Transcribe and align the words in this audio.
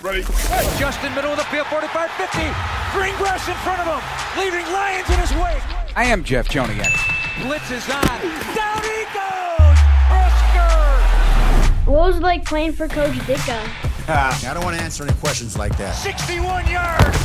Ready? 0.00 0.22
Justin, 0.78 1.12
middle 1.16 1.32
of 1.32 1.38
the 1.38 1.44
field, 1.44 1.66
45 1.66 2.10
50. 2.12 2.38
Green 2.92 3.16
grass 3.16 3.48
in 3.48 3.54
front 3.66 3.80
of 3.80 3.86
him, 3.90 4.00
leaving 4.38 4.64
Lions 4.72 5.10
in 5.10 5.18
his 5.18 5.32
wake. 5.32 5.60
I 5.96 6.04
am 6.04 6.22
Jeff 6.22 6.46
Joniak. 6.48 6.94
Blitz 7.42 7.68
is 7.72 7.82
on. 7.90 8.02
Down 8.54 8.78
he 8.86 9.02
goes! 9.10 9.78
Husker! 10.06 11.90
What 11.90 12.06
was 12.06 12.16
it 12.18 12.22
like 12.22 12.44
playing 12.44 12.74
for 12.74 12.86
Coach 12.86 13.14
Ditka? 13.26 13.58
I 14.08 14.54
don't 14.54 14.62
want 14.62 14.76
to 14.76 14.82
answer 14.84 15.02
any 15.02 15.14
questions 15.14 15.58
like 15.58 15.76
that. 15.78 15.96
61 15.96 16.68
yards! 16.70 17.18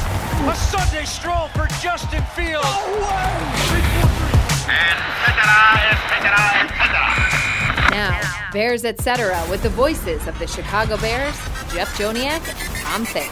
A 0.49 0.55
Sunday 0.55 1.05
stroll 1.05 1.49
for 1.49 1.67
Justin 1.79 2.23
Fields. 2.33 2.65
And 4.65 4.97
etc. 5.29 5.45
etc. 5.93 6.33
etc. 6.73 7.12
Now, 7.93 8.49
Bears 8.51 8.85
Etc. 8.85 9.45
with 9.51 9.61
the 9.61 9.69
voices 9.69 10.25
of 10.25 10.37
the 10.39 10.47
Chicago 10.47 10.97
Bears, 10.97 11.35
Jeff 11.71 11.95
Joniak, 11.95 12.41
and 12.59 12.75
Tom 12.77 13.05
Thick. 13.05 13.29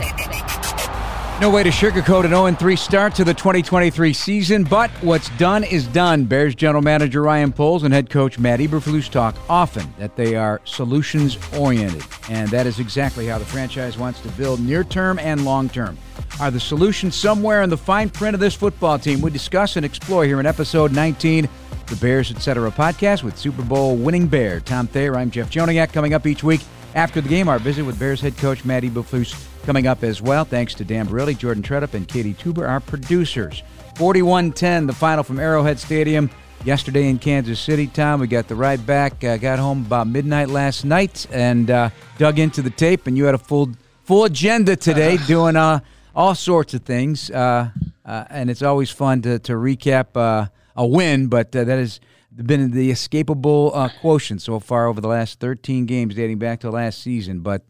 No 1.41 1.49
way 1.49 1.63
to 1.63 1.71
sugarcoat 1.71 2.25
an 2.25 2.29
0 2.29 2.53
3 2.53 2.75
start 2.75 3.15
to 3.15 3.23
the 3.23 3.33
2023 3.33 4.13
season, 4.13 4.63
but 4.63 4.91
what's 5.01 5.29
done 5.39 5.63
is 5.63 5.87
done. 5.87 6.25
Bears 6.25 6.53
general 6.53 6.83
manager 6.83 7.23
Ryan 7.23 7.51
Poles 7.51 7.81
and 7.81 7.91
head 7.91 8.11
coach 8.11 8.37
Matt 8.37 8.59
Eberflus 8.59 9.09
talk 9.09 9.35
often 9.49 9.91
that 9.97 10.15
they 10.15 10.35
are 10.35 10.61
solutions 10.63 11.39
oriented, 11.57 12.03
and 12.29 12.47
that 12.49 12.67
is 12.67 12.77
exactly 12.77 13.25
how 13.25 13.39
the 13.39 13.45
franchise 13.45 13.97
wants 13.97 14.21
to 14.21 14.27
build 14.29 14.59
near 14.59 14.83
term 14.83 15.17
and 15.17 15.43
long 15.43 15.69
term. 15.69 15.97
Are 16.39 16.51
the 16.51 16.59
solutions 16.59 17.15
somewhere 17.15 17.63
in 17.63 17.71
the 17.71 17.77
fine 17.77 18.11
print 18.11 18.35
of 18.35 18.39
this 18.39 18.53
football 18.53 18.99
team? 18.99 19.21
We 19.21 19.31
discuss 19.31 19.75
and 19.75 19.83
explore 19.83 20.23
here 20.23 20.39
in 20.39 20.45
episode 20.45 20.93
19 20.93 21.49
the 21.91 21.97
Bears 21.97 22.31
Etc. 22.31 22.71
podcast 22.71 23.21
with 23.21 23.37
Super 23.37 23.63
Bowl 23.63 23.97
winning 23.97 24.25
Bear 24.25 24.61
Tom 24.61 24.87
Thayer. 24.87 25.17
I'm 25.17 25.29
Jeff 25.29 25.49
Joniak. 25.51 25.91
Coming 25.91 26.13
up 26.13 26.25
each 26.25 26.41
week 26.41 26.61
after 26.95 27.19
the 27.19 27.27
game, 27.27 27.49
our 27.49 27.59
visit 27.59 27.83
with 27.83 27.99
Bears 27.99 28.21
head 28.21 28.37
coach 28.37 28.63
Matt 28.63 28.83
Eberflus 28.83 29.35
coming 29.65 29.87
up 29.87 30.01
as 30.01 30.21
well. 30.21 30.45
Thanks 30.45 30.73
to 30.75 30.85
Dan 30.85 31.09
Barilli, 31.09 31.37
Jordan 31.37 31.61
Tredup, 31.61 31.93
and 31.93 32.07
Katie 32.07 32.33
Tuber, 32.33 32.65
our 32.65 32.79
producers. 32.79 33.61
41-10, 33.95 34.87
the 34.87 34.93
final 34.93 35.21
from 35.21 35.37
Arrowhead 35.37 35.79
Stadium 35.79 36.29
yesterday 36.63 37.09
in 37.09 37.19
Kansas 37.19 37.59
City. 37.59 37.87
Tom, 37.87 38.21
we 38.21 38.27
got 38.27 38.47
the 38.47 38.55
ride 38.55 38.85
back. 38.85 39.21
Uh, 39.21 39.35
got 39.35 39.59
home 39.59 39.85
about 39.85 40.07
midnight 40.07 40.47
last 40.47 40.85
night 40.85 41.27
and 41.29 41.69
uh, 41.69 41.89
dug 42.17 42.39
into 42.39 42.61
the 42.61 42.69
tape. 42.69 43.05
And 43.05 43.17
you 43.17 43.25
had 43.25 43.35
a 43.35 43.37
full 43.37 43.69
full 44.05 44.23
agenda 44.23 44.77
today, 44.77 45.17
doing 45.27 45.57
uh, 45.57 45.81
all 46.15 46.35
sorts 46.35 46.73
of 46.73 46.83
things. 46.83 47.29
Uh, 47.29 47.69
uh, 48.05 48.23
and 48.29 48.49
it's 48.49 48.63
always 48.63 48.89
fun 48.89 49.21
to 49.23 49.39
to 49.39 49.53
recap 49.53 50.15
uh, 50.15 50.47
a 50.75 50.85
win, 50.85 51.27
but 51.27 51.55
uh, 51.55 51.63
that 51.63 51.77
has 51.77 51.99
been 52.35 52.71
the 52.71 52.91
escapable 52.91 53.71
uh, 53.73 53.89
quotient 53.99 54.41
so 54.41 54.59
far 54.59 54.87
over 54.87 55.01
the 55.01 55.07
last 55.07 55.39
13 55.39 55.85
games 55.85 56.15
dating 56.15 56.39
back 56.39 56.61
to 56.61 56.69
last 56.69 57.01
season. 57.01 57.41
But 57.41 57.63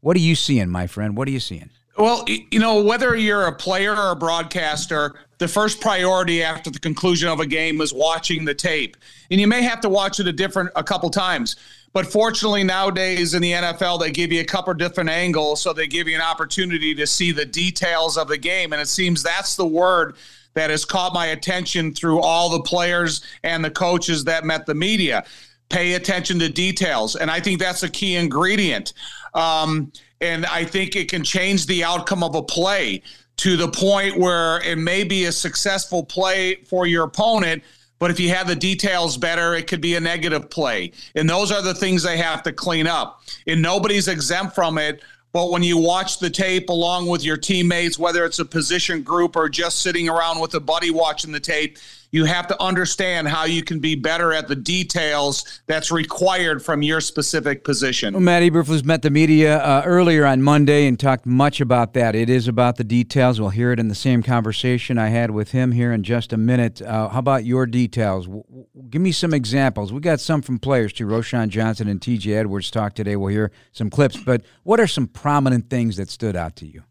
what 0.00 0.16
are 0.16 0.20
you 0.20 0.34
seeing, 0.34 0.68
my 0.68 0.86
friend? 0.86 1.16
What 1.16 1.28
are 1.28 1.32
you 1.32 1.40
seeing? 1.40 1.70
Well, 1.96 2.24
you 2.28 2.58
know, 2.58 2.82
whether 2.82 3.14
you're 3.14 3.46
a 3.46 3.54
player 3.54 3.94
or 3.94 4.10
a 4.10 4.16
broadcaster, 4.16 5.14
the 5.38 5.46
first 5.46 5.80
priority 5.80 6.42
after 6.42 6.68
the 6.68 6.80
conclusion 6.80 7.28
of 7.28 7.38
a 7.38 7.46
game 7.46 7.80
is 7.80 7.92
watching 7.92 8.44
the 8.44 8.54
tape. 8.54 8.96
And 9.30 9.40
you 9.40 9.46
may 9.46 9.62
have 9.62 9.80
to 9.82 9.88
watch 9.88 10.18
it 10.18 10.26
a 10.26 10.32
different 10.32 10.70
a 10.74 10.82
couple 10.82 11.08
times. 11.10 11.56
But 11.92 12.06
fortunately, 12.06 12.64
nowadays 12.64 13.34
in 13.34 13.42
the 13.42 13.52
NFL, 13.52 14.00
they 14.00 14.10
give 14.10 14.32
you 14.32 14.40
a 14.40 14.44
couple 14.44 14.74
different 14.74 15.08
angles, 15.08 15.62
so 15.62 15.72
they 15.72 15.86
give 15.86 16.08
you 16.08 16.16
an 16.16 16.20
opportunity 16.20 16.92
to 16.96 17.06
see 17.06 17.30
the 17.30 17.44
details 17.44 18.18
of 18.18 18.26
the 18.26 18.38
game. 18.38 18.72
And 18.72 18.82
it 18.82 18.88
seems 18.88 19.22
that's 19.22 19.54
the 19.54 19.66
word 19.66 20.16
that 20.54 20.70
has 20.70 20.84
caught 20.84 21.12
my 21.12 21.26
attention 21.26 21.92
through 21.92 22.20
all 22.20 22.48
the 22.48 22.60
players 22.60 23.22
and 23.42 23.64
the 23.64 23.70
coaches 23.70 24.24
that 24.24 24.44
met 24.44 24.66
the 24.66 24.74
media. 24.74 25.24
Pay 25.68 25.94
attention 25.94 26.38
to 26.38 26.48
details. 26.48 27.16
And 27.16 27.30
I 27.30 27.40
think 27.40 27.60
that's 27.60 27.82
a 27.82 27.88
key 27.88 28.16
ingredient. 28.16 28.92
Um, 29.34 29.92
and 30.20 30.46
I 30.46 30.64
think 30.64 30.96
it 30.96 31.10
can 31.10 31.24
change 31.24 31.66
the 31.66 31.84
outcome 31.84 32.22
of 32.22 32.34
a 32.34 32.42
play 32.42 33.02
to 33.38 33.56
the 33.56 33.68
point 33.68 34.16
where 34.16 34.60
it 34.62 34.78
may 34.78 35.02
be 35.04 35.24
a 35.24 35.32
successful 35.32 36.04
play 36.04 36.56
for 36.66 36.86
your 36.86 37.04
opponent. 37.04 37.62
But 37.98 38.10
if 38.10 38.20
you 38.20 38.28
have 38.30 38.46
the 38.46 38.56
details 38.56 39.16
better, 39.16 39.54
it 39.54 39.66
could 39.66 39.80
be 39.80 39.94
a 39.96 40.00
negative 40.00 40.50
play. 40.50 40.92
And 41.14 41.28
those 41.28 41.50
are 41.50 41.62
the 41.62 41.74
things 41.74 42.02
they 42.02 42.18
have 42.18 42.42
to 42.44 42.52
clean 42.52 42.86
up. 42.86 43.22
And 43.46 43.62
nobody's 43.62 44.08
exempt 44.08 44.54
from 44.54 44.78
it. 44.78 45.02
But 45.34 45.50
when 45.50 45.64
you 45.64 45.78
watch 45.78 46.20
the 46.20 46.30
tape 46.30 46.68
along 46.68 47.08
with 47.08 47.24
your 47.24 47.36
teammates, 47.36 47.98
whether 47.98 48.24
it's 48.24 48.38
a 48.38 48.44
position 48.44 49.02
group 49.02 49.34
or 49.34 49.48
just 49.48 49.80
sitting 49.80 50.08
around 50.08 50.38
with 50.38 50.54
a 50.54 50.60
buddy 50.60 50.92
watching 50.92 51.32
the 51.32 51.40
tape, 51.40 51.76
you 52.14 52.24
have 52.24 52.46
to 52.46 52.62
understand 52.62 53.26
how 53.26 53.44
you 53.44 53.60
can 53.60 53.80
be 53.80 53.96
better 53.96 54.32
at 54.32 54.46
the 54.46 54.54
details 54.54 55.60
that's 55.66 55.90
required 55.90 56.64
from 56.64 56.80
your 56.80 57.00
specific 57.00 57.64
position. 57.64 58.14
Well, 58.14 58.22
Matt 58.22 58.44
Eberflus 58.44 58.84
met 58.84 59.02
the 59.02 59.10
media 59.10 59.58
uh, 59.58 59.82
earlier 59.84 60.24
on 60.24 60.40
Monday 60.40 60.86
and 60.86 60.98
talked 60.98 61.26
much 61.26 61.60
about 61.60 61.92
that. 61.94 62.14
It 62.14 62.30
is 62.30 62.46
about 62.46 62.76
the 62.76 62.84
details. 62.84 63.40
We'll 63.40 63.50
hear 63.50 63.72
it 63.72 63.80
in 63.80 63.88
the 63.88 63.96
same 63.96 64.22
conversation 64.22 64.96
I 64.96 65.08
had 65.08 65.32
with 65.32 65.50
him 65.50 65.72
here 65.72 65.92
in 65.92 66.04
just 66.04 66.32
a 66.32 66.36
minute. 66.36 66.80
Uh, 66.80 67.08
how 67.08 67.18
about 67.18 67.44
your 67.44 67.66
details? 67.66 68.26
W- 68.26 68.44
w- 68.44 68.66
give 68.90 69.02
me 69.02 69.10
some 69.10 69.34
examples. 69.34 69.92
We 69.92 69.98
got 69.98 70.20
some 70.20 70.40
from 70.40 70.60
players 70.60 70.92
too. 70.92 71.08
Roschon 71.08 71.48
Johnson 71.48 71.88
and 71.88 72.00
T.J. 72.00 72.32
Edwards 72.32 72.70
talked 72.70 72.94
today. 72.94 73.16
We'll 73.16 73.32
hear 73.32 73.50
some 73.72 73.90
clips. 73.90 74.16
But 74.16 74.42
what 74.62 74.78
are 74.78 74.86
some 74.86 75.08
prominent 75.08 75.68
things 75.68 75.96
that 75.96 76.08
stood 76.10 76.36
out 76.36 76.54
to 76.56 76.66
you? 76.66 76.84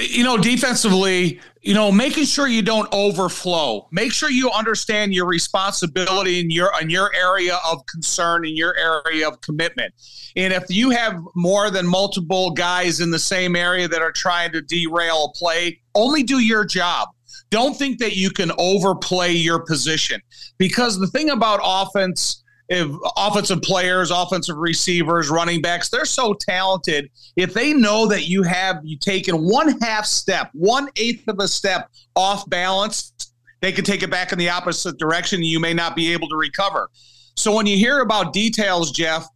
You 0.00 0.24
know, 0.24 0.36
defensively, 0.36 1.40
you 1.62 1.74
know, 1.74 1.90
making 1.90 2.24
sure 2.24 2.46
you 2.46 2.62
don't 2.62 2.88
overflow. 2.92 3.88
Make 3.90 4.12
sure 4.12 4.30
you 4.30 4.50
understand 4.50 5.14
your 5.14 5.26
responsibility 5.26 6.40
in 6.40 6.50
your 6.50 6.70
in 6.80 6.90
your 6.90 7.14
area 7.14 7.58
of 7.66 7.84
concern, 7.86 8.46
in 8.46 8.56
your 8.56 8.76
area 8.76 9.28
of 9.28 9.40
commitment. 9.40 9.94
And 10.36 10.52
if 10.52 10.64
you 10.68 10.90
have 10.90 11.18
more 11.34 11.70
than 11.70 11.86
multiple 11.86 12.50
guys 12.50 13.00
in 13.00 13.10
the 13.10 13.18
same 13.18 13.56
area 13.56 13.88
that 13.88 14.02
are 14.02 14.12
trying 14.12 14.52
to 14.52 14.60
derail 14.60 15.32
a 15.34 15.38
play, 15.38 15.80
only 15.94 16.22
do 16.22 16.38
your 16.38 16.64
job. 16.64 17.08
Don't 17.50 17.76
think 17.76 17.98
that 17.98 18.16
you 18.16 18.30
can 18.30 18.50
overplay 18.58 19.32
your 19.32 19.60
position 19.64 20.20
because 20.58 20.98
the 20.98 21.06
thing 21.06 21.30
about 21.30 21.60
offense 21.62 22.42
if 22.68 22.90
offensive 23.16 23.62
players, 23.62 24.10
offensive 24.10 24.56
receivers, 24.56 25.30
running 25.30 25.62
backs, 25.62 25.88
they're 25.88 26.04
so 26.04 26.34
talented. 26.34 27.10
If 27.36 27.54
they 27.54 27.72
know 27.72 28.06
that 28.08 28.26
you 28.28 28.42
have 28.42 28.80
you 28.82 28.98
taken 28.98 29.36
one 29.36 29.78
half 29.80 30.04
step, 30.06 30.50
one 30.52 30.88
eighth 30.96 31.28
of 31.28 31.38
a 31.38 31.46
step 31.46 31.90
off 32.16 32.48
balance, 32.50 33.12
they 33.60 33.72
can 33.72 33.84
take 33.84 34.02
it 34.02 34.10
back 34.10 34.32
in 34.32 34.38
the 34.38 34.48
opposite 34.48 34.98
direction. 34.98 35.38
And 35.38 35.46
you 35.46 35.60
may 35.60 35.74
not 35.74 35.94
be 35.94 36.12
able 36.12 36.28
to 36.28 36.36
recover. 36.36 36.90
So 37.36 37.54
when 37.54 37.66
you 37.66 37.76
hear 37.76 38.00
about 38.00 38.32
details, 38.32 38.90
Jeff, 38.90 39.28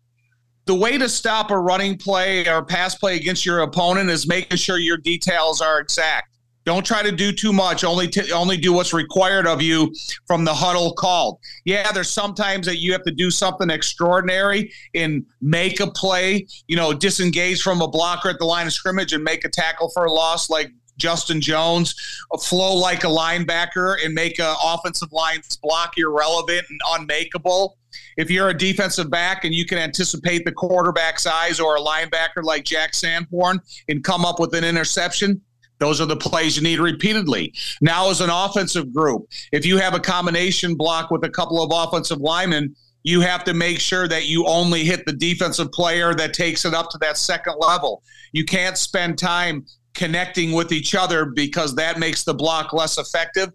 the 0.67 0.75
way 0.75 0.99
to 0.99 1.09
stop 1.09 1.51
a 1.51 1.59
running 1.59 1.97
play 1.97 2.49
or 2.49 2.65
pass 2.65 2.95
play 2.95 3.17
against 3.17 3.47
your 3.47 3.61
opponent 3.61 4.11
is 4.11 4.27
making 4.27 4.57
sure 4.57 4.79
your 4.79 4.97
details 4.97 5.61
are 5.61 5.81
exact. 5.81 6.30
Don't 6.67 6.85
try 6.85 7.03
to 7.03 7.13
do 7.13 7.33
too 7.33 7.53
much. 7.53 7.85
Only 7.85 8.07
t- 8.07 8.33
only 8.33 8.57
do 8.57 8.73
what's 8.73 8.93
required 8.93 9.47
of 9.47 9.63
you 9.63 9.95
from 10.27 10.45
the 10.45 10.53
huddle 10.53 10.93
called. 10.93 11.39
Yeah, 11.65 11.91
there's 11.93 12.11
sometimes 12.11 12.67
that 12.67 12.79
you 12.79 12.93
have 12.93 13.03
to 13.05 13.13
do 13.13 13.31
something 13.31 13.71
extraordinary 13.71 14.73
and 14.95 15.25
make 15.41 15.81
a 15.81 15.91
play. 15.91 16.47
You 16.69 16.77
know, 16.77 16.93
disengage 16.93 17.63
from 17.63 17.81
a 17.81 17.89
blocker 17.89 18.29
at 18.29 18.39
the 18.39 18.45
line 18.45 18.67
of 18.67 18.73
scrimmage 18.73 19.13
and 19.13 19.25
make 19.25 19.45
a 19.45 19.49
tackle 19.49 19.91
for 19.91 20.05
a 20.05 20.13
loss, 20.13 20.51
like 20.51 20.71
Justin 20.99 21.41
Jones, 21.41 21.95
flow 22.43 22.75
like 22.75 23.05
a 23.05 23.09
linebacker 23.09 23.97
and 24.05 24.15
make 24.15 24.39
an 24.39 24.55
offensive 24.63 25.11
line's 25.13 25.57
block 25.57 25.95
irrelevant 25.97 26.67
and 26.69 26.81
unmakeable. 26.93 27.79
If 28.17 28.31
you're 28.31 28.51
a 28.51 28.57
defensive 28.57 29.11
back 29.11 29.45
and 29.45 29.55
you 29.55 29.65
can 29.65 29.79
anticipate 29.79 30.45
the 30.45 30.53
quarterback's 30.53 31.27
eyes 31.27 31.59
or 31.59 31.77
a 31.77 31.81
linebacker 31.81 32.43
like 32.43 32.65
Jack 32.65 32.95
Sanborn 32.95 33.61
and 33.89 34.05
come 34.05 34.25
up 34.25 34.39
with 34.39 34.55
an 34.55 34.63
interception, 34.63 35.41
those 35.81 36.01
are 36.01 36.07
the 36.07 36.17
plays 36.17 36.57
you 36.57 36.63
need 36.63 36.79
repeatedly. 36.79 37.53
Now, 37.81 38.11
as 38.11 38.21
an 38.21 38.31
offensive 38.31 38.93
group, 38.95 39.29
if 39.51 39.67
you 39.67 39.79
have 39.79 39.95
a 39.95 40.01
combination 40.01 40.75
block 40.77 41.11
with 41.11 41.25
a 41.25 41.31
couple 41.31 41.63
of 41.63 41.71
offensive 41.73 42.21
linemen, 42.21 42.77
you 43.03 43.23
have 43.23 43.45
to 43.45 43.55
make 43.55 43.81
sure 43.81 44.07
that 44.07 44.27
you 44.27 44.47
only 44.47 44.85
hit 44.85 45.07
the 45.07 45.15
defensive 45.15 45.73
player 45.73 46.15
that 46.15 46.35
takes 46.35 46.67
it 46.67 46.75
up 46.75 46.91
to 46.91 46.99
that 46.99 47.17
second 47.17 47.55
level. 47.59 48.03
You 48.33 48.45
can't 48.45 48.77
spend 48.77 49.19
time 49.19 49.65
connecting 49.95 50.53
with 50.53 50.71
each 50.71 50.95
other 50.95 51.25
because 51.25 51.75
that 51.77 51.99
makes 51.99 52.25
the 52.25 52.35
block 52.35 52.75
less 52.75 52.99
effective. 52.99 53.51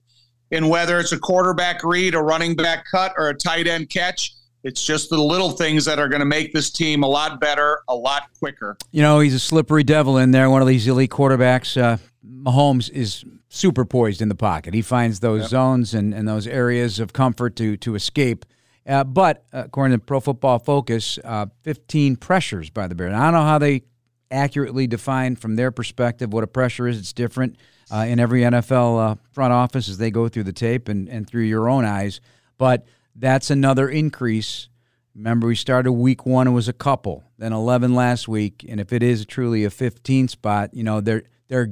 And 0.51 0.69
whether 0.69 0.99
it's 0.99 1.11
a 1.11 1.19
quarterback 1.19 1.83
read, 1.83 2.15
a 2.15 2.21
running 2.21 2.55
back 2.55 2.85
cut, 2.89 3.13
or 3.17 3.29
a 3.29 3.35
tight 3.35 3.67
end 3.67 3.89
catch, 3.89 4.33
it's 4.65 4.83
just 4.83 5.11
the 5.11 5.17
little 5.17 5.51
things 5.51 5.85
that 5.85 5.99
are 5.99 6.09
going 6.09 6.21
to 6.21 6.25
make 6.25 6.51
this 6.51 6.71
team 6.71 7.03
a 7.03 7.07
lot 7.07 7.39
better, 7.39 7.81
a 7.87 7.95
lot 7.95 8.23
quicker. 8.39 8.75
You 8.91 9.03
know, 9.03 9.19
he's 9.19 9.35
a 9.35 9.39
slippery 9.39 9.83
devil 9.83 10.17
in 10.17 10.31
there, 10.31 10.49
one 10.49 10.63
of 10.63 10.67
these 10.67 10.87
elite 10.87 11.11
quarterbacks. 11.11 11.79
Uh, 11.79 11.97
Mahomes 12.27 12.89
is 12.89 13.23
super 13.47 13.85
poised 13.85 14.23
in 14.23 14.27
the 14.27 14.35
pocket. 14.35 14.73
He 14.73 14.81
finds 14.81 15.19
those 15.19 15.41
yep. 15.41 15.49
zones 15.51 15.93
and, 15.93 16.15
and 16.15 16.27
those 16.27 16.47
areas 16.47 16.99
of 16.99 17.13
comfort 17.13 17.55
to 17.57 17.77
to 17.77 17.93
escape. 17.93 18.43
Uh, 18.87 19.03
but 19.03 19.45
uh, 19.53 19.63
according 19.65 19.97
to 19.97 20.03
Pro 20.03 20.19
Football 20.19 20.57
Focus, 20.57 21.19
uh, 21.23 21.45
15 21.61 22.15
pressures 22.15 22.71
by 22.71 22.87
the 22.87 22.95
Bears. 22.95 23.13
I 23.13 23.23
don't 23.23 23.33
know 23.33 23.43
how 23.43 23.59
they 23.59 23.83
accurately 24.31 24.87
define 24.87 25.35
from 25.35 25.55
their 25.55 25.71
perspective 25.71 26.33
what 26.33 26.43
a 26.43 26.47
pressure 26.47 26.87
is. 26.87 26.97
It's 26.97 27.13
different 27.13 27.57
uh, 27.91 28.05
in 28.07 28.19
every 28.19 28.41
NFL 28.41 29.11
uh, 29.11 29.15
front 29.31 29.53
office 29.53 29.89
as 29.89 29.99
they 29.99 30.09
go 30.09 30.27
through 30.27 30.43
the 30.43 30.53
tape 30.53 30.89
and, 30.89 31.07
and 31.07 31.27
through 31.27 31.43
your 31.43 31.69
own 31.69 31.85
eyes. 31.85 32.19
But 32.57 32.85
that's 33.15 33.49
another 33.49 33.89
increase 33.89 34.69
Remember, 35.15 35.47
we 35.47 35.55
started 35.55 35.93
week 35.93 36.25
one, 36.25 36.45
it 36.45 36.51
was 36.51 36.67
a 36.67 36.73
couple, 36.73 37.23
then 37.37 37.53
11 37.53 37.95
last 37.95 38.27
week. 38.27 38.65
And 38.67 38.81
if 38.81 38.91
it 38.91 39.01
is 39.01 39.25
truly 39.25 39.63
a 39.63 39.69
15 39.69 40.27
spot, 40.27 40.73
you 40.73 40.83
know, 40.83 40.99
they're, 40.99 41.23
they're, 41.47 41.69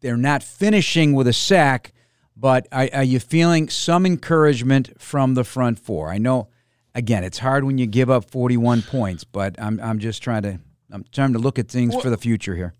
they're 0.00 0.16
not 0.16 0.42
finishing 0.42 1.12
with 1.12 1.28
a 1.28 1.34
sack, 1.34 1.92
but 2.34 2.66
are, 2.72 2.88
are 2.94 3.04
you 3.04 3.20
feeling 3.20 3.68
some 3.68 4.06
encouragement 4.06 4.98
from 4.98 5.34
the 5.34 5.44
front 5.44 5.78
four? 5.78 6.10
I 6.10 6.16
know, 6.16 6.48
again, 6.94 7.22
it's 7.22 7.38
hard 7.38 7.64
when 7.64 7.76
you 7.76 7.86
give 7.86 8.08
up 8.08 8.30
41 8.30 8.80
points, 8.80 9.24
but 9.24 9.60
I'm, 9.60 9.78
I'm 9.80 9.98
just 9.98 10.22
trying 10.22 10.42
to, 10.42 10.58
I'm 10.90 11.04
trying 11.12 11.34
to 11.34 11.38
look 11.38 11.58
at 11.58 11.68
things 11.68 11.94
for 11.94 12.08
the 12.08 12.16
future 12.16 12.56
here. 12.56 12.72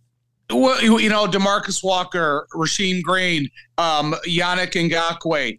Well, 0.49 1.01
you 1.01 1.09
know, 1.09 1.27
Demarcus 1.27 1.83
Walker, 1.83 2.47
Rasheem 2.55 3.03
Green, 3.03 3.49
um, 3.79 4.15
Yannick 4.29 4.73
Ngakoue, 4.73 5.59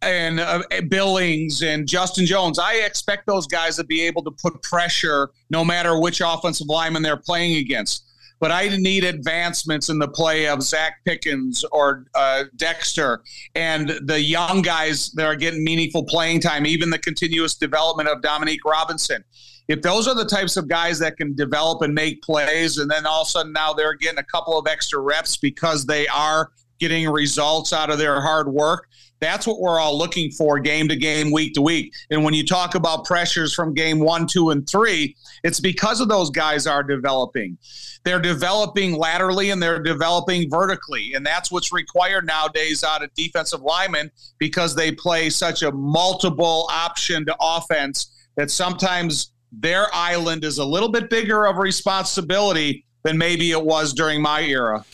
and 0.00 0.38
uh, 0.38 0.62
Billings 0.88 1.62
and 1.62 1.88
Justin 1.88 2.24
Jones. 2.24 2.58
I 2.58 2.74
expect 2.74 3.26
those 3.26 3.48
guys 3.48 3.76
to 3.76 3.84
be 3.84 4.00
able 4.02 4.22
to 4.22 4.30
put 4.30 4.62
pressure 4.62 5.30
no 5.50 5.64
matter 5.64 5.98
which 6.00 6.22
offensive 6.24 6.68
lineman 6.68 7.02
they're 7.02 7.16
playing 7.16 7.56
against. 7.56 8.04
But 8.40 8.52
I 8.52 8.68
need 8.68 9.02
advancements 9.02 9.88
in 9.88 9.98
the 9.98 10.06
play 10.06 10.46
of 10.46 10.60
Zacch 10.60 10.92
Pickens 11.04 11.64
or 11.72 12.04
uh, 12.14 12.44
Dexter 12.54 13.22
and 13.56 13.88
the 14.04 14.20
young 14.20 14.62
guys 14.62 15.10
that 15.12 15.26
are 15.26 15.34
getting 15.34 15.64
meaningful 15.64 16.04
playing 16.04 16.40
time, 16.40 16.64
even 16.64 16.90
the 16.90 17.00
continuous 17.00 17.56
development 17.56 18.08
of 18.08 18.22
Dominique 18.22 18.64
Robinson 18.64 19.24
if 19.68 19.82
those 19.82 20.08
are 20.08 20.14
the 20.14 20.24
types 20.24 20.56
of 20.56 20.66
guys 20.66 20.98
that 20.98 21.16
can 21.16 21.34
develop 21.34 21.82
and 21.82 21.94
make 21.94 22.22
plays, 22.22 22.78
and 22.78 22.90
then 22.90 23.06
all 23.06 23.22
of 23.22 23.28
a 23.28 23.30
sudden 23.30 23.52
now 23.52 23.72
they're 23.72 23.94
getting 23.94 24.18
a 24.18 24.24
couple 24.24 24.58
of 24.58 24.66
extra 24.66 24.98
reps 24.98 25.36
because 25.36 25.84
they 25.84 26.08
are 26.08 26.50
getting 26.78 27.08
results 27.08 27.72
out 27.72 27.90
of 27.90 27.98
their 27.98 28.20
hard 28.20 28.48
work. 28.48 28.88
That's 29.20 29.46
what 29.46 29.60
we're 29.60 29.80
all 29.80 29.98
looking 29.98 30.30
for 30.30 30.60
game 30.60 30.88
to 30.88 30.96
game, 30.96 31.32
week 31.32 31.54
to 31.54 31.60
week. 31.60 31.92
And 32.10 32.22
when 32.22 32.34
you 32.34 32.46
talk 32.46 32.76
about 32.76 33.04
pressures 33.04 33.52
from 33.52 33.74
game 33.74 33.98
one, 33.98 34.26
two, 34.26 34.50
and 34.50 34.68
three, 34.68 35.16
it's 35.42 35.58
because 35.58 36.00
of 36.00 36.08
those 36.08 36.30
guys 36.30 36.68
are 36.68 36.84
developing. 36.84 37.58
They're 38.04 38.20
developing 38.20 38.96
laterally 38.96 39.50
and 39.50 39.60
they're 39.60 39.82
developing 39.82 40.48
vertically. 40.48 41.14
And 41.14 41.26
that's 41.26 41.50
what's 41.50 41.72
required 41.72 42.26
nowadays 42.26 42.84
out 42.84 43.02
of 43.02 43.12
defensive 43.14 43.60
linemen 43.62 44.12
because 44.38 44.76
they 44.76 44.92
play 44.92 45.30
such 45.30 45.62
a 45.62 45.72
multiple 45.72 46.68
option 46.70 47.26
to 47.26 47.36
offense 47.40 48.14
that 48.36 48.52
sometimes 48.52 49.32
their 49.52 49.86
island 49.94 50.44
is 50.44 50.58
a 50.58 50.64
little 50.64 50.90
bit 50.90 51.10
bigger 51.10 51.46
of 51.46 51.56
responsibility 51.56 52.84
than 53.02 53.18
maybe 53.18 53.50
it 53.50 53.62
was 53.62 53.92
during 53.92 54.20
my 54.20 54.42
era. 54.42 54.84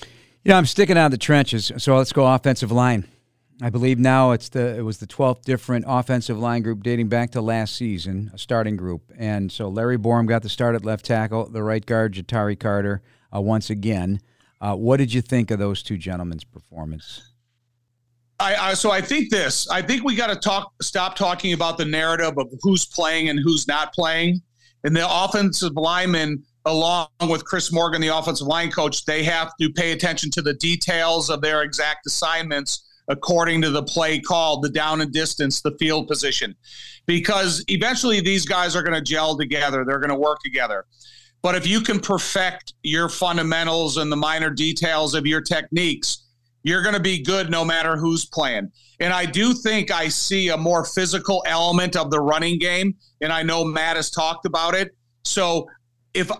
Yeah, 0.44 0.58
I'm 0.58 0.66
sticking 0.66 0.98
out 0.98 1.10
the 1.10 1.18
trenches. 1.18 1.72
So 1.78 1.96
let's 1.96 2.12
go 2.12 2.26
offensive 2.26 2.70
line. 2.70 3.06
I 3.62 3.70
believe 3.70 3.98
now 3.98 4.32
it's 4.32 4.48
the 4.48 4.76
it 4.76 4.82
was 4.82 4.98
the 4.98 5.06
12th 5.06 5.42
different 5.42 5.84
offensive 5.86 6.38
line 6.38 6.62
group 6.62 6.82
dating 6.82 7.08
back 7.08 7.30
to 7.30 7.40
last 7.40 7.76
season, 7.76 8.30
a 8.34 8.38
starting 8.38 8.76
group. 8.76 9.12
And 9.16 9.50
so 9.50 9.68
Larry 9.68 9.96
Borom 9.96 10.26
got 10.26 10.42
the 10.42 10.48
start 10.48 10.74
at 10.74 10.84
left 10.84 11.04
tackle, 11.04 11.48
the 11.48 11.62
right 11.62 11.84
guard 11.84 12.14
Ja'Tyre 12.14 12.58
Carter 12.58 13.00
uh, 13.34 13.40
once 13.40 13.70
again. 13.70 14.20
Uh, 14.60 14.74
what 14.74 14.96
did 14.96 15.12
you 15.12 15.22
think 15.22 15.50
of 15.50 15.58
those 15.58 15.82
two 15.82 15.96
gentlemen's 15.96 16.44
performance? 16.44 17.33
I, 18.40 18.54
I, 18.56 18.74
so 18.74 18.90
I 18.90 19.00
think 19.00 19.30
this. 19.30 19.68
I 19.68 19.80
think 19.80 20.04
we 20.04 20.14
got 20.14 20.28
to 20.28 20.36
talk. 20.36 20.72
Stop 20.82 21.16
talking 21.16 21.52
about 21.52 21.78
the 21.78 21.84
narrative 21.84 22.34
of 22.36 22.52
who's 22.62 22.84
playing 22.84 23.28
and 23.28 23.38
who's 23.38 23.68
not 23.68 23.92
playing. 23.92 24.42
And 24.82 24.94
the 24.94 25.06
offensive 25.08 25.72
linemen, 25.76 26.42
along 26.64 27.08
with 27.28 27.44
Chris 27.44 27.72
Morgan, 27.72 28.00
the 28.00 28.16
offensive 28.16 28.46
line 28.46 28.70
coach, 28.70 29.04
they 29.04 29.22
have 29.24 29.52
to 29.60 29.70
pay 29.70 29.92
attention 29.92 30.30
to 30.32 30.42
the 30.42 30.54
details 30.54 31.30
of 31.30 31.40
their 31.40 31.62
exact 31.62 32.06
assignments 32.06 32.84
according 33.08 33.62
to 33.62 33.70
the 33.70 33.82
play 33.82 34.18
called, 34.18 34.62
the 34.62 34.70
down 34.70 35.00
and 35.00 35.12
distance, 35.12 35.60
the 35.60 35.76
field 35.78 36.08
position, 36.08 36.54
because 37.06 37.62
eventually 37.68 38.20
these 38.20 38.46
guys 38.46 38.74
are 38.74 38.82
going 38.82 38.94
to 38.94 39.02
gel 39.02 39.36
together. 39.36 39.84
They're 39.84 40.00
going 40.00 40.08
to 40.08 40.16
work 40.16 40.40
together. 40.42 40.86
But 41.42 41.54
if 41.54 41.66
you 41.66 41.82
can 41.82 42.00
perfect 42.00 42.72
your 42.82 43.10
fundamentals 43.10 43.98
and 43.98 44.10
the 44.10 44.16
minor 44.16 44.48
details 44.48 45.14
of 45.14 45.26
your 45.26 45.42
techniques, 45.42 46.23
you're 46.64 46.82
going 46.82 46.94
to 46.94 47.00
be 47.00 47.22
good 47.22 47.50
no 47.50 47.64
matter 47.64 47.96
who's 47.96 48.24
playing. 48.24 48.72
And 48.98 49.12
I 49.12 49.26
do 49.26 49.52
think 49.52 49.90
I 49.90 50.08
see 50.08 50.48
a 50.48 50.56
more 50.56 50.84
physical 50.84 51.44
element 51.46 51.94
of 51.94 52.10
the 52.10 52.20
running 52.20 52.58
game. 52.58 52.96
And 53.20 53.32
I 53.32 53.42
know 53.42 53.64
Matt 53.64 53.96
has 53.96 54.10
talked 54.10 54.46
about 54.46 54.74
it. 54.74 54.96
So 55.24 55.68
if 56.14 56.30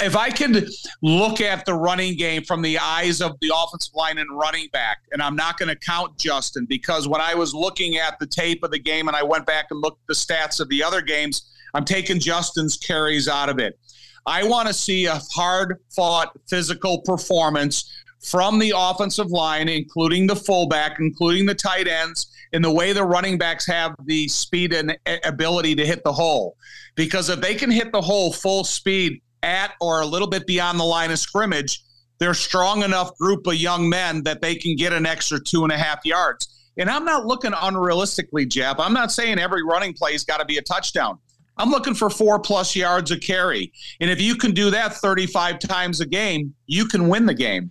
if 0.00 0.16
I 0.16 0.30
can 0.30 0.66
look 1.02 1.40
at 1.40 1.66
the 1.66 1.74
running 1.74 2.16
game 2.16 2.44
from 2.44 2.62
the 2.62 2.78
eyes 2.78 3.20
of 3.20 3.36
the 3.40 3.50
offensive 3.54 3.94
line 3.94 4.18
and 4.18 4.30
running 4.30 4.68
back, 4.72 4.98
and 5.12 5.20
I'm 5.20 5.36
not 5.36 5.58
going 5.58 5.68
to 5.68 5.76
count 5.76 6.18
Justin 6.18 6.64
because 6.66 7.08
when 7.08 7.20
I 7.20 7.34
was 7.34 7.52
looking 7.52 7.96
at 7.96 8.18
the 8.18 8.26
tape 8.26 8.62
of 8.62 8.70
the 8.70 8.78
game 8.78 9.08
and 9.08 9.16
I 9.16 9.24
went 9.24 9.44
back 9.44 9.66
and 9.70 9.80
looked 9.80 10.00
at 10.02 10.06
the 10.06 10.14
stats 10.14 10.60
of 10.60 10.68
the 10.68 10.82
other 10.82 11.02
games, 11.02 11.52
I'm 11.74 11.84
taking 11.84 12.20
Justin's 12.20 12.76
carries 12.76 13.28
out 13.28 13.48
of 13.48 13.58
it. 13.58 13.78
I 14.26 14.44
want 14.44 14.68
to 14.68 14.74
see 14.74 15.06
a 15.06 15.20
hard 15.32 15.80
fought 15.94 16.32
physical 16.48 17.00
performance 17.02 17.90
from 18.26 18.58
the 18.58 18.72
offensive 18.76 19.30
line, 19.30 19.68
including 19.68 20.26
the 20.26 20.34
fullback, 20.34 20.98
including 20.98 21.46
the 21.46 21.54
tight 21.54 21.86
ends, 21.86 22.26
in 22.52 22.60
the 22.60 22.70
way 22.70 22.92
the 22.92 23.04
running 23.04 23.38
backs 23.38 23.66
have 23.66 23.94
the 24.04 24.26
speed 24.26 24.72
and 24.72 24.98
ability 25.24 25.76
to 25.76 25.86
hit 25.86 26.02
the 26.02 26.12
hole. 26.12 26.56
Because 26.96 27.28
if 27.28 27.40
they 27.40 27.54
can 27.54 27.70
hit 27.70 27.92
the 27.92 28.00
hole 28.00 28.32
full 28.32 28.64
speed 28.64 29.20
at 29.44 29.74
or 29.80 30.00
a 30.00 30.06
little 30.06 30.28
bit 30.28 30.44
beyond 30.46 30.80
the 30.80 30.84
line 30.84 31.12
of 31.12 31.20
scrimmage, 31.20 31.84
they're 32.18 32.34
strong 32.34 32.82
enough 32.82 33.16
group 33.16 33.46
of 33.46 33.54
young 33.54 33.88
men 33.88 34.24
that 34.24 34.40
they 34.40 34.56
can 34.56 34.74
get 34.74 34.92
an 34.92 35.06
extra 35.06 35.38
two 35.38 35.62
and 35.62 35.72
a 35.72 35.78
half 35.78 36.04
yards. 36.04 36.48
And 36.78 36.90
I'm 36.90 37.04
not 37.04 37.26
looking 37.26 37.52
unrealistically, 37.52 38.48
Jeff. 38.48 38.80
I'm 38.80 38.92
not 38.92 39.12
saying 39.12 39.38
every 39.38 39.62
running 39.62 39.92
play's 39.94 40.24
got 40.24 40.38
to 40.38 40.44
be 40.44 40.58
a 40.58 40.62
touchdown. 40.62 41.18
I'm 41.58 41.70
looking 41.70 41.94
for 41.94 42.10
four 42.10 42.38
plus 42.38 42.76
yards 42.76 43.10
a 43.10 43.18
carry. 43.18 43.72
And 44.00 44.10
if 44.10 44.20
you 44.20 44.34
can 44.34 44.52
do 44.52 44.70
that 44.70 44.94
35 44.94 45.58
times 45.58 46.00
a 46.00 46.06
game, 46.06 46.54
you 46.66 46.86
can 46.86 47.08
win 47.08 47.26
the 47.26 47.34
game. 47.34 47.70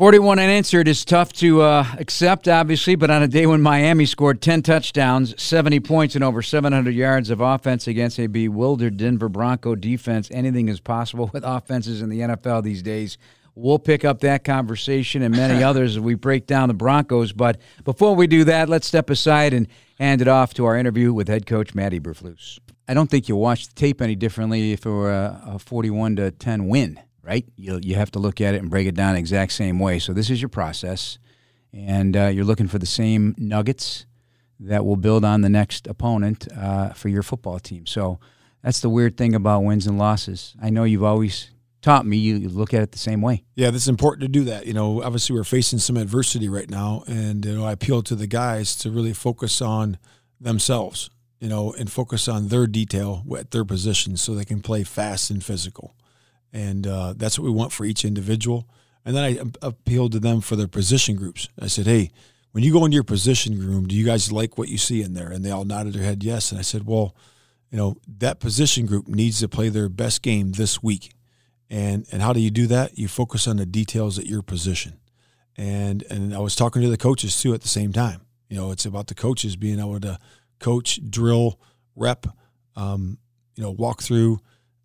41 0.00 0.38
unanswered 0.38 0.88
is 0.88 1.04
tough 1.04 1.30
to 1.30 1.60
uh, 1.60 1.86
accept, 1.98 2.48
obviously, 2.48 2.94
but 2.94 3.10
on 3.10 3.22
a 3.22 3.28
day 3.28 3.44
when 3.44 3.60
Miami 3.60 4.06
scored 4.06 4.40
10 4.40 4.62
touchdowns, 4.62 5.34
70 5.36 5.78
points, 5.80 6.14
and 6.14 6.24
over 6.24 6.40
700 6.40 6.94
yards 6.94 7.28
of 7.28 7.42
offense 7.42 7.86
against 7.86 8.18
a 8.18 8.26
bewildered 8.26 8.96
Denver 8.96 9.28
Bronco 9.28 9.74
defense, 9.74 10.30
anything 10.30 10.70
is 10.70 10.80
possible 10.80 11.28
with 11.34 11.44
offenses 11.44 12.00
in 12.00 12.08
the 12.08 12.20
NFL 12.20 12.62
these 12.62 12.82
days. 12.82 13.18
We'll 13.54 13.78
pick 13.78 14.02
up 14.02 14.20
that 14.20 14.42
conversation 14.42 15.20
and 15.20 15.36
many 15.36 15.62
others 15.62 15.96
as 15.96 16.00
we 16.00 16.14
break 16.14 16.46
down 16.46 16.68
the 16.68 16.74
Broncos. 16.74 17.32
But 17.32 17.60
before 17.84 18.16
we 18.16 18.26
do 18.26 18.44
that, 18.44 18.70
let's 18.70 18.86
step 18.86 19.10
aside 19.10 19.52
and 19.52 19.68
hand 19.98 20.22
it 20.22 20.28
off 20.28 20.54
to 20.54 20.64
our 20.64 20.78
interview 20.78 21.12
with 21.12 21.28
head 21.28 21.44
coach 21.44 21.74
Matt 21.74 21.92
Eberflus. 21.92 22.58
I 22.88 22.94
don't 22.94 23.10
think 23.10 23.28
you 23.28 23.36
watch 23.36 23.68
the 23.68 23.74
tape 23.74 24.00
any 24.00 24.16
differently 24.16 24.72
if 24.72 24.80
for 24.80 25.10
a, 25.12 25.42
a 25.44 25.58
41 25.58 26.16
to 26.16 26.30
10 26.30 26.68
win 26.68 26.98
right? 27.22 27.44
You 27.56 27.80
you 27.82 27.94
have 27.96 28.10
to 28.12 28.18
look 28.18 28.40
at 28.40 28.54
it 28.54 28.60
and 28.60 28.70
break 28.70 28.86
it 28.86 28.94
down 28.94 29.16
exact 29.16 29.52
same 29.52 29.78
way. 29.78 29.98
So 29.98 30.12
this 30.12 30.30
is 30.30 30.40
your 30.40 30.48
process, 30.48 31.18
and 31.72 32.16
uh, 32.16 32.26
you're 32.26 32.44
looking 32.44 32.68
for 32.68 32.78
the 32.78 32.86
same 32.86 33.34
nuggets 33.38 34.06
that 34.60 34.84
will 34.84 34.96
build 34.96 35.24
on 35.24 35.40
the 35.40 35.48
next 35.48 35.86
opponent 35.86 36.46
uh, 36.56 36.90
for 36.90 37.08
your 37.08 37.22
football 37.22 37.58
team. 37.58 37.86
So 37.86 38.20
that's 38.62 38.80
the 38.80 38.90
weird 38.90 39.16
thing 39.16 39.34
about 39.34 39.64
wins 39.64 39.86
and 39.86 39.98
losses. 39.98 40.54
I 40.60 40.70
know 40.70 40.84
you've 40.84 41.04
always 41.04 41.50
taught 41.80 42.04
me 42.04 42.18
you 42.18 42.48
look 42.48 42.74
at 42.74 42.82
it 42.82 42.92
the 42.92 42.98
same 42.98 43.22
way. 43.22 43.42
Yeah, 43.54 43.70
this 43.70 43.82
is 43.82 43.88
important 43.88 44.22
to 44.22 44.28
do 44.28 44.44
that. 44.44 44.66
You 44.66 44.74
know, 44.74 45.02
obviously 45.02 45.34
we're 45.34 45.44
facing 45.44 45.78
some 45.78 45.96
adversity 45.96 46.48
right 46.48 46.68
now, 46.68 47.04
and 47.06 47.44
you 47.44 47.56
know 47.56 47.64
I 47.64 47.72
appeal 47.72 48.02
to 48.02 48.14
the 48.14 48.26
guys 48.26 48.76
to 48.76 48.90
really 48.90 49.14
focus 49.14 49.62
on 49.62 49.98
themselves. 50.40 51.10
You 51.38 51.48
know, 51.48 51.72
and 51.72 51.90
focus 51.90 52.28
on 52.28 52.48
their 52.48 52.66
detail 52.66 53.24
at 53.38 53.50
their 53.50 53.64
position 53.64 54.18
so 54.18 54.34
they 54.34 54.44
can 54.44 54.60
play 54.60 54.84
fast 54.84 55.30
and 55.30 55.42
physical 55.42 55.94
and 56.52 56.86
uh, 56.86 57.14
that's 57.16 57.38
what 57.38 57.44
we 57.44 57.50
want 57.50 57.72
for 57.72 57.84
each 57.84 58.04
individual. 58.04 58.68
And 59.04 59.16
then 59.16 59.24
I 59.24 59.66
appealed 59.66 60.12
to 60.12 60.20
them 60.20 60.40
for 60.40 60.56
their 60.56 60.68
position 60.68 61.16
groups. 61.16 61.48
I 61.60 61.68
said, 61.68 61.86
"Hey, 61.86 62.10
when 62.52 62.64
you 62.64 62.72
go 62.72 62.84
into 62.84 62.94
your 62.94 63.04
position 63.04 63.58
room, 63.58 63.86
do 63.86 63.94
you 63.94 64.04
guys 64.04 64.30
like 64.30 64.58
what 64.58 64.68
you 64.68 64.78
see 64.78 65.02
in 65.02 65.14
there?" 65.14 65.30
And 65.30 65.44
they 65.44 65.50
all 65.50 65.64
nodded 65.64 65.94
their 65.94 66.04
head 66.04 66.22
yes. 66.22 66.50
And 66.50 66.58
I 66.58 66.62
said, 66.62 66.86
"Well, 66.86 67.14
you 67.70 67.78
know 67.78 67.96
that 68.18 68.40
position 68.40 68.86
group 68.86 69.08
needs 69.08 69.40
to 69.40 69.48
play 69.48 69.68
their 69.68 69.88
best 69.88 70.22
game 70.22 70.52
this 70.52 70.82
week." 70.82 71.12
And 71.70 72.06
and 72.10 72.20
how 72.20 72.32
do 72.32 72.40
you 72.40 72.50
do 72.50 72.66
that? 72.66 72.98
You 72.98 73.08
focus 73.08 73.46
on 73.46 73.56
the 73.56 73.66
details 73.66 74.18
at 74.18 74.26
your 74.26 74.42
position. 74.42 74.98
And 75.56 76.02
and 76.10 76.34
I 76.34 76.38
was 76.38 76.56
talking 76.56 76.82
to 76.82 76.88
the 76.88 76.96
coaches 76.96 77.40
too 77.40 77.54
at 77.54 77.62
the 77.62 77.68
same 77.68 77.92
time. 77.92 78.22
You 78.48 78.56
know, 78.56 78.72
it's 78.72 78.84
about 78.84 79.06
the 79.06 79.14
coaches 79.14 79.54
being 79.56 79.78
able 79.78 80.00
to 80.00 80.18
coach, 80.58 81.00
drill, 81.08 81.60
rep, 81.94 82.26
um, 82.74 83.18
you 83.54 83.62
know, 83.62 83.70
walk 83.70 84.02
through 84.02 84.40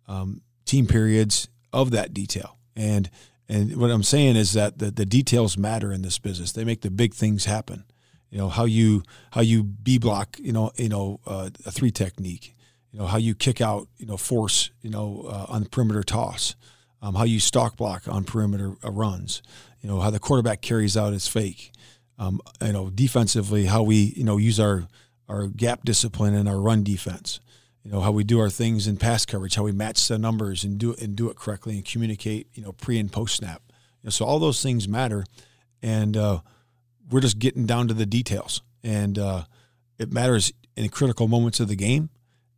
um, 0.06 0.40
team 0.64 0.86
periods, 0.86 1.48
of 1.76 1.90
that 1.90 2.12
detail. 2.14 2.58
And 2.74 3.10
and 3.48 3.76
what 3.76 3.90
I'm 3.90 4.02
saying 4.02 4.34
is 4.36 4.54
that 4.54 4.78
the, 4.78 4.90
the 4.90 5.06
details 5.06 5.56
matter 5.56 5.92
in 5.92 6.02
this 6.02 6.18
business. 6.18 6.52
They 6.52 6.64
make 6.64 6.80
the 6.80 6.90
big 6.90 7.14
things 7.14 7.44
happen. 7.44 7.84
You 8.30 8.38
know 8.38 8.48
how 8.48 8.64
you 8.64 9.02
how 9.30 9.40
you 9.40 9.62
b 9.62 9.98
block. 9.98 10.36
You 10.40 10.52
know 10.52 10.72
you 10.76 10.88
know 10.88 11.20
uh, 11.26 11.50
a 11.64 11.70
three 11.70 11.92
technique. 11.92 12.56
You 12.90 12.98
know 12.98 13.06
how 13.06 13.18
you 13.18 13.34
kick 13.34 13.60
out. 13.60 13.88
You 13.98 14.06
know 14.06 14.16
force. 14.16 14.70
You 14.82 14.90
know 14.90 15.26
uh, 15.28 15.46
on 15.48 15.62
the 15.62 15.68
perimeter 15.68 16.02
toss. 16.02 16.56
Um, 17.02 17.14
how 17.14 17.24
you 17.24 17.38
stock 17.38 17.76
block 17.76 18.08
on 18.08 18.24
perimeter 18.24 18.74
uh, 18.82 18.90
runs. 18.90 19.42
You 19.80 19.88
know 19.88 20.00
how 20.00 20.10
the 20.10 20.18
quarterback 20.18 20.60
carries 20.60 20.96
out 20.96 21.12
his 21.12 21.28
fake. 21.28 21.72
Um, 22.18 22.40
you 22.60 22.72
know 22.72 22.90
defensively 22.90 23.66
how 23.66 23.82
we 23.82 24.14
you 24.16 24.24
know 24.24 24.38
use 24.38 24.58
our 24.58 24.88
our 25.28 25.46
gap 25.46 25.84
discipline 25.84 26.34
and 26.34 26.48
our 26.48 26.58
run 26.58 26.82
defense 26.82 27.40
you 27.86 27.92
know 27.92 28.00
how 28.00 28.10
we 28.10 28.24
do 28.24 28.40
our 28.40 28.50
things 28.50 28.88
in 28.88 28.96
pass 28.96 29.24
coverage, 29.24 29.54
how 29.54 29.62
we 29.62 29.70
match 29.70 30.08
the 30.08 30.18
numbers 30.18 30.64
and 30.64 30.76
do 30.76 30.90
it 30.90 31.00
and 31.00 31.14
do 31.14 31.30
it 31.30 31.36
correctly 31.36 31.76
and 31.76 31.84
communicate, 31.84 32.48
you 32.54 32.60
know, 32.64 32.72
pre 32.72 32.98
and 32.98 33.12
post 33.12 33.36
snap. 33.36 33.62
You 33.68 34.08
know, 34.08 34.10
so 34.10 34.24
all 34.24 34.40
those 34.40 34.60
things 34.60 34.88
matter, 34.88 35.24
and 35.82 36.16
uh, 36.16 36.40
we're 37.08 37.20
just 37.20 37.38
getting 37.38 37.64
down 37.64 37.86
to 37.86 37.94
the 37.94 38.04
details, 38.04 38.60
and 38.82 39.16
uh, 39.20 39.44
it 40.00 40.12
matters 40.12 40.52
in 40.74 40.88
critical 40.88 41.28
moments 41.28 41.60
of 41.60 41.68
the 41.68 41.76
game. 41.76 42.10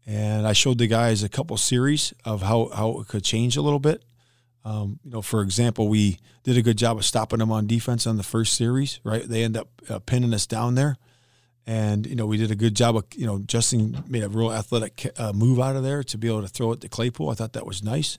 And 0.06 0.47
I 0.47 0.54
showed 0.54 0.78
the 0.78 0.87
guys 0.87 1.23
a 1.23 1.28
couple 1.28 1.58
series 1.58 2.14
of 2.25 2.40
how 2.40 2.70
how 2.75 2.99
it 3.00 3.08
could 3.08 3.23
change 3.23 3.58
a 3.58 3.62
little 3.62 3.80
bit. 3.80 4.06
Um, 4.64 4.99
you 5.04 5.11
know, 5.11 5.20
for 5.20 5.42
example, 5.42 5.88
we 5.88 6.20
did 6.42 6.56
a 6.56 6.62
good 6.62 6.78
job 6.78 6.97
of 6.97 7.04
stopping 7.04 7.40
them 7.40 7.52
on 7.52 7.66
defense 7.66 8.06
on 8.06 8.16
the 8.16 8.23
first 8.23 8.54
series. 8.54 8.99
Right, 9.04 9.28
they 9.28 9.44
end 9.44 9.58
up 9.58 9.68
uh, 9.90 9.99
pinning 9.99 10.32
us 10.32 10.47
down 10.47 10.75
there 10.75 10.97
and 11.68 12.06
you 12.06 12.16
know 12.16 12.25
we 12.25 12.38
did 12.38 12.50
a 12.50 12.56
good 12.56 12.75
job 12.75 12.96
of 12.96 13.04
you 13.14 13.26
know 13.26 13.40
Justin 13.40 14.02
made 14.08 14.25
a 14.25 14.28
real 14.28 14.50
athletic 14.50 15.12
uh, 15.18 15.34
move 15.34 15.60
out 15.60 15.76
of 15.76 15.82
there 15.82 16.02
to 16.02 16.16
be 16.16 16.26
able 16.26 16.40
to 16.40 16.48
throw 16.48 16.72
it 16.72 16.80
to 16.80 16.88
Claypool. 16.88 17.28
I 17.28 17.34
thought 17.34 17.52
that 17.52 17.66
was 17.66 17.82
nice, 17.82 18.18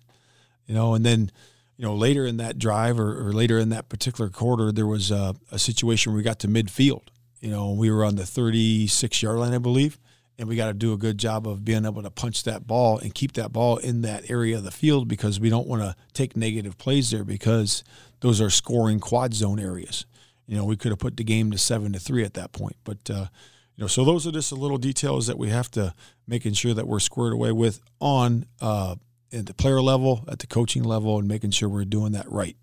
you 0.67 0.75
know. 0.75 0.93
And 0.93 1.03
then 1.03 1.31
you 1.75 1.83
know 1.83 1.95
later 1.95 2.27
in 2.27 2.37
that 2.37 2.59
drive 2.59 2.99
or, 2.99 3.27
or 3.27 3.33
later 3.33 3.57
in 3.57 3.69
that 3.69 3.89
particular 3.89 4.29
quarter, 4.29 4.71
there 4.71 4.85
was 4.85 5.09
a, 5.09 5.35
a, 5.51 5.57
situation 5.57 6.11
where 6.11 6.17
we 6.17 6.23
got 6.23 6.37
to 6.39 6.47
midfield. 6.47 7.07
You 7.41 7.49
know, 7.49 7.71
we 7.71 7.89
were 7.89 8.05
on 8.05 8.17
the 8.17 8.25
36 8.25 9.23
yard 9.23 9.39
line, 9.39 9.53
I 9.53 9.57
believe, 9.57 9.97
and 10.37 10.47
we 10.47 10.55
got 10.55 10.67
to 10.67 10.73
do 10.73 10.93
a 10.93 10.97
good 10.97 11.17
job 11.17 11.47
of 11.47 11.65
being 11.65 11.85
able 11.85 12.03
to 12.03 12.11
punch 12.11 12.43
that 12.43 12.67
ball 12.67 12.99
and 12.99 13.15
keep 13.15 13.33
that 13.33 13.51
ball 13.51 13.77
in 13.77 14.03
that 14.03 14.29
area 14.29 14.57
of 14.57 14.63
the 14.63 14.71
field 14.71 15.07
because 15.07 15.39
we 15.39 15.49
don't 15.49 15.67
want 15.67 15.81
to 15.81 15.95
take 16.13 16.37
negative 16.37 16.77
plays 16.77 17.09
there 17.09 17.23
because 17.23 17.83
those 18.19 18.41
are 18.41 18.51
scoring 18.51 18.99
quad 18.99 19.33
zone 19.33 19.59
areas 19.59 20.05
you 20.49 20.57
know, 20.57 20.65
we 20.65 20.75
could 20.75 20.91
have 20.91 20.97
put 20.97 21.15
the 21.15 21.23
game 21.23 21.51
to 21.51 21.59
seven 21.59 21.93
to 21.93 21.99
three 21.99 22.23
at 22.23 22.33
that 22.33 22.53
point. 22.53 22.75
But 22.83 23.07
uh, 23.07 23.27
you 23.75 23.83
know, 23.83 23.87
so 23.87 24.03
those 24.03 24.25
are 24.25 24.31
just 24.31 24.49
the 24.49 24.55
little 24.55 24.79
details 24.79 25.27
that 25.27 25.37
we 25.37 25.49
have 25.49 25.69
to 25.71 25.93
making 26.27 26.53
sure 26.53 26.73
that 26.73 26.87
we're 26.87 26.99
squared 26.99 27.33
away 27.33 27.51
with 27.51 27.79
on 27.99 28.47
uh, 28.59 28.95
at 29.31 29.45
the 29.45 29.53
player 29.53 29.79
level, 29.79 30.25
at 30.27 30.39
the 30.39 30.47
coaching 30.47 30.83
level, 30.83 31.19
and 31.19 31.27
making 31.27 31.51
sure 31.51 31.69
we're 31.69 31.85
doing 31.85 32.13
that 32.13 32.29
right. 32.31 32.57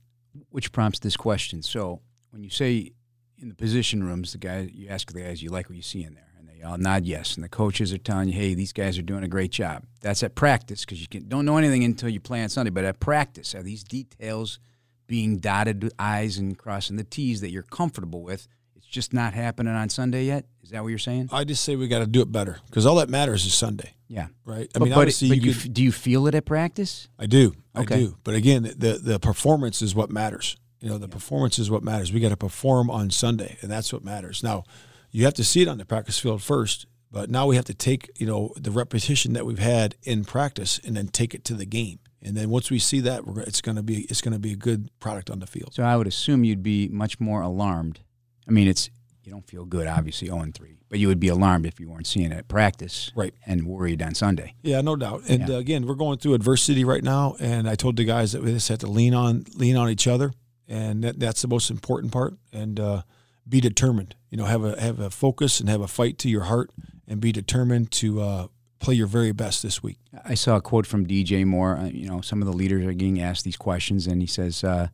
Which 0.50 0.72
prompts 0.72 0.98
this 0.98 1.16
question. 1.16 1.62
So 1.62 2.00
when 2.30 2.42
you 2.42 2.50
say 2.50 2.90
in 3.38 3.48
the 3.48 3.54
position 3.54 4.02
rooms, 4.02 4.32
the 4.32 4.38
guy 4.38 4.68
you 4.72 4.88
ask 4.88 5.12
the 5.12 5.22
guys, 5.22 5.40
you 5.40 5.50
like 5.50 5.68
what 5.68 5.76
you 5.76 5.82
see 5.82 6.02
in 6.02 6.14
there, 6.14 6.32
and 6.36 6.48
they 6.48 6.64
all 6.64 6.78
nod 6.78 7.04
yes, 7.04 7.36
and 7.36 7.44
the 7.44 7.48
coaches 7.48 7.92
are 7.92 7.98
telling 7.98 8.30
you, 8.30 8.34
hey, 8.34 8.54
these 8.54 8.72
guys 8.72 8.98
are 8.98 9.02
doing 9.02 9.22
a 9.22 9.28
great 9.28 9.52
job. 9.52 9.84
That's 10.00 10.24
at 10.24 10.34
practice 10.34 10.84
because 10.84 11.00
you 11.00 11.06
can, 11.06 11.28
don't 11.28 11.44
know 11.44 11.56
anything 11.56 11.84
until 11.84 12.08
you 12.08 12.18
play 12.18 12.42
on 12.42 12.48
Sunday. 12.48 12.70
But 12.70 12.84
at 12.84 12.98
practice, 12.98 13.54
are 13.54 13.62
these 13.62 13.84
details? 13.84 14.58
Being 15.06 15.38
dotted 15.38 15.92
I's 15.98 16.38
and 16.38 16.56
crossing 16.56 16.96
the 16.96 17.04
T's 17.04 17.40
that 17.40 17.50
you're 17.50 17.62
comfortable 17.62 18.22
with. 18.22 18.48
It's 18.76 18.86
just 18.86 19.12
not 19.12 19.34
happening 19.34 19.74
on 19.74 19.88
Sunday 19.88 20.24
yet. 20.24 20.46
Is 20.62 20.70
that 20.70 20.82
what 20.82 20.88
you're 20.88 20.98
saying? 20.98 21.28
I 21.32 21.44
just 21.44 21.64
say 21.64 21.76
we 21.76 21.88
got 21.88 22.00
to 22.00 22.06
do 22.06 22.20
it 22.22 22.30
better 22.30 22.58
because 22.66 22.86
all 22.86 22.96
that 22.96 23.08
matters 23.08 23.46
is 23.46 23.54
Sunday. 23.54 23.94
Yeah. 24.08 24.28
Right. 24.44 24.68
I 24.74 24.78
but, 24.78 24.82
mean, 24.82 24.92
but, 24.92 24.98
obviously, 24.98 25.28
but 25.28 25.38
you, 25.38 25.52
you 25.52 25.54
could, 25.54 25.74
do 25.74 25.82
you 25.82 25.92
feel 25.92 26.26
it 26.26 26.34
at 26.34 26.44
practice? 26.44 27.08
I 27.18 27.26
do. 27.26 27.54
Okay. 27.76 27.94
I 27.94 27.98
do. 27.98 28.16
But 28.24 28.34
again, 28.34 28.62
the 28.62 29.00
the 29.02 29.18
performance 29.18 29.82
is 29.82 29.94
what 29.94 30.10
matters. 30.10 30.56
You 30.80 30.90
know, 30.90 30.98
the 30.98 31.08
yeah. 31.08 31.14
performance 31.14 31.58
is 31.58 31.70
what 31.70 31.82
matters. 31.82 32.12
We 32.12 32.20
got 32.20 32.28
to 32.28 32.36
perform 32.36 32.90
on 32.90 33.10
Sunday, 33.10 33.56
and 33.60 33.70
that's 33.70 33.92
what 33.92 34.04
matters. 34.04 34.42
Now, 34.42 34.64
you 35.10 35.24
have 35.24 35.34
to 35.34 35.44
see 35.44 35.62
it 35.62 35.68
on 35.68 35.78
the 35.78 35.84
practice 35.84 36.18
field 36.18 36.42
first, 36.42 36.86
but 37.10 37.30
now 37.30 37.46
we 37.46 37.56
have 37.56 37.64
to 37.66 37.74
take 37.74 38.10
you 38.16 38.26
know 38.26 38.52
the 38.56 38.70
repetition 38.70 39.32
that 39.32 39.46
we've 39.46 39.58
had 39.58 39.96
in 40.02 40.24
practice 40.24 40.80
and 40.84 40.96
then 40.96 41.08
take 41.08 41.34
it 41.34 41.44
to 41.44 41.54
the 41.54 41.66
game. 41.66 41.98
And 42.26 42.36
then 42.36 42.50
once 42.50 42.70
we 42.70 42.80
see 42.80 42.98
that, 43.00 43.22
it's 43.46 43.60
going 43.60 43.76
to 43.76 43.84
be 43.84 44.00
it's 44.10 44.20
going 44.20 44.32
to 44.32 44.40
be 44.40 44.52
a 44.52 44.56
good 44.56 44.90
product 44.98 45.30
on 45.30 45.38
the 45.38 45.46
field. 45.46 45.74
So 45.74 45.84
I 45.84 45.96
would 45.96 46.08
assume 46.08 46.42
you'd 46.42 46.62
be 46.62 46.88
much 46.88 47.20
more 47.20 47.40
alarmed. 47.40 48.00
I 48.48 48.50
mean, 48.50 48.66
it's 48.66 48.90
you 49.22 49.30
don't 49.30 49.46
feel 49.46 49.64
good, 49.64 49.86
obviously, 49.86 50.26
zero 50.26 50.38
oh 50.38 50.42
and 50.42 50.54
three, 50.54 50.76
but 50.88 50.98
you 50.98 51.06
would 51.06 51.20
be 51.20 51.28
alarmed 51.28 51.66
if 51.66 51.78
you 51.78 51.88
weren't 51.88 52.06
seeing 52.06 52.32
it 52.32 52.36
at 52.36 52.48
practice, 52.48 53.12
right? 53.14 53.32
And 53.46 53.66
worried 53.66 54.02
on 54.02 54.14
Sunday. 54.14 54.54
Yeah, 54.62 54.80
no 54.80 54.96
doubt. 54.96 55.22
And 55.28 55.48
yeah. 55.48 55.56
again, 55.56 55.86
we're 55.86 55.94
going 55.94 56.18
through 56.18 56.34
adversity 56.34 56.84
right 56.84 57.02
now, 57.02 57.36
and 57.38 57.68
I 57.68 57.76
told 57.76 57.96
the 57.96 58.04
guys 58.04 58.32
that 58.32 58.42
we 58.42 58.52
just 58.52 58.68
have 58.68 58.78
to 58.80 58.88
lean 58.88 59.14
on 59.14 59.44
lean 59.54 59.76
on 59.76 59.88
each 59.88 60.08
other, 60.08 60.32
and 60.66 61.04
that, 61.04 61.20
that's 61.20 61.42
the 61.42 61.48
most 61.48 61.70
important 61.70 62.12
part. 62.12 62.34
And 62.52 62.80
uh, 62.80 63.02
be 63.48 63.60
determined. 63.60 64.16
You 64.30 64.38
know, 64.38 64.46
have 64.46 64.64
a 64.64 64.80
have 64.80 64.98
a 64.98 65.10
focus 65.10 65.60
and 65.60 65.68
have 65.68 65.80
a 65.80 65.88
fight 65.88 66.18
to 66.18 66.28
your 66.28 66.44
heart, 66.44 66.70
and 67.06 67.20
be 67.20 67.30
determined 67.30 67.92
to 67.92 68.20
uh, 68.20 68.46
play 68.86 68.94
your 68.94 69.08
very 69.08 69.32
best 69.32 69.64
this 69.64 69.82
week. 69.82 69.98
I 70.24 70.34
saw 70.34 70.54
a 70.54 70.60
quote 70.60 70.86
from 70.86 71.08
DJ 71.08 71.44
Moore. 71.44 71.76
Uh, 71.76 71.86
you 71.86 72.08
know, 72.08 72.20
some 72.20 72.40
of 72.40 72.46
the 72.46 72.52
leaders 72.52 72.86
are 72.86 72.92
getting 72.92 73.20
asked 73.20 73.42
these 73.42 73.56
questions, 73.56 74.06
and 74.06 74.20
he 74.20 74.28
says, 74.28 74.62
uh, 74.62 74.86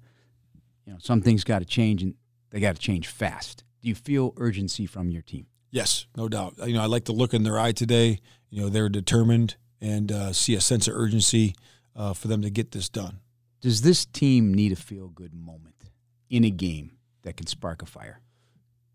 you 0.87 0.95
know, 0.95 0.99
some 0.99 1.21
things 1.21 1.45
got 1.45 1.59
to 1.59 1.67
change, 1.67 2.03
and 2.03 2.15
they 2.49 2.59
got 2.59 2.75
to 2.75 2.81
change 2.81 3.07
fast. 3.07 3.65
Do 3.83 3.91
you 3.91 3.95
feel 3.95 4.33
urgency 4.39 4.87
from 4.87 5.11
your 5.11 5.21
team? 5.21 5.45
Yes, 5.71 6.07
no 6.17 6.27
doubt. 6.27 6.55
You 6.67 6.73
know, 6.73 6.81
I 6.81 6.87
like 6.87 7.05
the 7.05 7.13
look 7.13 7.35
in 7.35 7.43
their 7.43 7.59
eye 7.59 7.73
today. 7.73 8.21
You 8.49 8.63
know, 8.63 8.69
they're 8.71 8.89
determined 8.89 9.57
and 9.79 10.11
uh, 10.11 10.33
see 10.33 10.55
a 10.55 10.61
sense 10.63 10.89
of 10.89 10.97
urgency 10.97 11.55
uh, 11.95 12.15
for 12.15 12.29
them 12.29 12.41
to 12.41 12.49
get 12.49 12.71
this 12.71 12.89
done. 12.89 13.21
Does 13.61 13.83
this 13.83 14.07
team 14.07 14.55
need 14.55 14.73
a 14.73 14.77
feel 14.77 15.09
good 15.09 15.35
moment 15.35 15.91
in 16.31 16.45
a 16.45 16.51
game 16.51 16.93
that 17.25 17.37
can 17.37 17.47
spark 17.47 17.83
a 17.83 17.87
fire? 17.87 18.23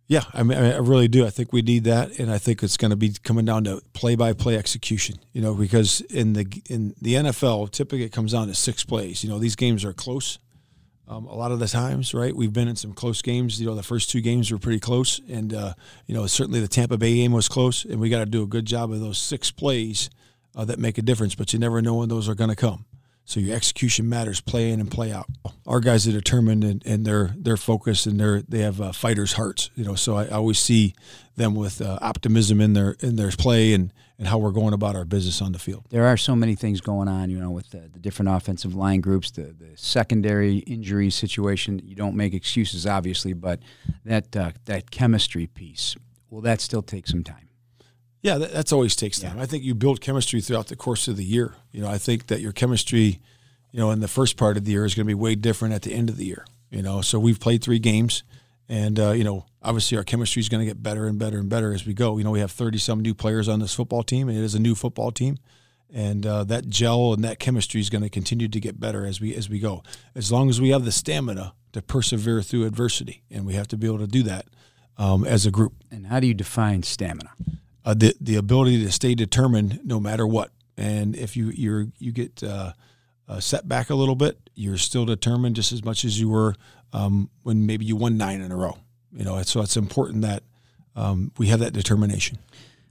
Yeah, 0.09 0.23
I 0.33 0.43
mean, 0.43 0.57
I 0.57 0.77
really 0.77 1.09
do. 1.09 1.25
I 1.25 1.29
think 1.29 1.51
we 1.51 1.61
need 1.61 1.83
that, 1.83 2.17
and 2.17 2.31
I 2.31 2.37
think 2.37 2.63
it's 2.63 2.77
going 2.77 2.91
to 2.91 2.95
be 2.95 3.13
coming 3.23 3.43
down 3.43 3.65
to 3.65 3.81
play-by-play 3.91 4.57
execution. 4.57 5.17
You 5.33 5.41
know, 5.41 5.53
because 5.53 5.99
in 5.99 6.31
the 6.31 6.45
in 6.69 6.95
the 7.01 7.15
NFL, 7.15 7.71
typically 7.71 8.03
it 8.03 8.13
comes 8.13 8.31
down 8.31 8.47
to 8.47 8.55
six 8.55 8.85
plays. 8.85 9.21
You 9.21 9.29
know, 9.29 9.37
these 9.37 9.57
games 9.57 9.83
are 9.83 9.91
close. 9.91 10.39
Um, 11.09 11.25
a 11.25 11.35
lot 11.35 11.51
of 11.51 11.59
the 11.59 11.67
times, 11.67 12.13
right? 12.13 12.35
We've 12.35 12.51
been 12.51 12.67
in 12.67 12.75
some 12.75 12.93
close 12.93 13.21
games. 13.21 13.59
You 13.59 13.67
know, 13.67 13.75
the 13.75 13.83
first 13.83 14.09
two 14.09 14.21
games 14.21 14.49
were 14.51 14.57
pretty 14.57 14.79
close, 14.79 15.19
and 15.29 15.53
uh, 15.53 15.73
you 16.05 16.15
know, 16.15 16.25
certainly 16.25 16.61
the 16.61 16.67
Tampa 16.69 16.97
Bay 16.97 17.15
game 17.15 17.33
was 17.33 17.49
close, 17.49 17.83
and 17.83 17.99
we 17.99 18.09
got 18.09 18.19
to 18.19 18.25
do 18.25 18.43
a 18.43 18.47
good 18.47 18.65
job 18.65 18.91
of 18.91 19.01
those 19.01 19.17
six 19.17 19.51
plays 19.51 20.09
uh, 20.55 20.63
that 20.65 20.79
make 20.79 20.97
a 20.97 21.01
difference. 21.01 21.35
But 21.35 21.51
you 21.51 21.59
never 21.59 21.81
know 21.81 21.95
when 21.95 22.07
those 22.07 22.29
are 22.29 22.35
going 22.35 22.49
to 22.49 22.55
come. 22.55 22.85
So 23.27 23.41
your 23.41 23.57
execution 23.57 24.07
matters, 24.07 24.39
play 24.39 24.71
in 24.71 24.79
and 24.79 24.89
play 24.89 25.11
out. 25.11 25.27
Our 25.65 25.81
guys 25.81 26.07
are 26.07 26.13
determined 26.13 26.63
and, 26.63 26.81
and 26.85 27.05
they're 27.05 27.35
they're 27.37 27.57
focused 27.57 28.07
and 28.07 28.17
they're 28.17 28.41
they 28.41 28.59
have 28.59 28.79
uh, 28.79 28.93
fighters' 28.93 29.33
hearts. 29.33 29.69
You 29.75 29.83
know, 29.83 29.95
so 29.95 30.15
I, 30.15 30.25
I 30.27 30.29
always 30.29 30.59
see 30.59 30.95
them 31.35 31.53
with 31.53 31.81
uh, 31.81 31.99
optimism 32.01 32.61
in 32.61 32.71
their 32.71 32.95
in 33.01 33.17
their 33.17 33.29
play 33.31 33.73
and 33.73 33.91
and 34.17 34.29
how 34.29 34.37
we're 34.37 34.51
going 34.51 34.73
about 34.73 34.95
our 34.95 35.03
business 35.03 35.41
on 35.41 35.51
the 35.51 35.59
field. 35.59 35.83
There 35.89 36.05
are 36.05 36.15
so 36.15 36.37
many 36.37 36.55
things 36.55 36.79
going 36.79 37.09
on, 37.09 37.29
you 37.29 37.37
know, 37.37 37.51
with 37.51 37.69
the, 37.71 37.89
the 37.91 37.99
different 37.99 38.29
offensive 38.29 38.73
line 38.73 39.01
groups, 39.01 39.29
the 39.31 39.53
the 39.59 39.75
secondary 39.75 40.59
injury 40.59 41.09
situation. 41.09 41.81
You 41.83 41.95
don't 41.95 42.15
make 42.15 42.33
excuses, 42.33 42.87
obviously, 42.87 43.33
but 43.33 43.59
that 44.05 44.37
uh, 44.37 44.51
that 44.65 44.89
chemistry 44.89 45.47
piece 45.47 45.97
will 46.29 46.41
that 46.41 46.61
still 46.61 46.81
take 46.81 47.07
some 47.07 47.25
time. 47.25 47.46
Yeah, 48.27 48.39
that, 48.39 48.51
that's 48.51 48.73
always 48.73 48.93
takes 48.93 49.21
time. 49.21 49.37
Yeah. 49.37 49.43
I 49.43 49.45
think 49.45 49.63
you 49.63 49.73
build 49.73 50.01
chemistry 50.01 50.41
throughout 50.41 50.67
the 50.67 50.75
course 50.75 51.07
of 51.07 51.15
the 51.15 51.23
year. 51.23 51.55
You 51.71 51.81
know, 51.81 51.87
I 51.87 51.97
think 51.97 52.27
that 52.27 52.41
your 52.41 52.51
chemistry, 52.51 53.21
you 53.71 53.79
know, 53.79 53.89
in 53.91 54.01
the 54.01 54.09
first 54.09 54.35
part 54.35 54.57
of 54.57 54.65
the 54.65 54.71
year 54.73 54.83
is 54.83 54.95
going 54.95 55.05
to 55.05 55.07
be 55.07 55.13
way 55.13 55.35
different 55.35 55.73
at 55.73 55.83
the 55.83 55.93
end 55.93 56.09
of 56.09 56.17
the 56.17 56.25
year. 56.25 56.45
You 56.69 56.81
know, 56.81 56.99
so 56.99 57.19
we've 57.19 57.39
played 57.39 57.63
three 57.63 57.79
games, 57.79 58.23
and 58.67 58.99
uh, 58.99 59.11
you 59.11 59.23
know, 59.23 59.45
obviously 59.63 59.97
our 59.97 60.03
chemistry 60.03 60.41
is 60.41 60.49
going 60.49 60.59
to 60.59 60.65
get 60.65 60.83
better 60.83 61.07
and 61.07 61.17
better 61.17 61.37
and 61.37 61.47
better 61.47 61.73
as 61.73 61.85
we 61.85 61.93
go. 61.93 62.17
You 62.17 62.25
know, 62.25 62.31
we 62.31 62.41
have 62.41 62.51
thirty 62.51 62.77
some 62.77 63.01
new 63.01 63.13
players 63.13 63.47
on 63.47 63.61
this 63.61 63.73
football 63.73 64.03
team, 64.03 64.27
and 64.27 64.37
it 64.37 64.43
is 64.43 64.55
a 64.55 64.59
new 64.59 64.75
football 64.75 65.13
team, 65.13 65.37
and 65.89 66.25
uh, 66.25 66.43
that 66.43 66.67
gel 66.67 67.13
and 67.13 67.23
that 67.23 67.39
chemistry 67.39 67.79
is 67.79 67.89
going 67.89 68.03
to 68.03 68.09
continue 68.09 68.49
to 68.49 68.59
get 68.59 68.77
better 68.77 69.05
as 69.05 69.21
we 69.21 69.33
as 69.35 69.49
we 69.49 69.59
go. 69.59 69.83
As 70.15 70.33
long 70.33 70.49
as 70.49 70.59
we 70.59 70.71
have 70.71 70.83
the 70.83 70.91
stamina 70.91 71.53
to 71.71 71.81
persevere 71.81 72.41
through 72.41 72.65
adversity, 72.65 73.23
and 73.31 73.45
we 73.45 73.53
have 73.53 73.69
to 73.69 73.77
be 73.77 73.87
able 73.87 73.99
to 73.99 74.07
do 74.07 74.23
that 74.23 74.47
um, 74.97 75.23
as 75.23 75.45
a 75.45 75.51
group. 75.51 75.75
And 75.89 76.07
how 76.07 76.19
do 76.19 76.27
you 76.27 76.33
define 76.33 76.83
stamina? 76.83 77.31
Uh, 77.87 77.93
the 77.93 78.13
the 78.19 78.35
ability 78.35 78.83
to 78.83 78.91
stay 78.91 79.15
determined 79.15 79.79
no 79.85 79.99
matter 79.99 80.27
what. 80.27 80.51
And 80.75 81.15
if 81.15 81.37
you 81.37 81.51
you're 81.55 81.87
you 81.97 82.11
get 82.11 82.43
uh, 82.43 82.73
uh, 83.29 83.39
set 83.39 83.67
back 83.67 83.89
a 83.89 83.95
little 83.95 84.15
bit, 84.15 84.37
you're 84.55 84.77
still 84.77 85.05
determined 85.05 85.55
just 85.55 85.71
as 85.71 85.83
much 85.83 86.03
as 86.03 86.19
you 86.19 86.29
were 86.29 86.55
um, 86.91 87.29
when 87.43 87.65
maybe 87.65 87.85
you 87.85 87.95
won 87.95 88.17
nine 88.17 88.41
in 88.41 88.51
a 88.51 88.57
row. 88.57 88.77
You 89.13 89.23
know, 89.23 89.41
so 89.43 89.61
it's 89.61 89.77
important 89.77 90.21
that 90.23 90.43
um, 90.97 91.31
we 91.37 91.47
have 91.47 91.59
that 91.59 91.71
determination. 91.71 92.39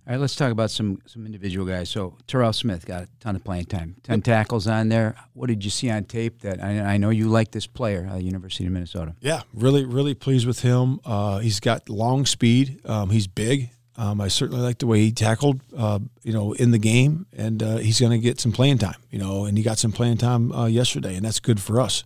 All 0.06 0.12
right, 0.12 0.20
let's 0.20 0.34
talk 0.34 0.50
about 0.50 0.70
some 0.70 1.02
some 1.04 1.26
individual 1.26 1.66
guys. 1.66 1.90
So 1.90 2.16
Terrell 2.26 2.54
Smith 2.54 2.86
got 2.86 3.02
a 3.02 3.08
ton 3.20 3.36
of 3.36 3.44
playing 3.44 3.66
time, 3.66 3.96
ten 4.02 4.18
yep. 4.18 4.24
tackles 4.24 4.66
on 4.66 4.88
there. 4.88 5.14
What 5.34 5.48
did 5.48 5.62
you 5.62 5.70
see 5.70 5.90
on 5.90 6.04
tape? 6.04 6.40
That 6.40 6.64
I, 6.64 6.94
I 6.94 6.96
know 6.96 7.10
you 7.10 7.28
like 7.28 7.50
this 7.50 7.66
player, 7.66 8.08
uh, 8.10 8.16
University 8.16 8.64
of 8.64 8.72
Minnesota. 8.72 9.14
Yeah, 9.20 9.42
really, 9.52 9.84
really 9.84 10.14
pleased 10.14 10.46
with 10.46 10.60
him. 10.60 11.00
Uh, 11.04 11.40
he's 11.40 11.60
got 11.60 11.90
long 11.90 12.24
speed. 12.24 12.80
Um, 12.86 13.10
he's 13.10 13.26
big. 13.26 13.70
Um, 13.98 14.20
I 14.20 14.28
certainly 14.28 14.62
like 14.62 14.78
the 14.78 14.86
way 14.86 15.00
he 15.00 15.12
tackled, 15.12 15.60
uh, 15.76 16.00
you 16.22 16.32
know, 16.32 16.52
in 16.52 16.70
the 16.70 16.78
game, 16.78 17.26
and 17.34 17.62
uh, 17.62 17.76
he's 17.78 17.98
going 17.98 18.12
to 18.12 18.18
get 18.18 18.38
some 18.38 18.52
playing 18.52 18.78
time, 18.78 19.00
you 19.10 19.18
know, 19.18 19.46
and 19.46 19.56
he 19.56 19.64
got 19.64 19.78
some 19.78 19.92
playing 19.92 20.18
time 20.18 20.52
uh, 20.52 20.66
yesterday, 20.66 21.16
and 21.16 21.24
that's 21.24 21.40
good 21.40 21.60
for 21.60 21.80
us. 21.80 22.04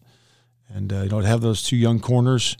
And 0.68 0.92
uh, 0.92 1.02
you 1.02 1.08
know, 1.08 1.20
to 1.20 1.26
have 1.26 1.40
those 1.40 1.64
two 1.64 1.76
young 1.76 1.98
corners 1.98 2.56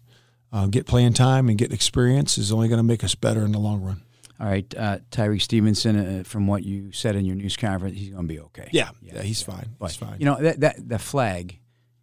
uh, 0.53 0.67
get 0.67 0.87
playing 0.87 1.13
time 1.13 1.49
and 1.49 1.57
get 1.57 1.73
experience 1.73 2.39
is 2.39 2.51
only 2.51 2.67
going 2.67 2.79
to 2.81 2.85
make 2.85 3.05
us 3.05 3.15
better 3.15 3.45
in 3.45 3.53
the 3.53 3.61
long 3.61 3.83
run. 3.83 4.03
All 4.41 4.47
right, 4.47 4.75
uh, 4.77 4.99
Tyrique 5.13 5.43
Stevenson. 5.43 6.25
from 6.25 6.49
what 6.49 6.65
you 6.65 6.91
said 6.91 7.15
in 7.15 7.25
your 7.25 7.37
news 7.37 7.57
conference, 7.57 7.97
he's 7.97 8.11
going 8.11 8.27
to 8.27 8.35
be 8.35 8.41
okay. 8.41 8.69
Yeah, 8.73 8.91
yeah, 9.01 9.17
yeah 9.17 9.23
he's 9.23 9.47
yeah. 9.47 9.55
fine. 9.55 9.69
But, 9.79 9.91
he's 9.91 9.97
fine. 9.97 10.17
You 10.19 10.27
know 10.27 10.39
that 10.41 10.61
that 10.61 10.89
the 10.89 10.99
flag, 10.99 11.57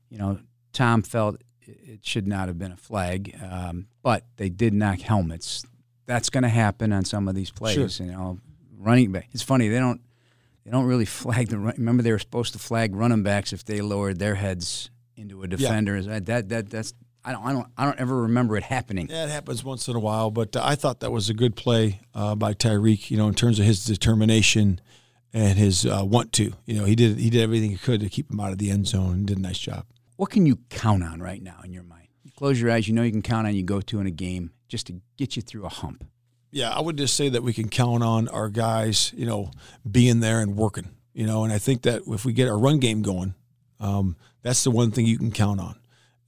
you 0.09 0.17
know, 0.17 0.39
Tom 0.71 1.01
felt 1.01 1.41
it 1.61 2.05
should 2.05 2.27
not 2.27 2.47
have 2.47 2.57
been 2.57 2.71
a 2.71 2.77
flag, 2.77 3.37
um, 3.43 3.87
but 4.01 4.23
they 4.37 4.47
did 4.47 4.73
knock 4.73 5.01
helmets 5.01 5.65
that's 6.07 6.31
going 6.31 6.43
to 6.43 6.49
happen 6.49 6.91
on 6.91 7.05
some 7.05 7.27
of 7.27 7.35
these 7.35 7.51
plays. 7.51 7.75
Sure. 7.75 8.05
You 8.05 8.11
know, 8.11 8.39
running 8.77 9.11
back. 9.11 9.29
It's 9.33 9.43
funny 9.43 9.67
they 9.69 9.79
don't 9.79 10.01
they 10.65 10.71
don't 10.71 10.85
really 10.85 11.05
flag 11.05 11.49
the. 11.49 11.59
Remember, 11.59 12.01
they 12.01 12.11
were 12.11 12.19
supposed 12.19 12.53
to 12.53 12.59
flag 12.59 12.95
running 12.95 13.23
backs 13.23 13.53
if 13.53 13.63
they 13.63 13.81
lowered 13.81 14.17
their 14.19 14.35
heads 14.35 14.89
into 15.15 15.43
a 15.43 15.47
defender. 15.47 16.01
That, 16.01 16.25
that 16.25 16.49
that 16.49 16.69
that's 16.69 16.93
I 17.23 17.31
don't 17.31 17.45
I 17.45 17.53
don't 17.53 17.67
I 17.77 17.85
don't 17.85 17.99
ever 17.99 18.23
remember 18.23 18.57
it 18.57 18.63
happening. 18.63 19.07
Yeah, 19.09 19.25
it 19.25 19.29
happens 19.29 19.63
once 19.63 19.87
in 19.87 19.95
a 19.95 19.99
while, 19.99 20.31
but 20.31 20.55
uh, 20.55 20.61
I 20.63 20.75
thought 20.75 21.01
that 21.01 21.11
was 21.11 21.29
a 21.29 21.33
good 21.33 21.55
play 21.55 22.01
uh, 22.15 22.35
by 22.35 22.53
Tyrique. 22.53 23.11
You 23.11 23.17
know, 23.17 23.27
in 23.27 23.33
terms 23.33 23.59
of 23.59 23.65
his 23.65 23.85
determination 23.85 24.81
and 25.33 25.57
his 25.57 25.85
uh, 25.85 26.03
want 26.03 26.33
to. 26.33 26.53
You 26.65 26.75
know, 26.79 26.85
he 26.85 26.95
did 26.95 27.17
he 27.17 27.29
did 27.29 27.41
everything 27.41 27.71
he 27.71 27.77
could 27.77 28.01
to 28.01 28.09
keep 28.09 28.31
him 28.31 28.39
out 28.39 28.51
of 28.51 28.57
the 28.57 28.71
end 28.71 28.87
zone 28.87 29.13
and 29.13 29.27
did 29.27 29.37
a 29.37 29.41
nice 29.41 29.59
job. 29.59 29.85
What 30.15 30.31
can 30.31 30.45
you 30.45 30.57
count 30.69 31.03
on 31.03 31.21
right 31.21 31.41
now 31.41 31.59
in 31.63 31.71
your 31.73 31.83
mind? 31.83 32.07
You 32.23 32.31
close 32.31 32.59
your 32.59 32.71
eyes, 32.71 32.87
you 32.87 32.93
know 32.93 33.03
you 33.03 33.11
can 33.11 33.21
count 33.21 33.47
on 33.47 33.55
you 33.55 33.63
go 33.63 33.81
to 33.81 33.99
in 33.99 34.07
a 34.07 34.11
game 34.11 34.51
just 34.67 34.87
to 34.87 35.01
get 35.17 35.35
you 35.35 35.41
through 35.41 35.65
a 35.65 35.69
hump. 35.69 36.05
Yeah, 36.51 36.69
I 36.69 36.79
would 36.81 36.97
just 36.97 37.15
say 37.15 37.29
that 37.29 37.43
we 37.43 37.53
can 37.53 37.69
count 37.69 38.03
on 38.03 38.27
our 38.29 38.49
guys, 38.49 39.11
you 39.15 39.25
know, 39.25 39.51
being 39.89 40.21
there 40.21 40.39
and 40.39 40.55
working. 40.55 40.89
You 41.13 41.25
know, 41.25 41.43
and 41.43 41.51
I 41.51 41.57
think 41.57 41.81
that 41.81 42.03
if 42.07 42.25
we 42.25 42.33
get 42.33 42.47
our 42.47 42.57
run 42.57 42.79
game 42.79 43.01
going, 43.01 43.33
um, 43.79 44.15
that's 44.43 44.63
the 44.63 44.71
one 44.71 44.91
thing 44.91 45.05
you 45.05 45.17
can 45.17 45.31
count 45.31 45.59
on. 45.59 45.79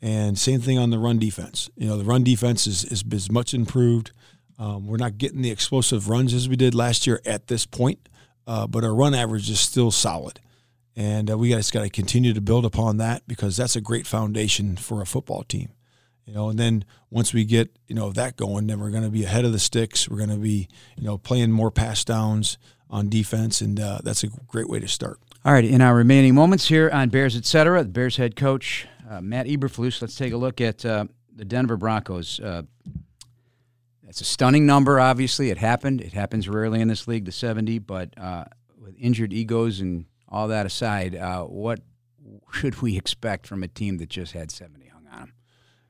And 0.02 0.38
same 0.38 0.62
thing 0.62 0.78
on 0.78 0.90
the 0.90 0.98
run 0.98 1.20
defense. 1.20 1.70
You 1.76 1.88
know, 1.88 1.98
the 1.98 2.06
run 2.06 2.24
defense 2.24 2.68
is 2.68 2.86
is, 2.86 3.04
is 3.12 3.32
much 3.32 3.54
improved. 3.54 4.12
Um, 4.58 4.88
we're 4.88 4.98
not 4.98 5.18
getting 5.18 5.42
the 5.42 5.52
explosive 5.52 6.10
runs 6.10 6.34
as 6.34 6.50
we 6.50 6.56
did 6.56 6.76
last 6.76 7.08
year 7.08 7.22
at 7.26 7.48
this 7.48 7.66
point, 7.66 8.10
uh, 8.46 8.68
but 8.68 8.84
our 8.84 8.94
run 8.94 9.16
average 9.16 9.50
is 9.50 9.60
still 9.60 9.92
solid. 9.92 10.42
And 10.96 11.32
uh, 11.32 11.38
we 11.38 11.50
just 11.52 11.72
got 11.72 11.84
to 11.84 11.90
continue 11.90 12.34
to 12.34 12.42
build 12.42 12.66
upon 12.66 12.98
that 12.98 13.26
because 13.26 13.56
that's 13.56 13.78
a 13.78 13.82
great 13.82 14.06
foundation 14.06 14.76
for 14.76 15.02
a 15.02 15.06
football 15.06 15.44
team. 15.44 15.70
You 16.30 16.36
know, 16.36 16.50
and 16.50 16.60
then 16.60 16.86
once 17.10 17.34
we 17.34 17.44
get 17.44 17.76
you 17.88 17.96
know 17.96 18.12
that 18.12 18.38
going, 18.38 18.68
then 18.68 18.80
we're 18.80 18.92
going 18.92 19.04
to 19.04 19.10
be 19.10 19.24
ahead 19.24 19.46
of 19.46 19.52
the 19.52 19.58
sticks. 19.58 20.08
We're 20.08 20.18
going 20.18 20.30
to 20.30 20.38
be 20.38 20.68
you 20.96 21.04
know 21.04 21.18
playing 21.18 21.52
more 21.52 21.72
pass 21.72 22.04
downs 22.04 22.60
on 22.88 23.10
defense, 23.10 23.62
and 23.62 23.80
uh, 23.80 24.00
that's 24.04 24.24
a 24.24 24.28
great 24.28 24.70
way 24.70 24.80
to 24.80 24.88
start. 24.88 25.20
All 25.44 25.54
right, 25.54 25.66
in 25.66 25.82
our 25.82 25.96
remaining 25.96 26.36
moments 26.36 26.68
here 26.68 26.88
on 26.94 27.10
Bears 27.10 27.36
Etc., 27.36 27.82
the 27.82 27.90
Bears 27.90 28.18
head 28.18 28.36
coach 28.36 28.88
uh, 29.10 29.22
Matt 29.22 29.48
Eberflus. 29.48 30.04
Let's 30.04 30.16
take 30.16 30.32
a 30.32 30.38
look 30.38 30.62
at 30.62 30.86
uh, 30.86 31.06
the 31.36 31.46
Denver 31.46 31.78
Broncos. 31.78 32.40
Uh, 32.40 32.62
that's 34.04 34.22
a 34.22 34.26
stunning 34.26 34.68
number. 34.68 35.00
Obviously, 35.00 35.50
it 35.50 35.58
happened. 35.58 36.00
It 36.00 36.14
happens 36.14 36.48
rarely 36.48 36.80
in 36.80 36.90
this 36.90 37.08
league, 37.08 37.26
the 37.26 37.32
seventy. 37.32 37.80
But 37.80 38.14
uh, 38.20 38.46
with 38.78 38.94
injured 39.00 39.34
egos 39.34 39.80
and 39.80 40.06
all 40.28 40.48
that 40.50 40.68
aside, 40.68 41.16
uh, 41.16 41.46
what 41.46 41.80
should 42.52 42.84
we 42.84 42.98
expect 42.98 43.48
from 43.48 43.64
a 43.64 43.68
team 43.68 43.98
that 43.98 44.10
just 44.10 44.34
had 44.34 44.52
seventy 44.52 44.80
hung 44.80 44.84
on 44.84 44.88
them? 44.88 44.89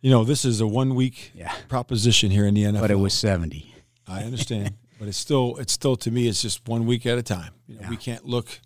You 0.02 0.10
know, 0.12 0.24
this 0.24 0.46
is 0.46 0.62
a 0.62 0.68
one 0.68 0.96
week 0.96 1.32
Yeah. 1.36 1.54
proposition 1.68 2.32
here 2.32 2.46
in 2.46 2.54
the 2.54 2.64
NFL. 2.64 2.82
But 2.82 2.92
it 2.92 2.96
was 3.00 3.14
seventy. 3.14 3.76
I 4.08 4.24
understand, 4.24 4.76
but 4.98 5.08
it's 5.08 5.18
still 5.18 5.58
it's 5.58 5.74
still 5.74 5.96
to 5.98 6.10
me 6.12 6.28
it's 6.28 6.42
just 6.42 6.68
one 6.68 6.86
week 6.86 7.06
at 7.06 7.18
a 7.18 7.24
time. 7.24 7.54
You 7.68 7.80
know, 7.80 7.90
we 7.90 7.98
can't 7.98 8.26
look 8.26 8.60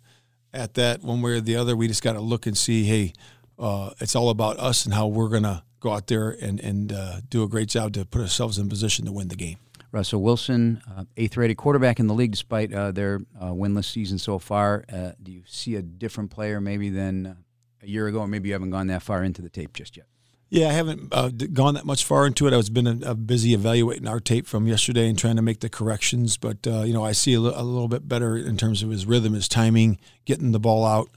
at 0.52 0.74
that 0.74 1.02
one 1.02 1.20
way 1.22 1.32
or 1.32 1.40
the 1.40 1.56
other. 1.56 1.76
We 1.76 1.88
just 1.88 2.02
got 2.02 2.12
to 2.14 2.20
look 2.20 2.46
and 2.46 2.56
see. 2.56 2.84
Hey, 2.84 3.12
uh, 3.58 3.90
it's 4.00 4.14
all 4.16 4.30
about 4.30 4.58
us 4.58 4.84
and 4.84 4.94
how 4.94 5.06
we're 5.08 5.28
gonna 5.28 5.64
go 5.80 5.92
out 5.92 6.06
there 6.06 6.30
and 6.30 6.60
and 6.60 6.92
uh, 6.92 7.20
do 7.28 7.42
a 7.42 7.48
great 7.48 7.68
job 7.68 7.92
to 7.94 8.04
put 8.04 8.22
ourselves 8.22 8.58
in 8.58 8.68
position 8.68 9.04
to 9.06 9.12
win 9.12 9.28
the 9.28 9.36
game. 9.36 9.58
Russell 9.92 10.22
Wilson, 10.22 10.82
uh, 10.96 11.04
eighth-rated 11.16 11.56
quarterback 11.56 12.00
in 12.00 12.08
the 12.08 12.14
league, 12.14 12.32
despite 12.32 12.72
uh, 12.72 12.90
their 12.90 13.20
uh, 13.40 13.50
winless 13.50 13.84
season 13.84 14.18
so 14.18 14.38
far. 14.40 14.84
Uh, 14.92 15.12
do 15.22 15.30
you 15.30 15.42
see 15.46 15.76
a 15.76 15.82
different 15.82 16.30
player 16.32 16.60
maybe 16.60 16.90
than 16.90 17.36
a 17.80 17.86
year 17.86 18.08
ago, 18.08 18.20
or 18.20 18.26
maybe 18.26 18.48
you 18.48 18.54
haven't 18.54 18.70
gone 18.70 18.88
that 18.88 19.02
far 19.02 19.22
into 19.22 19.40
the 19.42 19.48
tape 19.50 19.72
just 19.74 19.96
yet? 19.96 20.06
Yeah, 20.54 20.68
I 20.68 20.72
haven't 20.72 21.08
uh, 21.10 21.30
gone 21.30 21.74
that 21.74 21.84
much 21.84 22.04
far 22.04 22.28
into 22.28 22.46
it. 22.46 22.54
I 22.54 22.56
was 22.56 22.70
been 22.70 23.02
uh, 23.02 23.14
busy 23.14 23.54
evaluating 23.54 24.06
our 24.06 24.20
tape 24.20 24.46
from 24.46 24.68
yesterday 24.68 25.08
and 25.08 25.18
trying 25.18 25.34
to 25.34 25.42
make 25.42 25.58
the 25.58 25.68
corrections. 25.68 26.36
But 26.36 26.64
uh, 26.64 26.82
you 26.82 26.92
know, 26.92 27.04
I 27.04 27.10
see 27.10 27.34
a 27.34 27.40
little 27.40 27.88
bit 27.88 28.06
better 28.06 28.36
in 28.36 28.56
terms 28.56 28.80
of 28.80 28.90
his 28.90 29.04
rhythm, 29.04 29.32
his 29.32 29.48
timing, 29.48 29.98
getting 30.26 30.52
the 30.52 30.60
ball 30.60 30.86
out. 30.86 31.10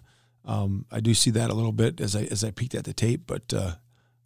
Um, 0.43 0.87
I 0.91 1.01
do 1.01 1.13
see 1.13 1.29
that 1.29 1.51
a 1.51 1.53
little 1.53 1.71
bit 1.71 2.01
as 2.01 2.15
I 2.15 2.23
as 2.23 2.43
I 2.43 2.49
peeked 2.49 2.73
at 2.73 2.85
the 2.85 2.93
tape. 2.93 3.27
But 3.27 3.53
uh, 3.53 3.73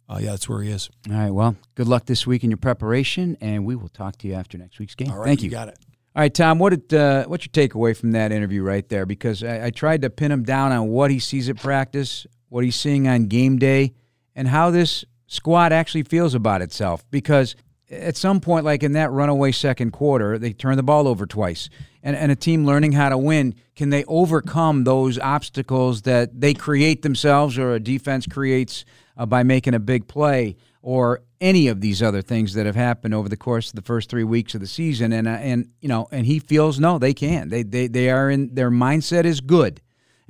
uh, 0.08 0.18
yeah, 0.18 0.30
that's 0.30 0.48
where 0.48 0.62
he 0.62 0.70
is. 0.70 0.88
All 1.10 1.14
right. 1.14 1.30
Well, 1.30 1.56
good 1.74 1.88
luck 1.88 2.06
this 2.06 2.26
week 2.26 2.42
in 2.42 2.48
your 2.50 2.56
preparation, 2.56 3.36
and 3.42 3.66
we 3.66 3.76
will 3.76 3.90
talk 3.90 4.16
to 4.16 4.28
you 4.28 4.32
after 4.32 4.56
next 4.56 4.78
week's 4.78 4.94
game. 4.94 5.10
All 5.10 5.18
right, 5.18 5.26
Thank 5.26 5.42
you. 5.42 5.50
got 5.50 5.68
it. 5.68 5.78
All 6.16 6.22
right, 6.22 6.32
Tom. 6.32 6.58
What 6.58 6.70
did 6.70 6.98
uh, 6.98 7.26
what's 7.26 7.44
your 7.44 7.68
takeaway 7.68 7.94
from 7.94 8.12
that 8.12 8.32
interview 8.32 8.62
right 8.62 8.88
there? 8.88 9.04
Because 9.04 9.44
I, 9.44 9.66
I 9.66 9.70
tried 9.70 10.00
to 10.02 10.08
pin 10.08 10.32
him 10.32 10.42
down 10.42 10.72
on 10.72 10.88
what 10.88 11.10
he 11.10 11.18
sees 11.18 11.50
at 11.50 11.56
practice, 11.58 12.26
what 12.48 12.64
he's 12.64 12.76
seeing 12.76 13.06
on 13.08 13.26
game 13.26 13.58
day, 13.58 13.92
and 14.34 14.48
how 14.48 14.70
this 14.70 15.04
squad 15.26 15.72
actually 15.72 16.02
feels 16.02 16.34
about 16.34 16.62
itself. 16.62 17.04
Because 17.10 17.56
at 17.90 18.16
some 18.16 18.40
point, 18.40 18.64
like 18.64 18.82
in 18.82 18.92
that 18.92 19.10
runaway 19.10 19.52
second 19.52 19.92
quarter, 19.92 20.38
they 20.38 20.52
turn 20.52 20.76
the 20.76 20.82
ball 20.82 21.06
over 21.06 21.26
twice. 21.26 21.68
And, 22.02 22.16
and 22.16 22.32
a 22.32 22.36
team 22.36 22.66
learning 22.66 22.92
how 22.92 23.10
to 23.10 23.18
win, 23.18 23.54
can 23.76 23.90
they 23.90 24.04
overcome 24.04 24.84
those 24.84 25.18
obstacles 25.18 26.02
that 26.02 26.40
they 26.40 26.54
create 26.54 27.02
themselves 27.02 27.58
or 27.58 27.74
a 27.74 27.80
defense 27.80 28.26
creates 28.26 28.84
uh, 29.16 29.26
by 29.26 29.42
making 29.42 29.74
a 29.74 29.78
big 29.78 30.08
play 30.08 30.56
or 30.80 31.20
any 31.40 31.68
of 31.68 31.80
these 31.80 32.02
other 32.02 32.22
things 32.22 32.54
that 32.54 32.66
have 32.66 32.74
happened 32.74 33.14
over 33.14 33.28
the 33.28 33.36
course 33.36 33.68
of 33.68 33.76
the 33.76 33.82
first 33.82 34.10
three 34.10 34.24
weeks 34.24 34.54
of 34.54 34.60
the 34.60 34.66
season? 34.66 35.12
And, 35.12 35.28
uh, 35.28 35.32
and 35.32 35.70
you 35.80 35.88
know, 35.88 36.08
and 36.10 36.26
he 36.26 36.38
feels 36.40 36.80
no, 36.80 36.98
they 36.98 37.14
can. 37.14 37.50
They, 37.50 37.62
they, 37.62 37.86
they 37.86 38.10
are 38.10 38.30
in, 38.30 38.54
their 38.54 38.70
mindset 38.70 39.24
is 39.24 39.40
good. 39.40 39.80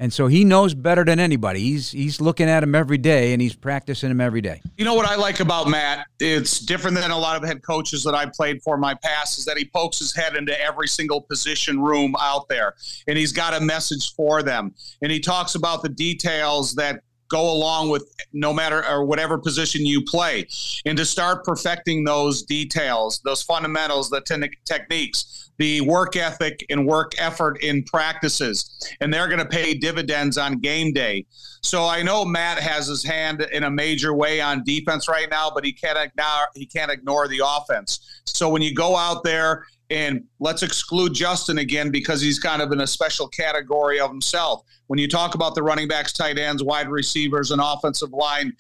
And 0.03 0.13
so 0.13 0.27
he 0.27 0.43
knows 0.43 0.75
better 0.75 1.05
than 1.05 1.21
anybody. 1.21 1.61
He's 1.61 1.93
he's 1.93 2.21
looking 2.21 2.49
at 2.49 2.65
him 2.65 2.75
every 2.75 2.99
day 2.99 3.35
and 3.35 3.41
he's 3.41 3.55
practicing 3.55 4.11
him 4.11 4.21
every 4.21 4.41
day. 4.41 4.61
You 4.77 4.85
know 4.85 4.95
what 4.95 5.07
I 5.07 5.15
like 5.15 5.39
about 5.39 5.69
Matt? 5.69 6.09
It's 6.19 6.59
different 6.59 6.97
than 6.97 7.13
a 7.13 7.17
lot 7.17 7.41
of 7.41 7.49
head 7.49 7.63
coaches 7.63 8.03
that 8.03 8.13
I 8.13 8.27
played 8.27 8.61
for 8.65 8.77
my 8.77 8.95
past 8.95 9.39
is 9.39 9.45
that 9.45 9.57
he 9.57 9.65
pokes 9.65 10.01
his 10.01 10.13
head 10.13 10.35
into 10.35 10.61
every 10.61 10.89
single 10.89 11.21
position 11.21 11.81
room 11.81 12.17
out 12.21 12.49
there 12.49 12.75
and 13.07 13.17
he's 13.17 13.31
got 13.31 13.55
a 13.55 13.61
message 13.61 14.13
for 14.17 14.43
them. 14.43 14.75
And 15.03 15.13
he 15.13 15.21
talks 15.21 15.55
about 15.55 15.85
the 15.85 15.89
details 15.89 16.75
that 16.75 17.05
go 17.33 17.51
along 17.51 17.89
with 17.89 18.05
no 18.35 18.53
matter 18.53 18.85
or 18.87 19.07
whatever 19.07 19.39
position 19.39 19.87
you 19.87 20.03
play 20.03 20.47
and 20.85 20.99
to 20.99 21.05
start 21.05 21.45
perfecting 21.45 22.05
those 22.05 22.43
details, 22.43 23.21
those 23.25 23.43
fundamentals, 23.43 24.11
the 24.11 24.21
te- 24.21 24.51
techniques, 24.67 25.42
the 25.59 25.81
work 25.83 26.17
ethic 26.17 26.65
and 26.71 26.87
work 26.87 27.13
effort 27.19 27.63
in 27.63 27.83
practices. 27.85 28.87
And 29.01 29.13
they're 29.13 29.29
going 29.29 29.39
to 29.39 29.47
pay 29.47 29.75
dividends 29.75 30.39
on 30.39 30.59
game 30.59 30.93
day. 30.93 31.27
So 31.63 31.85
I 31.87 32.03
know 32.03 32.25
Matt 32.25 32.59
has 32.59 32.89
his 32.89 33.05
hand 33.05 33.47
in 33.53 33.65
a 33.65 33.71
major 33.71 34.15
way 34.15 34.41
on 34.41 34.65
defense 34.65 35.09
right 35.09 35.31
now, 35.31 35.51
but 35.55 35.65
he 35.65 35.73
can't 35.73 35.99
ignore 35.99 36.49
he 36.55 36.67
can't 36.67 36.91
ignore 36.91 37.29
the 37.29 37.43
offense. 37.45 38.23
So 38.27 38.49
when 38.49 38.63
you 38.63 38.75
go 38.75 38.97
out 38.97 39.23
there 39.23 39.65
and 39.91 40.25
let's 40.41 40.63
exclude 40.63 41.13
Justin 41.13 41.59
again 41.59 41.91
because 41.91 42.21
he's 42.21 42.39
kind 42.39 42.63
of 42.63 42.73
in 42.73 42.81
a 42.81 42.87
special 42.87 43.29
category 43.29 44.01
of 44.01 44.11
himself. 44.11 44.65
When 44.87 44.99
you 44.99 45.07
talk 45.07 45.35
about 45.35 45.55
the 45.55 45.63
running 45.63 45.87
backs, 45.87 46.13
tight 46.13 46.39
ends, 46.39 46.63
wide 46.65 46.89
receivers, 46.89 47.51
and 47.51 47.61
offensive 47.63 48.13
line, 48.13 48.55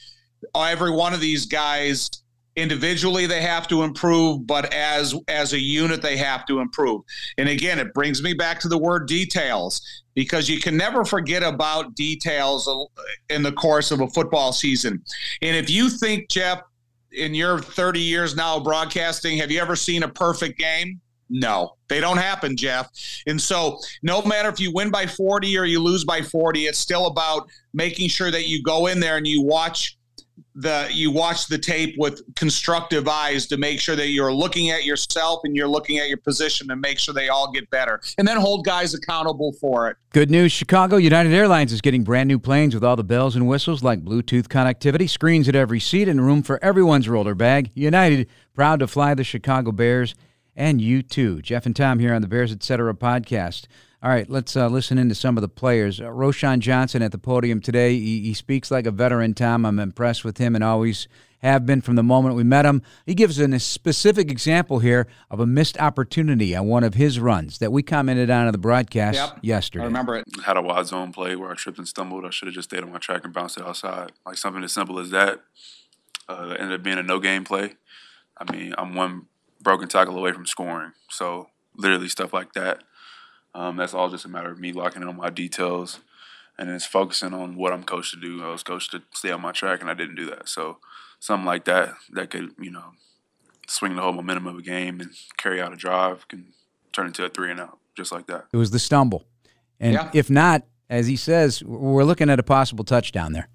every 0.55 0.91
one 0.91 1.15
of 1.15 1.21
these 1.21 1.47
guys 1.47 2.11
individually 2.57 3.27
they 3.27 3.41
have 3.41 3.67
to 3.67 3.83
improve 3.83 4.47
but 4.47 4.73
as 4.75 5.15
as 5.29 5.53
a 5.53 5.59
unit 5.59 6.03
they 6.03 6.17
have 6.17 6.45
to 6.47 6.61
improve. 6.61 7.03
And 7.39 7.49
again 7.49 7.79
it 7.79 7.95
brings 7.95 8.23
me 8.23 8.35
back 8.35 8.61
to 8.61 8.69
the 8.69 8.79
word 8.79 9.07
details 9.07 9.81
because 10.15 10.49
you 10.49 10.61
can 10.61 10.77
never 10.77 11.05
forget 11.05 11.43
about 11.43 11.95
details 11.95 12.69
in 13.31 13.43
the 13.43 13.53
course 13.53 13.91
of 13.91 14.01
a 14.01 14.09
football 14.09 14.53
season. 14.53 15.03
And 15.41 15.57
if 15.57 15.71
you 15.71 15.89
think 15.89 16.29
jeff 16.29 16.63
in 17.13 17.35
your 17.35 17.59
30 17.59 18.01
years 18.01 18.37
now 18.37 18.59
broadcasting 18.59 19.39
have 19.39 19.51
you 19.51 19.61
ever 19.61 19.77
seen 19.77 20.03
a 20.03 20.09
perfect 20.09 20.59
game? 20.59 21.01
No, 21.35 21.77
they 21.89 21.99
don't 21.99 22.19
happen, 22.19 22.59
Jeff. 22.59 22.91
And 23.27 23.41
so, 23.41 23.79
no 24.03 24.21
matter 24.21 24.51
if 24.51 24.61
you 24.61 24.71
win 24.71 24.91
by 24.91 25.07
40 25.07 25.57
or 25.57 25.65
you 25.65 25.81
lose 25.81 26.05
by 26.05 26.21
40, 26.21 26.67
it's 26.67 26.79
still 26.79 27.07
about 27.07 27.49
making 27.73 28.11
sure 28.11 28.31
that 28.31 28.49
you 28.49 28.63
go 28.63 28.87
in 28.87 29.01
there 29.01 29.17
and 29.17 29.27
you 29.27 29.41
watch 29.41 29.97
the 30.55 30.89
you 30.93 31.11
watch 31.11 31.47
the 31.47 31.59
tape 31.59 31.95
with 31.99 32.23
constructive 32.35 33.09
eyes 33.09 33.47
to 33.47 33.57
make 33.57 33.81
sure 33.81 33.97
that 33.97 34.09
you're 34.09 34.33
looking 34.33 34.71
at 34.71 34.85
yourself 34.85 35.41
and 35.45 35.57
you're 35.57 35.69
looking 35.69 35.99
at 35.99 36.09
your 36.09 36.19
position 36.19 36.71
and 36.71 36.81
make 36.81 36.99
sure 36.99 37.15
they 37.15 37.29
all 37.29 37.51
get 37.51 37.69
better 37.71 38.01
and 38.19 38.29
then 38.29 38.37
hold 38.37 38.65
guys 38.65 38.95
accountable 38.95 39.53
for 39.53 39.89
it. 39.89 39.97
Good 40.11 40.31
news, 40.31 40.53
Chicago 40.53 40.97
United 40.97 41.33
Airlines 41.33 41.73
is 41.73 41.81
getting 41.81 42.05
brand 42.05 42.29
new 42.29 42.39
planes 42.39 42.75
with 42.75 42.85
all 42.85 42.97
the 42.97 43.05
bells 43.05 43.35
and 43.35 43.49
whistles 43.49 43.83
like 43.83 44.05
Bluetooth 44.05 44.49
connectivity, 44.49 45.09
screens 45.09 45.49
at 45.49 45.57
every 45.57 45.81
seat, 45.81 46.09
and 46.09 46.25
room 46.25 46.43
for 46.43 46.63
everyone's 46.63 47.09
roller 47.09 47.35
bag. 47.35 47.71
United, 47.75 48.29
proud 48.55 48.81
to 48.81 48.87
fly 48.87 49.15
the 49.15 49.25
Chicago 49.25 49.73
Bears 49.73 50.15
and 50.55 50.81
you 50.81 51.03
too. 51.03 51.41
Jeff 51.41 51.67
and 51.67 51.75
Tom 51.75 51.99
here 51.99 52.15
on 52.15 52.23
the 52.23 52.29
Bears 52.29 52.53
Etc. 52.53 52.93
podcast. 52.95 53.65
All 54.03 54.11
right, 54.11 54.29
let's 54.29 54.57
uh, 54.57 54.67
listen 54.67 54.99
into 54.99 55.15
some 55.15 55.37
of 55.37 55.43
the 55.43 55.49
players. 55.49 56.01
Uh, 56.01 56.05
Roschon 56.07 56.59
Johnson 56.59 57.03
at 57.03 57.13
the 57.13 57.19
podium 57.19 57.61
today. 57.61 57.93
He, 57.95 58.21
he 58.21 58.35
speaks 58.35 58.69
like 58.69 58.85
a 58.85 58.91
veteran, 58.91 59.33
Tom. 59.33 59.65
I'm 59.65 59.79
impressed 59.79 60.25
with 60.25 60.39
him 60.39 60.57
and 60.57 60.65
always 60.65 61.07
have 61.39 61.67
been 61.67 61.81
from 61.81 61.95
the 61.95 62.03
moment 62.03 62.35
we 62.35 62.43
met 62.43 62.65
him. 62.67 62.83
He 63.07 63.15
gives 63.15 63.39
a 63.39 63.61
specific 63.61 64.29
example 64.29 64.81
here 64.81 65.07
of 65.31 65.39
a 65.39 65.47
missed 65.47 65.79
opportunity 65.79 66.55
on 66.57 66.67
one 66.67 66.83
of 66.83 66.95
his 66.95 67.21
runs 67.21 67.59
that 67.59 67.71
we 67.71 67.85
commented 67.85 68.29
on 68.29 68.47
in 68.47 68.53
the 68.53 68.59
broadcast 68.59 69.17
Yep, 69.17 69.39
yesterday. 69.43 69.83
I 69.85 69.87
remember 69.87 70.17
it. 70.17 70.25
had 70.47 70.57
a 70.57 70.63
wide 70.63 70.87
zone 70.87 71.13
play 71.13 71.37
where 71.37 71.51
I 71.51 71.55
tripped 71.55 71.79
and 71.79 71.87
stumbled. 71.87 72.25
I 72.25 72.31
should 72.31 72.47
have 72.47 72.55
just 72.57 72.71
stayed 72.71 72.83
on 72.83 72.93
my 72.93 72.99
track 72.99 73.25
and 73.25 73.33
bounced 73.33 73.57
it 73.57 73.65
outside. 73.65 74.11
Like 74.27 74.37
something 74.37 74.65
as 74.65 74.73
simple 74.73 74.99
as 74.99 75.11
that. 75.11 75.43
Uh, 76.29 76.57
ended 76.59 76.73
up 76.73 76.83
being 76.83 76.99
a 76.99 77.03
no 77.05 77.21
game 77.21 77.45
play. 77.45 77.75
I 78.37 78.51
mean, 78.53 78.75
I'm 78.79 78.95
one 78.95 79.27
broken 79.61 79.89
tackle 79.89 80.17
away 80.19 80.33
from 80.33 80.47
scoring. 80.47 80.93
So 81.09 81.51
literally 81.77 82.09
stuff 82.09 82.33
like 82.33 82.53
that. 82.55 82.83
Um, 83.55 83.77
that's 83.77 83.95
all 83.95 84.09
just 84.11 84.25
a 84.25 84.29
matter 84.29 84.51
of 84.51 84.59
me 84.59 84.73
locking 84.73 85.03
in 85.03 85.09
on 85.09 85.17
my 85.17 85.31
details 85.31 86.01
and 86.59 86.71
it's 86.71 86.87
focusing 86.87 87.33
on 87.35 87.57
what 87.57 87.73
I'm 87.73 87.83
coached 87.83 88.13
to 88.15 88.21
do. 88.21 88.45
I 88.45 88.51
was 88.51 88.63
coached 88.63 88.91
to 88.93 89.03
stay 89.15 89.31
on 89.31 89.41
my 89.41 89.53
track, 89.53 89.81
and 89.81 89.91
I 89.91 89.95
didn't 89.95 90.17
do 90.17 90.27
that. 90.27 90.49
So 90.49 90.79
something 91.19 91.47
like 91.47 91.65
that 91.65 91.95
that 92.13 92.31
could 92.31 92.51
you 92.59 92.71
know 92.71 92.93
swing 93.67 93.97
the 93.97 94.03
whole 94.03 94.13
momentum 94.13 94.47
of 94.47 94.57
a 94.59 94.63
game 94.63 95.01
and 95.01 95.11
carry 95.37 95.61
out 95.61 95.73
a 95.73 95.77
drive 95.77 96.29
can 96.29 96.47
turn 96.93 97.07
into 97.07 97.25
a 97.25 97.29
three 97.29 97.51
and 97.51 97.61
out 97.61 97.79
just 97.97 98.13
like 98.13 98.27
that. 98.27 98.47
It 98.53 98.57
was 98.57 98.71
the 98.71 98.79
stumble, 98.79 99.25
and 99.81 99.95
Yeah. 99.95 100.11
if 100.15 100.29
not, 100.31 100.65
as 100.91 101.07
he 101.07 101.17
says, 101.17 101.63
we're 101.65 102.05
looking 102.05 102.29
at 102.31 102.39
a 102.39 102.43
possible 102.43 102.85
touchdown 102.85 103.33
there. 103.33 103.49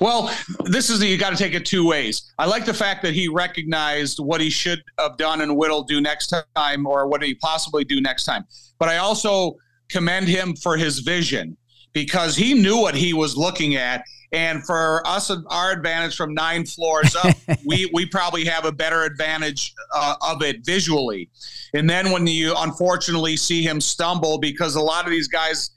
Well, 0.00 0.34
this 0.64 0.90
is 0.90 1.02
you 1.02 1.16
got 1.18 1.30
to 1.30 1.36
take 1.36 1.54
it 1.54 1.64
two 1.66 1.86
ways. 1.86 2.32
I 2.38 2.46
like 2.46 2.64
the 2.64 2.74
fact 2.74 3.02
that 3.02 3.14
he 3.14 3.28
recognized 3.28 4.18
what 4.18 4.40
he 4.40 4.50
should 4.50 4.82
have 4.98 5.16
done 5.16 5.40
and 5.40 5.56
what'll 5.56 5.84
do 5.84 6.00
next 6.00 6.34
time, 6.54 6.86
or 6.86 7.06
what 7.06 7.22
he 7.22 7.34
possibly 7.34 7.84
do 7.84 8.00
next 8.00 8.24
time. 8.24 8.44
But 8.78 8.88
I 8.88 8.98
also 8.98 9.56
commend 9.88 10.28
him 10.28 10.56
for 10.56 10.76
his 10.76 11.00
vision 11.00 11.56
because 11.92 12.36
he 12.36 12.54
knew 12.54 12.78
what 12.78 12.94
he 12.94 13.14
was 13.14 13.36
looking 13.36 13.76
at. 13.76 14.04
And 14.32 14.64
for 14.64 15.06
us, 15.06 15.30
our 15.30 15.70
advantage 15.70 16.16
from 16.16 16.34
nine 16.34 16.66
floors 16.66 17.14
up, 17.14 17.36
we 17.64 17.88
we 17.92 18.04
probably 18.04 18.44
have 18.46 18.64
a 18.64 18.72
better 18.72 19.04
advantage 19.04 19.72
uh, 19.94 20.16
of 20.20 20.42
it 20.42 20.64
visually. 20.64 21.30
And 21.72 21.88
then 21.88 22.10
when 22.10 22.26
you 22.26 22.54
unfortunately 22.56 23.36
see 23.36 23.62
him 23.62 23.80
stumble, 23.80 24.38
because 24.38 24.74
a 24.74 24.80
lot 24.80 25.04
of 25.04 25.12
these 25.12 25.28
guys 25.28 25.70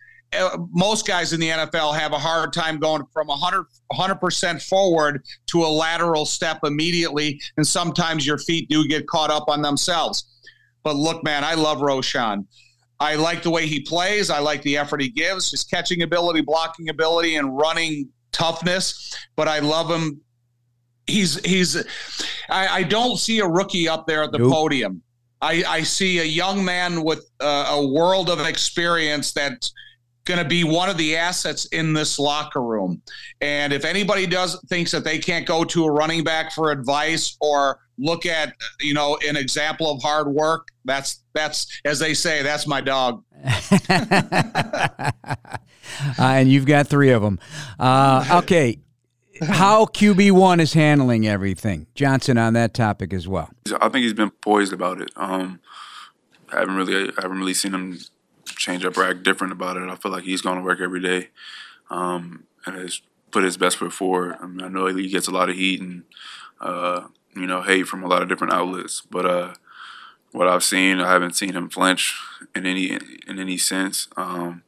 most 0.72 1.08
guys 1.08 1.34
in 1.34 1.40
the 1.40 1.50
NFL 1.50 1.98
have 1.98 2.12
a 2.12 2.20
hard 2.20 2.52
time 2.54 2.80
going 2.80 3.04
from 3.14 3.28
100 3.28 4.16
percent 4.16 4.62
forward 4.62 5.24
to 5.48 5.64
a 5.64 5.68
lateral 5.68 6.26
step 6.26 6.60
immediately, 6.64 7.40
and 7.58 7.66
sometimes 7.66 8.26
your 8.28 8.38
feet 8.38 8.70
do 8.70 8.88
get 8.88 9.08
caught 9.08 9.30
up 9.32 9.46
on 9.48 9.62
themselves. 9.62 10.26
But 10.84 10.96
look, 10.96 11.24
man, 11.24 11.44
I 11.44 11.54
love 11.54 11.80
Roschon. 11.80 12.46
I 13.00 13.16
like 13.16 13.44
the 13.44 13.50
way 13.52 13.68
he 13.68 13.82
plays. 13.82 14.30
I 14.30 14.40
like 14.40 14.62
the 14.64 14.78
effort 14.78 15.02
he 15.02 15.10
gives, 15.10 15.52
his 15.52 15.64
catching 15.64 16.02
ability, 16.02 16.42
blocking 16.42 16.90
ability, 16.90 17.36
and 17.36 17.56
running 17.56 18.10
toughness. 18.32 19.16
But 19.36 19.48
I 19.48 19.60
love 19.60 19.90
him. 19.90 20.20
He's 21.06 21.44
he's. 21.46 21.78
I, 22.50 22.68
I 22.68 22.84
don't 22.84 23.18
see 23.18 23.40
a 23.40 23.48
rookie 23.48 23.88
up 23.88 24.08
there 24.08 24.24
at 24.24 24.32
the 24.32 24.40
Nope. 24.40 24.52
podium. 24.52 25.02
I, 25.42 25.64
I 25.68 25.84
see 25.84 26.20
a 26.20 26.24
young 26.24 26.66
man 26.66 27.04
with 27.04 27.24
uh, 27.40 27.68
a 27.78 27.88
world 27.88 28.30
of 28.30 28.40
experience 28.40 29.32
that's 29.34 29.72
going 30.28 30.40
to 30.40 30.46
be 30.46 30.64
one 30.64 30.90
of 30.90 30.98
the 30.98 31.16
assets 31.16 31.66
in 31.68 31.94
this 31.94 32.20
locker 32.20 32.62
room. 32.62 33.02
And 33.42 33.74
if 33.74 33.86
anybody 33.86 34.28
does 34.28 34.62
thinks 34.68 34.92
that 34.92 35.04
they 35.04 35.18
can't 35.18 35.46
go 35.46 35.64
to 35.64 35.86
a 35.86 35.92
running 35.92 36.24
back 36.24 36.52
for 36.52 36.72
advice 36.72 37.38
or 37.40 37.80
look 37.98 38.28
at 38.28 38.54
you 38.80 38.94
know 38.94 39.18
an 39.28 39.36
example 39.36 39.90
of 39.90 40.02
hard 40.02 40.28
work, 40.28 40.68
that's 40.86 41.24
that's 41.34 41.82
as 41.86 42.00
they 42.00 42.14
say, 42.14 42.44
that's 42.44 42.68
my 42.68 42.82
dog. 42.82 43.24
uh, 43.90 45.12
and 46.20 46.52
you've 46.52 46.66
got 46.66 46.88
three 46.88 47.12
of 47.12 47.22
them. 47.22 47.40
Uh, 47.80 48.42
okay. 48.44 48.80
How 49.42 49.86
QB1 49.86 50.60
is 50.60 50.74
handling 50.74 51.28
everything. 51.28 51.86
Johnson 51.94 52.40
on 52.40 52.54
that 52.54 52.74
topic 52.74 53.14
as 53.14 53.28
well. 53.28 53.52
I 53.80 53.90
think 53.90 54.04
he's 54.04 54.14
been 54.14 54.32
poised 54.32 54.74
about 54.74 55.00
it. 55.00 55.12
Um, 55.16 55.60
I 56.52 56.62
haven't 56.62 56.76
really, 56.76 57.12
I 57.18 57.22
haven't 57.22 57.38
really 57.38 57.54
seen 57.54 57.74
him 57.74 58.00
change 58.58 58.86
up 58.86 58.98
or 58.98 59.04
act 59.04 59.24
different 59.24 59.54
about 59.54 59.78
it. 59.78 59.90
I 59.90 59.96
feel 59.96 60.12
like 60.12 60.24
he's 60.24 60.42
going 60.42 60.58
to 60.58 60.64
work 60.64 60.80
every 60.82 61.02
day, 61.02 61.30
um, 61.90 62.44
and 62.66 62.76
has 62.76 63.02
put 63.32 63.44
his 63.44 63.58
best 63.58 63.78
foot 63.78 63.94
forward. 63.94 64.36
I 64.42 64.48
mean, 64.48 64.64
I 64.64 64.68
know 64.68 64.88
he 64.88 65.10
gets 65.10 65.28
a 65.28 65.32
lot 65.32 65.50
of 65.50 65.56
heat 65.56 65.82
and 65.82 66.04
uh, 66.60 67.08
you 67.36 67.48
know 67.48 67.62
hate 67.62 67.88
from 67.88 68.04
a 68.04 68.08
lot 68.08 68.22
of 68.22 68.30
different 68.30 68.54
outlets, 68.54 69.02
but 69.10 69.26
uh, 69.26 69.54
what 70.32 70.48
I've 70.48 70.64
seen, 70.64 71.00
I 71.00 71.12
haven't 71.12 71.36
seen 71.36 71.54
him 71.54 71.70
flinch 71.70 72.16
in 72.56 72.66
any 72.66 72.98
in 73.28 73.40
any 73.40 73.58
sense. 73.58 74.08
Um, 74.18 74.64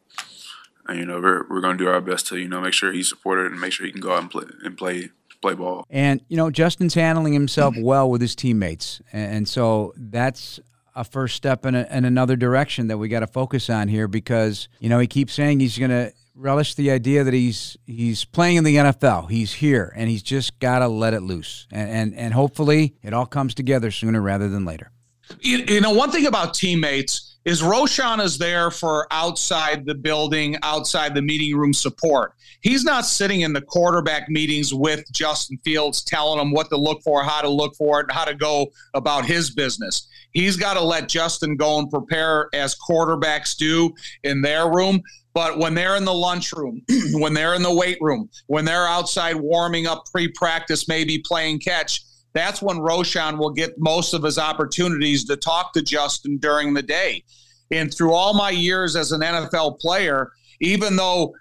and 0.88 1.00
you 1.00 1.06
know, 1.06 1.20
we're 1.20 1.48
we're 1.50 1.62
going 1.62 1.78
to 1.78 1.84
do 1.84 1.90
our 1.90 2.02
best 2.02 2.28
to 2.28 2.38
you 2.38 2.48
know 2.48 2.62
make 2.62 2.74
sure 2.74 2.92
he's 2.92 3.10
supported 3.10 3.52
and 3.52 3.62
make 3.62 3.74
sure 3.74 3.86
he 3.86 3.92
can 3.92 4.02
go 4.02 4.14
out 4.14 4.22
and 4.22 4.32
play 4.32 4.46
and 4.64 4.78
play 4.78 5.10
play 5.42 5.54
ball. 5.54 5.86
And, 5.90 6.22
you 6.28 6.38
know, 6.38 6.50
Justin's 6.52 6.94
handling 6.94 7.34
himself 7.34 7.76
well 7.78 8.10
with 8.10 8.22
his 8.22 8.36
teammates. 8.36 9.02
And, 9.12 9.34
and 9.34 9.48
so 9.48 9.94
that's 9.96 10.60
a 11.00 11.04
first 11.06 11.38
step 11.38 11.66
in, 11.66 11.76
a, 11.76 11.88
in 11.90 12.04
another 12.04 12.36
direction 12.36 12.88
that 12.88 12.98
we 12.98 13.08
got 13.08 13.22
to 13.22 13.28
focus 13.28 13.70
on 13.70 13.88
here 13.88 14.10
because, 14.10 14.68
you 14.80 14.90
know, 14.90 15.00
he 15.00 15.08
keeps 15.08 15.34
saying 15.34 15.62
he's 15.62 15.78
going 15.78 15.90
to 15.90 16.12
relish 16.36 16.76
the 16.76 16.92
idea 16.92 17.24
that 17.24 17.34
he's 17.34 17.78
he's 17.86 18.26
playing 18.26 18.58
in 18.58 18.66
the 18.66 18.76
NFL. 18.76 19.30
He's 19.30 19.54
here 19.54 19.94
and 19.96 20.10
he's 20.10 20.22
just 20.22 20.60
got 20.60 20.80
to 20.80 20.90
let 20.90 21.14
it 21.14 21.22
loose. 21.22 21.68
And, 21.72 21.90
and, 21.90 22.16
and 22.16 22.34
hopefully 22.34 22.96
it 23.02 23.14
all 23.14 23.26
comes 23.26 23.56
together 23.56 23.92
sooner 23.92 24.22
rather 24.22 24.50
than 24.50 24.66
later. 24.66 24.92
You, 25.40 25.60
you 25.60 25.80
know, 25.80 25.92
one 25.94 26.12
thing 26.12 26.26
about 26.26 26.54
teammates 26.54 27.29
is 27.46 27.62
Roschon 27.62 28.22
is 28.22 28.38
there 28.38 28.70
for 28.70 29.08
outside 29.12 29.86
the 29.86 29.96
building, 29.96 30.58
outside 30.64 31.16
the 31.16 31.22
meeting 31.22 31.56
room 31.56 31.74
support. 31.74 32.34
He's 32.62 32.84
not 32.84 33.06
sitting 33.06 33.42
in 33.42 33.54
the 33.54 33.62
quarterback 33.62 34.28
meetings 34.30 34.74
with 34.74 35.04
Justin 35.14 35.58
Fields 35.64 36.04
telling 36.04 36.40
him 36.40 36.52
what 36.52 36.70
to 36.70 36.78
look 36.78 37.02
for, 37.04 37.24
how 37.24 37.42
to 37.42 37.50
look 37.50 37.76
for 37.76 38.02
it, 38.02 38.12
how 38.12 38.26
to 38.26 38.36
go 38.36 38.68
about 38.94 39.26
his 39.26 39.52
business. 39.52 40.08
He's 40.32 40.58
got 40.58 40.74
to 40.74 40.82
let 40.82 41.10
Justin 41.10 41.56
go 41.56 41.80
and 41.80 41.90
prepare 41.90 42.50
as 42.54 42.76
quarterbacks 42.76 43.56
do 43.56 43.94
in 44.24 44.42
their 44.42 44.70
room. 44.70 45.02
But 45.34 45.58
when 45.58 45.74
they're 45.74 45.96
in 45.96 46.06
the 46.06 46.14
lunchroom, 46.14 46.82
when 47.14 47.34
they're 47.34 47.56
in 47.56 47.64
the 47.64 47.74
weight 47.74 47.98
room, 48.02 48.30
when 48.48 48.66
they're 48.66 48.88
outside 48.88 49.36
warming 49.36 49.88
up 49.88 50.04
pre 50.12 50.28
practice, 50.28 50.88
maybe 50.88 51.20
playing 51.20 51.60
catch, 51.60 52.02
that's 52.34 52.62
when 52.62 52.78
Roschon 52.78 53.38
will 53.38 53.52
get 53.52 53.74
most 53.78 54.14
of 54.14 54.24
his 54.24 54.38
opportunities 54.38 55.26
to 55.26 55.36
talk 55.36 55.74
to 55.74 55.82
Justin 55.82 56.38
during 56.38 56.74
the 56.74 56.84
day. 56.84 57.24
And 57.72 57.94
through 57.94 58.14
all 58.14 58.34
my 58.34 58.50
years 58.50 58.96
as 58.96 59.12
an 59.12 59.22
NFL 59.22 59.80
player, 59.80 60.32
even 60.60 60.96
though 60.96 61.34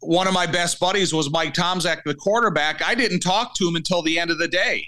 one 0.00 0.26
of 0.26 0.34
my 0.34 0.46
best 0.46 0.78
buddies 0.78 1.12
was 1.12 1.30
Mike 1.30 1.54
Tomczak, 1.54 2.02
the 2.04 2.14
quarterback, 2.14 2.86
I 2.86 2.94
didn't 2.94 3.20
talk 3.20 3.54
to 3.54 3.68
him 3.68 3.76
until 3.76 4.02
the 4.02 4.18
end 4.18 4.30
of 4.30 4.38
the 4.38 4.48
day. 4.48 4.86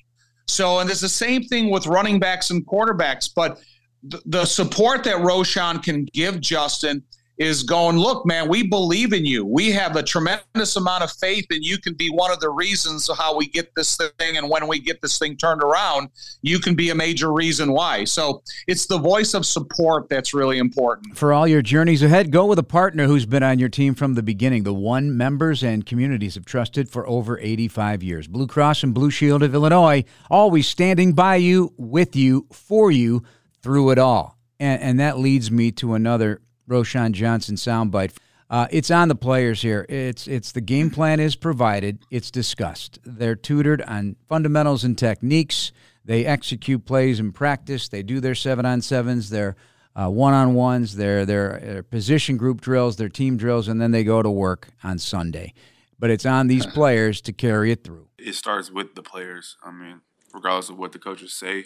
So, 0.48 0.78
and 0.78 0.88
it's 0.88 1.00
the 1.00 1.08
same 1.08 1.42
thing 1.42 1.70
with 1.70 1.86
running 1.86 2.20
backs 2.20 2.50
and 2.50 2.64
quarterbacks, 2.66 3.28
but 3.34 3.60
the 4.02 4.44
support 4.44 5.02
that 5.04 5.16
Roschon 5.16 5.82
can 5.82 6.06
give 6.12 6.40
Justin 6.40 7.02
is 7.38 7.62
going, 7.62 7.96
look, 7.96 8.24
man, 8.24 8.48
we 8.48 8.66
believe 8.66 9.12
in 9.12 9.24
you. 9.24 9.44
We 9.44 9.70
have 9.72 9.96
a 9.96 10.02
tremendous 10.02 10.76
amount 10.76 11.04
of 11.04 11.12
faith, 11.12 11.46
and 11.50 11.64
you 11.64 11.78
can 11.78 11.94
be 11.94 12.08
one 12.08 12.30
of 12.30 12.40
the 12.40 12.50
reasons 12.50 13.10
how 13.16 13.36
we 13.36 13.46
get 13.46 13.74
this 13.74 13.96
thing. 14.18 14.36
And 14.36 14.48
when 14.48 14.66
we 14.66 14.78
get 14.78 15.02
this 15.02 15.18
thing 15.18 15.36
turned 15.36 15.62
around, 15.62 16.08
you 16.42 16.58
can 16.58 16.74
be 16.74 16.90
a 16.90 16.94
major 16.94 17.32
reason 17.32 17.72
why. 17.72 18.04
So 18.04 18.42
it's 18.66 18.86
the 18.86 18.98
voice 18.98 19.34
of 19.34 19.44
support 19.44 20.08
that's 20.08 20.32
really 20.32 20.58
important. 20.58 21.16
For 21.16 21.32
all 21.32 21.46
your 21.46 21.62
journeys 21.62 22.02
ahead, 22.02 22.30
go 22.30 22.46
with 22.46 22.58
a 22.58 22.64
partner 22.64 23.06
who's 23.06 23.26
been 23.26 23.42
on 23.42 23.58
your 23.58 23.68
team 23.68 23.94
from 23.94 24.14
the 24.14 24.22
beginning. 24.22 24.62
The 24.62 24.74
one 24.74 25.16
members 25.16 25.62
and 25.62 25.84
communities 25.84 26.36
have 26.36 26.46
trusted 26.46 26.88
for 26.88 27.06
over 27.06 27.38
85 27.38 28.02
years. 28.02 28.28
Blue 28.28 28.46
Cross 28.46 28.82
and 28.82 28.94
Blue 28.94 29.10
Shield 29.10 29.42
of 29.42 29.54
Illinois, 29.54 30.04
always 30.30 30.66
standing 30.66 31.12
by 31.12 31.36
you, 31.36 31.74
with 31.76 32.16
you, 32.16 32.46
for 32.50 32.90
you 32.90 33.24
through 33.62 33.90
it 33.90 33.98
all. 33.98 34.38
And, 34.58 34.80
and 34.80 35.00
that 35.00 35.18
leads 35.18 35.50
me 35.50 35.72
to 35.72 35.94
another 35.94 36.40
Roschon 36.68 37.12
Johnson 37.12 37.56
soundbite. 37.56 38.16
Uh, 38.48 38.68
it's 38.70 38.90
on 38.90 39.08
the 39.08 39.16
players 39.16 39.62
here. 39.62 39.86
It's 39.88 40.28
it's 40.28 40.52
the 40.52 40.60
game 40.60 40.90
plan 40.90 41.18
is 41.18 41.34
provided. 41.34 41.98
It's 42.10 42.30
discussed. 42.30 43.00
They're 43.04 43.34
tutored 43.34 43.82
on 43.82 44.16
fundamentals 44.28 44.84
and 44.84 44.96
techniques. 44.96 45.72
They 46.04 46.24
execute 46.24 46.84
plays 46.84 47.18
in 47.18 47.32
practice. 47.32 47.88
They 47.88 48.04
do 48.04 48.20
their 48.20 48.36
seven 48.36 48.64
on 48.64 48.80
sevens, 48.82 49.30
their 49.30 49.56
uh, 49.96 50.08
one 50.08 50.34
on 50.34 50.54
ones, 50.54 50.96
their, 50.96 51.26
their 51.26 51.58
their 51.58 51.82
position 51.82 52.36
group 52.36 52.60
drills, 52.60 52.96
their 52.96 53.08
team 53.08 53.36
drills, 53.36 53.66
and 53.66 53.80
then 53.80 53.90
they 53.90 54.04
go 54.04 54.22
to 54.22 54.30
work 54.30 54.68
on 54.84 54.98
Sunday. 54.98 55.52
But 55.98 56.10
it's 56.10 56.26
on 56.26 56.46
these 56.46 56.66
players 56.78 57.20
to 57.22 57.32
carry 57.32 57.72
it 57.72 57.82
through. 57.82 58.08
it 58.18 58.34
starts 58.34 58.70
with 58.70 58.94
the 58.94 59.02
players. 59.02 59.56
I 59.64 59.72
mean, 59.72 60.02
regardless 60.32 60.68
of 60.68 60.78
what 60.78 60.92
the 60.92 60.98
coaches 61.00 61.32
say, 61.32 61.64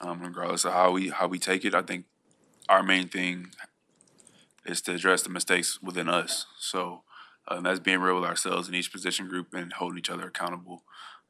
um, 0.00 0.20
regardless 0.20 0.64
of 0.64 0.72
how 0.72 0.92
we 0.92 1.08
how 1.08 1.26
we 1.26 1.40
take 1.40 1.64
it, 1.64 1.74
I 1.74 1.82
think 1.82 2.04
our 2.68 2.84
main 2.84 3.08
thing 3.08 3.48
is 4.68 4.80
to 4.82 4.94
address 4.94 5.22
the 5.22 5.30
mistakes 5.30 5.80
within 5.82 6.08
us. 6.08 6.46
So 6.58 7.02
um, 7.48 7.62
that's 7.62 7.80
being 7.80 8.00
real 8.00 8.16
with 8.16 8.24
ourselves 8.28 8.68
in 8.68 8.74
each 8.74 8.92
position 8.92 9.28
group 9.28 9.54
and 9.54 9.72
holding 9.72 9.98
each 9.98 10.10
other 10.10 10.26
accountable, 10.26 10.82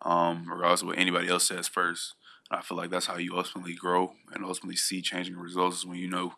um, 0.03 0.47
regardless 0.49 0.83
of 0.83 0.89
what 0.89 0.99
anybody 0.99 1.29
else 1.29 1.49
says 1.49 1.69
first. 1.69 2.15
I 2.51 2.63
feel 2.63 2.77
like 2.77 2.91
that's 2.91 3.07
how 3.07 3.17
you 3.17 3.37
ultimately 3.37 3.75
grow 3.75 4.13
and 4.33 4.45
ultimately 4.45 4.77
see 4.77 5.03
changing 5.03 5.37
results 5.37 5.79
is 5.79 5.87
when 5.87 5.99
you 5.99 6.09
know 6.09 6.35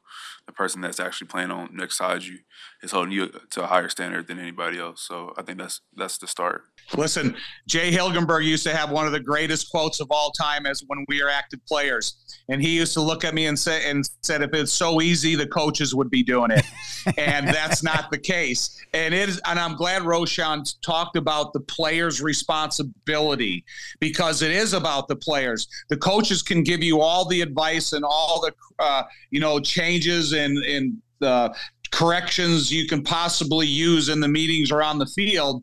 the 0.47 0.53
person 0.53 0.81
that's 0.81 0.99
actually 0.99 1.27
playing 1.27 1.51
on 1.51 1.69
next 1.73 1.99
side 1.99 2.23
you 2.23 2.39
is 2.83 2.93
holding 2.93 3.13
you 3.13 3.31
to 3.51 3.63
a 3.63 3.67
higher 3.67 3.89
standard 3.89 4.27
than 4.27 4.39
anybody 4.39 4.79
else. 4.79 5.03
So 5.07 5.35
I 5.37 5.43
think 5.43 5.59
that's 5.59 5.83
that's 5.95 6.17
the 6.19 6.27
start. 6.27 6.63
Listen, 6.97 7.37
Jay 7.67 7.93
Hilgenberg 7.93 8.45
used 8.45 8.65
to 8.65 8.75
have 8.75 8.91
one 8.91 9.07
of 9.07 9.13
the 9.13 9.21
greatest 9.21 9.71
quotes 9.71 10.01
of 10.01 10.09
all 10.11 10.31
time 10.31 10.65
as 10.65 10.83
when 10.87 11.05
we 11.09 11.21
are 11.21 11.29
active 11.29 11.61
players. 11.67 12.17
And 12.49 12.63
he 12.63 12.77
used 12.77 12.95
to 12.95 13.03
look 13.03 13.25
at 13.25 13.35
me 13.35 13.45
and 13.45 13.59
say 13.59 13.91
and 13.91 14.09
said, 14.23 14.41
if 14.41 14.55
it's 14.55 14.73
so 14.73 15.03
easy, 15.03 15.35
the 15.35 15.47
coaches 15.47 15.95
would 15.95 16.09
be 16.09 16.23
doing 16.23 16.51
it. 16.51 16.65
and 17.19 17.47
that's 17.47 17.83
not 17.83 18.11
the 18.11 18.17
case. 18.17 18.83
And 18.95 19.13
it 19.13 19.29
is, 19.29 19.39
and 19.47 19.59
I'm 19.59 19.77
glad 19.77 20.03
Roschon 20.03 20.75
talked 20.81 21.17
about 21.17 21.53
the 21.53 21.61
players' 21.61 22.23
responsibility 22.23 23.67
because 24.01 24.41
it 24.41 24.51
is 24.51 24.73
about 24.73 25.09
the 25.09 25.17
players. 25.17 25.69
The 25.91 25.98
coaches 25.99 26.43
can 26.43 26.63
give 26.63 26.83
you 26.83 27.01
all 27.01 27.25
the 27.27 27.41
advice 27.41 27.93
and 27.93 28.05
all 28.05 28.41
the 28.41 28.53
uh, 28.79 29.03
you 29.31 29.41
know 29.41 29.61
changes 29.61 30.33
and 30.33 30.59
and 30.59 30.97
the 31.21 31.55
corrections 31.91 32.73
you 32.73 32.87
can 32.87 33.03
possibly 33.03 33.67
use 33.67 34.09
in 34.09 34.21
the 34.21 34.29
meetings 34.29 34.71
or 34.71 34.83
on 34.83 34.99
the 34.99 35.07
field. 35.07 35.63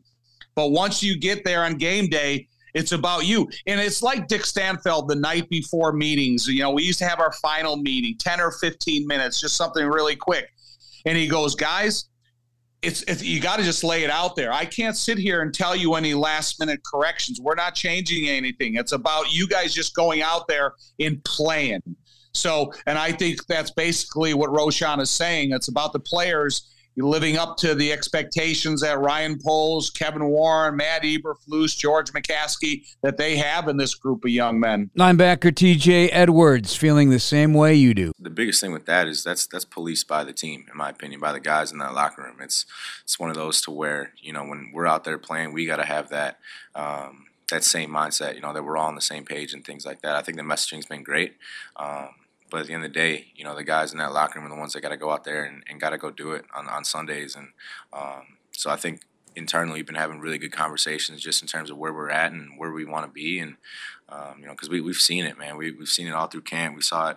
But 0.54 0.70
once 0.70 1.02
you 1.02 1.18
get 1.18 1.44
there 1.44 1.64
on 1.64 1.74
game 1.74 2.08
day, 2.08 2.48
it's 2.74 2.92
about 2.92 3.24
you. 3.24 3.48
And 3.66 3.80
it's 3.80 4.02
like 4.02 4.28
Dick 4.28 4.42
Stanfel 4.42 5.08
the 5.08 5.14
night 5.14 5.48
before 5.48 5.92
meetings. 5.92 6.46
You 6.46 6.60
know, 6.60 6.70
we 6.70 6.82
used 6.82 6.98
to 6.98 7.06
have 7.06 7.20
our 7.20 7.32
final 7.32 7.76
meeting, 7.76 8.16
10 8.18 8.40
or 8.40 8.50
15 8.50 9.06
minutes, 9.06 9.40
just 9.40 9.56
something 9.56 9.86
really 9.86 10.16
quick. 10.16 10.46
And 11.06 11.16
he 11.16 11.26
goes, 11.26 11.54
guys, 11.54 12.08
it's, 12.86 13.02
it's 13.02 13.22
you 13.22 13.40
got 13.40 13.58
to 13.58 13.64
just 13.64 13.82
lay 13.82 14.04
it 14.04 14.10
out 14.10 14.36
there. 14.36 14.52
I 14.52 14.64
can't 14.64 14.96
sit 14.96 15.18
here 15.18 15.42
and 15.42 15.52
tell 15.52 15.74
you 15.74 15.94
any 15.94 16.14
last 16.14 16.60
minute 16.60 16.80
corrections. 16.84 17.40
We're 17.40 17.56
not 17.56 17.74
changing 17.74 18.28
anything. 18.28 18.76
It's 18.76 18.92
about 18.92 19.32
you 19.32 19.48
guys 19.48 19.74
just 19.74 19.94
going 19.96 20.22
out 20.22 20.46
there 20.46 20.74
and 21.00 21.22
playing. 21.24 21.82
So, 22.32 22.72
and 22.86 22.96
I 22.96 23.12
think 23.12 23.44
that's 23.46 23.72
basically 23.72 24.34
what 24.34 24.50
Roschon 24.50 25.00
is 25.00 25.10
saying. 25.10 25.50
It's 25.52 25.68
about 25.68 25.92
the 25.92 25.98
players 25.98 26.75
living 26.96 27.36
up 27.36 27.56
to 27.58 27.74
the 27.74 27.92
expectations 27.92 28.80
that 28.80 28.98
Ryan 28.98 29.38
Poles, 29.38 29.90
Kevin 29.90 30.26
Warren, 30.26 30.76
Matt 30.76 31.02
Eberflus, 31.02 31.76
George 31.76 32.12
McCaskey 32.12 32.84
that 33.02 33.16
they 33.16 33.36
have 33.36 33.68
in 33.68 33.76
this 33.76 33.94
group 33.94 34.24
of 34.24 34.30
young 34.30 34.58
men. 34.58 34.90
Linebacker 34.96 35.52
TJ 35.52 36.08
Edwards 36.12 36.74
feeling 36.74 37.10
the 37.10 37.20
same 37.20 37.54
way 37.54 37.74
you 37.74 37.94
do. 37.94 38.12
The 38.18 38.30
biggest 38.30 38.60
thing 38.60 38.72
with 38.72 38.86
that 38.86 39.06
is 39.06 39.22
that's 39.22 39.46
that's 39.46 39.64
policed 39.64 40.08
by 40.08 40.24
the 40.24 40.32
team, 40.32 40.66
in 40.70 40.76
my 40.76 40.90
opinion, 40.90 41.20
by 41.20 41.32
the 41.32 41.40
guys 41.40 41.72
in 41.72 41.78
that 41.78 41.94
locker 41.94 42.22
room. 42.22 42.36
It's 42.40 42.66
it's 43.04 43.18
one 43.18 43.30
of 43.30 43.36
those 43.36 43.60
to 43.62 43.70
where 43.70 44.12
you 44.18 44.32
know 44.32 44.44
when 44.44 44.70
we're 44.72 44.86
out 44.86 45.04
there 45.04 45.18
playing, 45.18 45.52
we 45.52 45.66
got 45.66 45.76
to 45.76 45.86
have 45.86 46.08
that. 46.10 46.38
Um, 46.74 47.24
that 47.50 47.62
same 47.62 47.90
mindset, 47.90 48.34
you 48.34 48.40
know, 48.40 48.52
that 48.52 48.64
we're 48.64 48.76
all 48.76 48.88
on 48.88 48.96
the 48.96 49.00
same 49.00 49.24
page 49.24 49.54
and 49.54 49.64
things 49.64 49.86
like 49.86 50.02
that. 50.02 50.16
I 50.16 50.22
think 50.22 50.36
the 50.36 50.42
messaging's 50.42 50.86
been 50.86 51.04
great. 51.04 51.34
Um, 51.76 52.08
but 52.50 52.60
at 52.60 52.66
the 52.66 52.72
end 52.72 52.84
of 52.84 52.92
the 52.92 52.98
day, 52.98 53.26
you 53.34 53.44
know, 53.44 53.54
the 53.54 53.64
guys 53.64 53.92
in 53.92 53.98
that 53.98 54.12
locker 54.12 54.38
room 54.38 54.46
are 54.46 54.54
the 54.54 54.60
ones 54.60 54.72
that 54.72 54.80
got 54.80 54.90
to 54.90 54.96
go 54.96 55.10
out 55.10 55.24
there 55.24 55.44
and, 55.44 55.62
and 55.68 55.80
got 55.80 55.90
to 55.90 55.98
go 55.98 56.10
do 56.10 56.32
it 56.32 56.44
on, 56.54 56.68
on 56.68 56.84
Sundays. 56.84 57.34
And 57.34 57.48
um, 57.92 58.36
so 58.52 58.70
I 58.70 58.76
think 58.76 59.02
internally 59.34 59.78
we've 59.78 59.86
been 59.86 59.94
having 59.94 60.20
really 60.20 60.38
good 60.38 60.52
conversations 60.52 61.20
just 61.20 61.42
in 61.42 61.48
terms 61.48 61.70
of 61.70 61.76
where 61.76 61.92
we're 61.92 62.10
at 62.10 62.32
and 62.32 62.58
where 62.58 62.72
we 62.72 62.84
want 62.84 63.04
to 63.04 63.12
be. 63.12 63.38
And, 63.38 63.56
um, 64.08 64.36
you 64.38 64.46
know, 64.46 64.52
because 64.52 64.68
we, 64.68 64.80
we've 64.80 64.96
seen 64.96 65.24
it, 65.24 65.38
man. 65.38 65.56
We, 65.56 65.72
we've 65.72 65.88
seen 65.88 66.06
it 66.06 66.14
all 66.14 66.28
through 66.28 66.42
camp. 66.42 66.76
We 66.76 66.82
saw 66.82 67.10
it, 67.10 67.16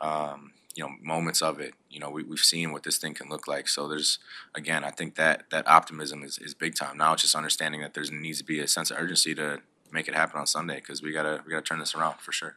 um, 0.00 0.52
you 0.74 0.84
know, 0.84 0.90
moments 1.02 1.40
of 1.40 1.58
it. 1.58 1.74
You 1.88 2.00
know, 2.00 2.10
we, 2.10 2.22
we've 2.22 2.38
seen 2.38 2.72
what 2.72 2.82
this 2.82 2.98
thing 2.98 3.14
can 3.14 3.28
look 3.28 3.48
like. 3.48 3.68
So 3.68 3.88
there's, 3.88 4.18
again, 4.54 4.84
I 4.84 4.90
think 4.90 5.14
that 5.14 5.44
that 5.50 5.66
optimism 5.66 6.22
is, 6.22 6.38
is 6.38 6.54
big 6.54 6.74
time. 6.74 6.98
Now 6.98 7.14
it's 7.14 7.22
just 7.22 7.34
understanding 7.34 7.80
that 7.80 7.94
there 7.94 8.04
needs 8.12 8.38
to 8.38 8.44
be 8.44 8.60
a 8.60 8.68
sense 8.68 8.90
of 8.90 8.98
urgency 8.98 9.34
to 9.36 9.62
make 9.90 10.08
it 10.08 10.14
happen 10.14 10.38
on 10.38 10.46
Sunday 10.46 10.76
because 10.76 11.02
we 11.02 11.12
gotta 11.12 11.42
we 11.46 11.52
gotta 11.52 11.62
turn 11.62 11.78
this 11.78 11.94
around 11.94 12.18
for 12.18 12.32
sure. 12.32 12.56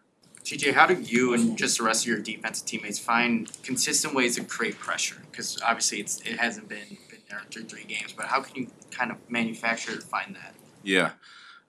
TJ, 0.49 0.73
how 0.73 0.87
do 0.87 0.99
you 0.99 1.35
and 1.35 1.55
just 1.55 1.77
the 1.77 1.83
rest 1.83 2.05
of 2.05 2.07
your 2.07 2.17
defensive 2.17 2.65
teammates 2.65 2.97
find 2.97 3.51
consistent 3.61 4.15
ways 4.15 4.35
to 4.35 4.43
create 4.43 4.79
pressure? 4.79 5.17
Because 5.29 5.61
obviously 5.61 5.99
it's 5.99 6.19
it 6.21 6.39
hasn't 6.39 6.67
been 6.67 6.97
been 7.07 7.19
there 7.29 7.41
through 7.51 7.65
three 7.65 7.83
games, 7.83 8.13
but 8.13 8.25
how 8.25 8.41
can 8.41 8.63
you 8.63 8.67
kind 8.89 9.11
of 9.11 9.17
manufacture 9.29 9.95
to 9.95 10.01
find 10.01 10.35
that? 10.35 10.55
Yeah, 10.81 11.11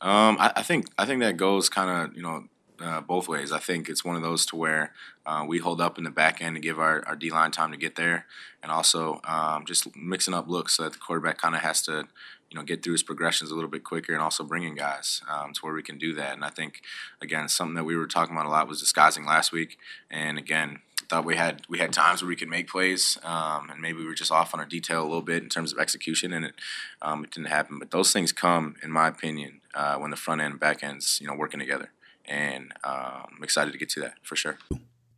um, 0.00 0.38
I, 0.40 0.52
I, 0.56 0.62
think 0.62 0.86
I 0.96 1.04
think 1.04 1.20
that 1.20 1.36
goes 1.36 1.68
kind 1.68 1.90
of 1.90 2.16
you 2.16 2.22
know 2.22 2.44
uh, 2.80 3.02
both 3.02 3.28
ways. 3.28 3.52
I 3.52 3.58
think 3.58 3.90
it's 3.90 4.02
one 4.02 4.16
of 4.16 4.22
those 4.22 4.46
to 4.46 4.56
where 4.56 4.94
uh, 5.26 5.44
we 5.46 5.58
hold 5.58 5.82
up 5.82 5.98
in 5.98 6.04
the 6.04 6.10
back 6.10 6.40
end 6.40 6.56
to 6.56 6.60
give 6.60 6.78
our, 6.78 7.06
our 7.06 7.16
D 7.16 7.30
line 7.30 7.50
time 7.50 7.72
to 7.72 7.76
get 7.76 7.96
there, 7.96 8.24
and 8.62 8.72
also 8.72 9.20
um, 9.24 9.66
just 9.66 9.94
mixing 9.94 10.32
up 10.32 10.48
looks 10.48 10.78
so 10.78 10.84
that 10.84 10.94
the 10.94 10.98
quarterback 10.98 11.36
kind 11.36 11.54
of 11.54 11.60
has 11.60 11.82
to 11.82 12.08
you 12.50 12.58
know 12.58 12.64
get 12.64 12.82
through 12.82 12.92
his 12.92 13.02
progressions 13.02 13.50
a 13.50 13.54
little 13.54 13.70
bit 13.70 13.84
quicker, 13.84 14.12
and 14.12 14.22
also 14.22 14.44
bringing 14.44 14.74
guys 14.74 15.22
um, 15.30 15.52
to 15.52 15.60
where 15.60 15.74
we 15.74 15.82
can 15.82 15.98
do 15.98 16.14
that. 16.14 16.34
And 16.34 16.44
I 16.44 16.50
think 16.50 16.82
again 17.20 17.48
something 17.48 17.74
that 17.74 17.84
we 17.84 17.96
were 17.96 18.06
talking 18.06 18.34
about 18.34 18.46
a 18.46 18.50
lot 18.50 18.68
was 18.68 18.80
disguising 18.80 19.24
last 19.24 19.52
week, 19.52 19.78
and 20.10 20.38
again 20.38 20.80
thought 21.10 21.24
we 21.24 21.36
had 21.36 21.62
we 21.68 21.78
had 21.78 21.92
times 21.92 22.22
where 22.22 22.28
we 22.28 22.36
could 22.36 22.48
make 22.48 22.68
plays, 22.68 23.18
um, 23.24 23.68
and 23.68 23.82
maybe 23.82 23.98
we 23.98 24.06
were 24.06 24.14
just 24.14 24.30
off 24.30 24.54
on 24.54 24.60
our 24.60 24.66
detail 24.66 25.02
a 25.02 25.04
little 25.04 25.22
bit 25.22 25.42
in 25.42 25.48
terms 25.48 25.72
of 25.72 25.78
execution, 25.78 26.32
and 26.32 26.46
it 26.46 26.54
um, 27.02 27.24
it 27.24 27.32
didn't 27.32 27.48
happen. 27.48 27.78
But 27.78 27.90
those 27.90 28.12
things 28.12 28.32
come, 28.32 28.76
in 28.82 28.90
my 28.90 29.08
opinion, 29.08 29.60
uh, 29.74 29.96
when 29.96 30.10
the 30.10 30.16
front 30.16 30.40
end 30.40 30.52
and 30.52 30.60
back 30.60 30.82
ends 30.82 31.18
you 31.20 31.26
know 31.26 31.34
working 31.34 31.60
together, 31.60 31.90
and 32.24 32.72
I'm 32.84 33.42
excited 33.42 33.72
to 33.72 33.78
get 33.78 33.90
to 33.90 34.00
that 34.00 34.14
for 34.22 34.36
sure. 34.36 34.58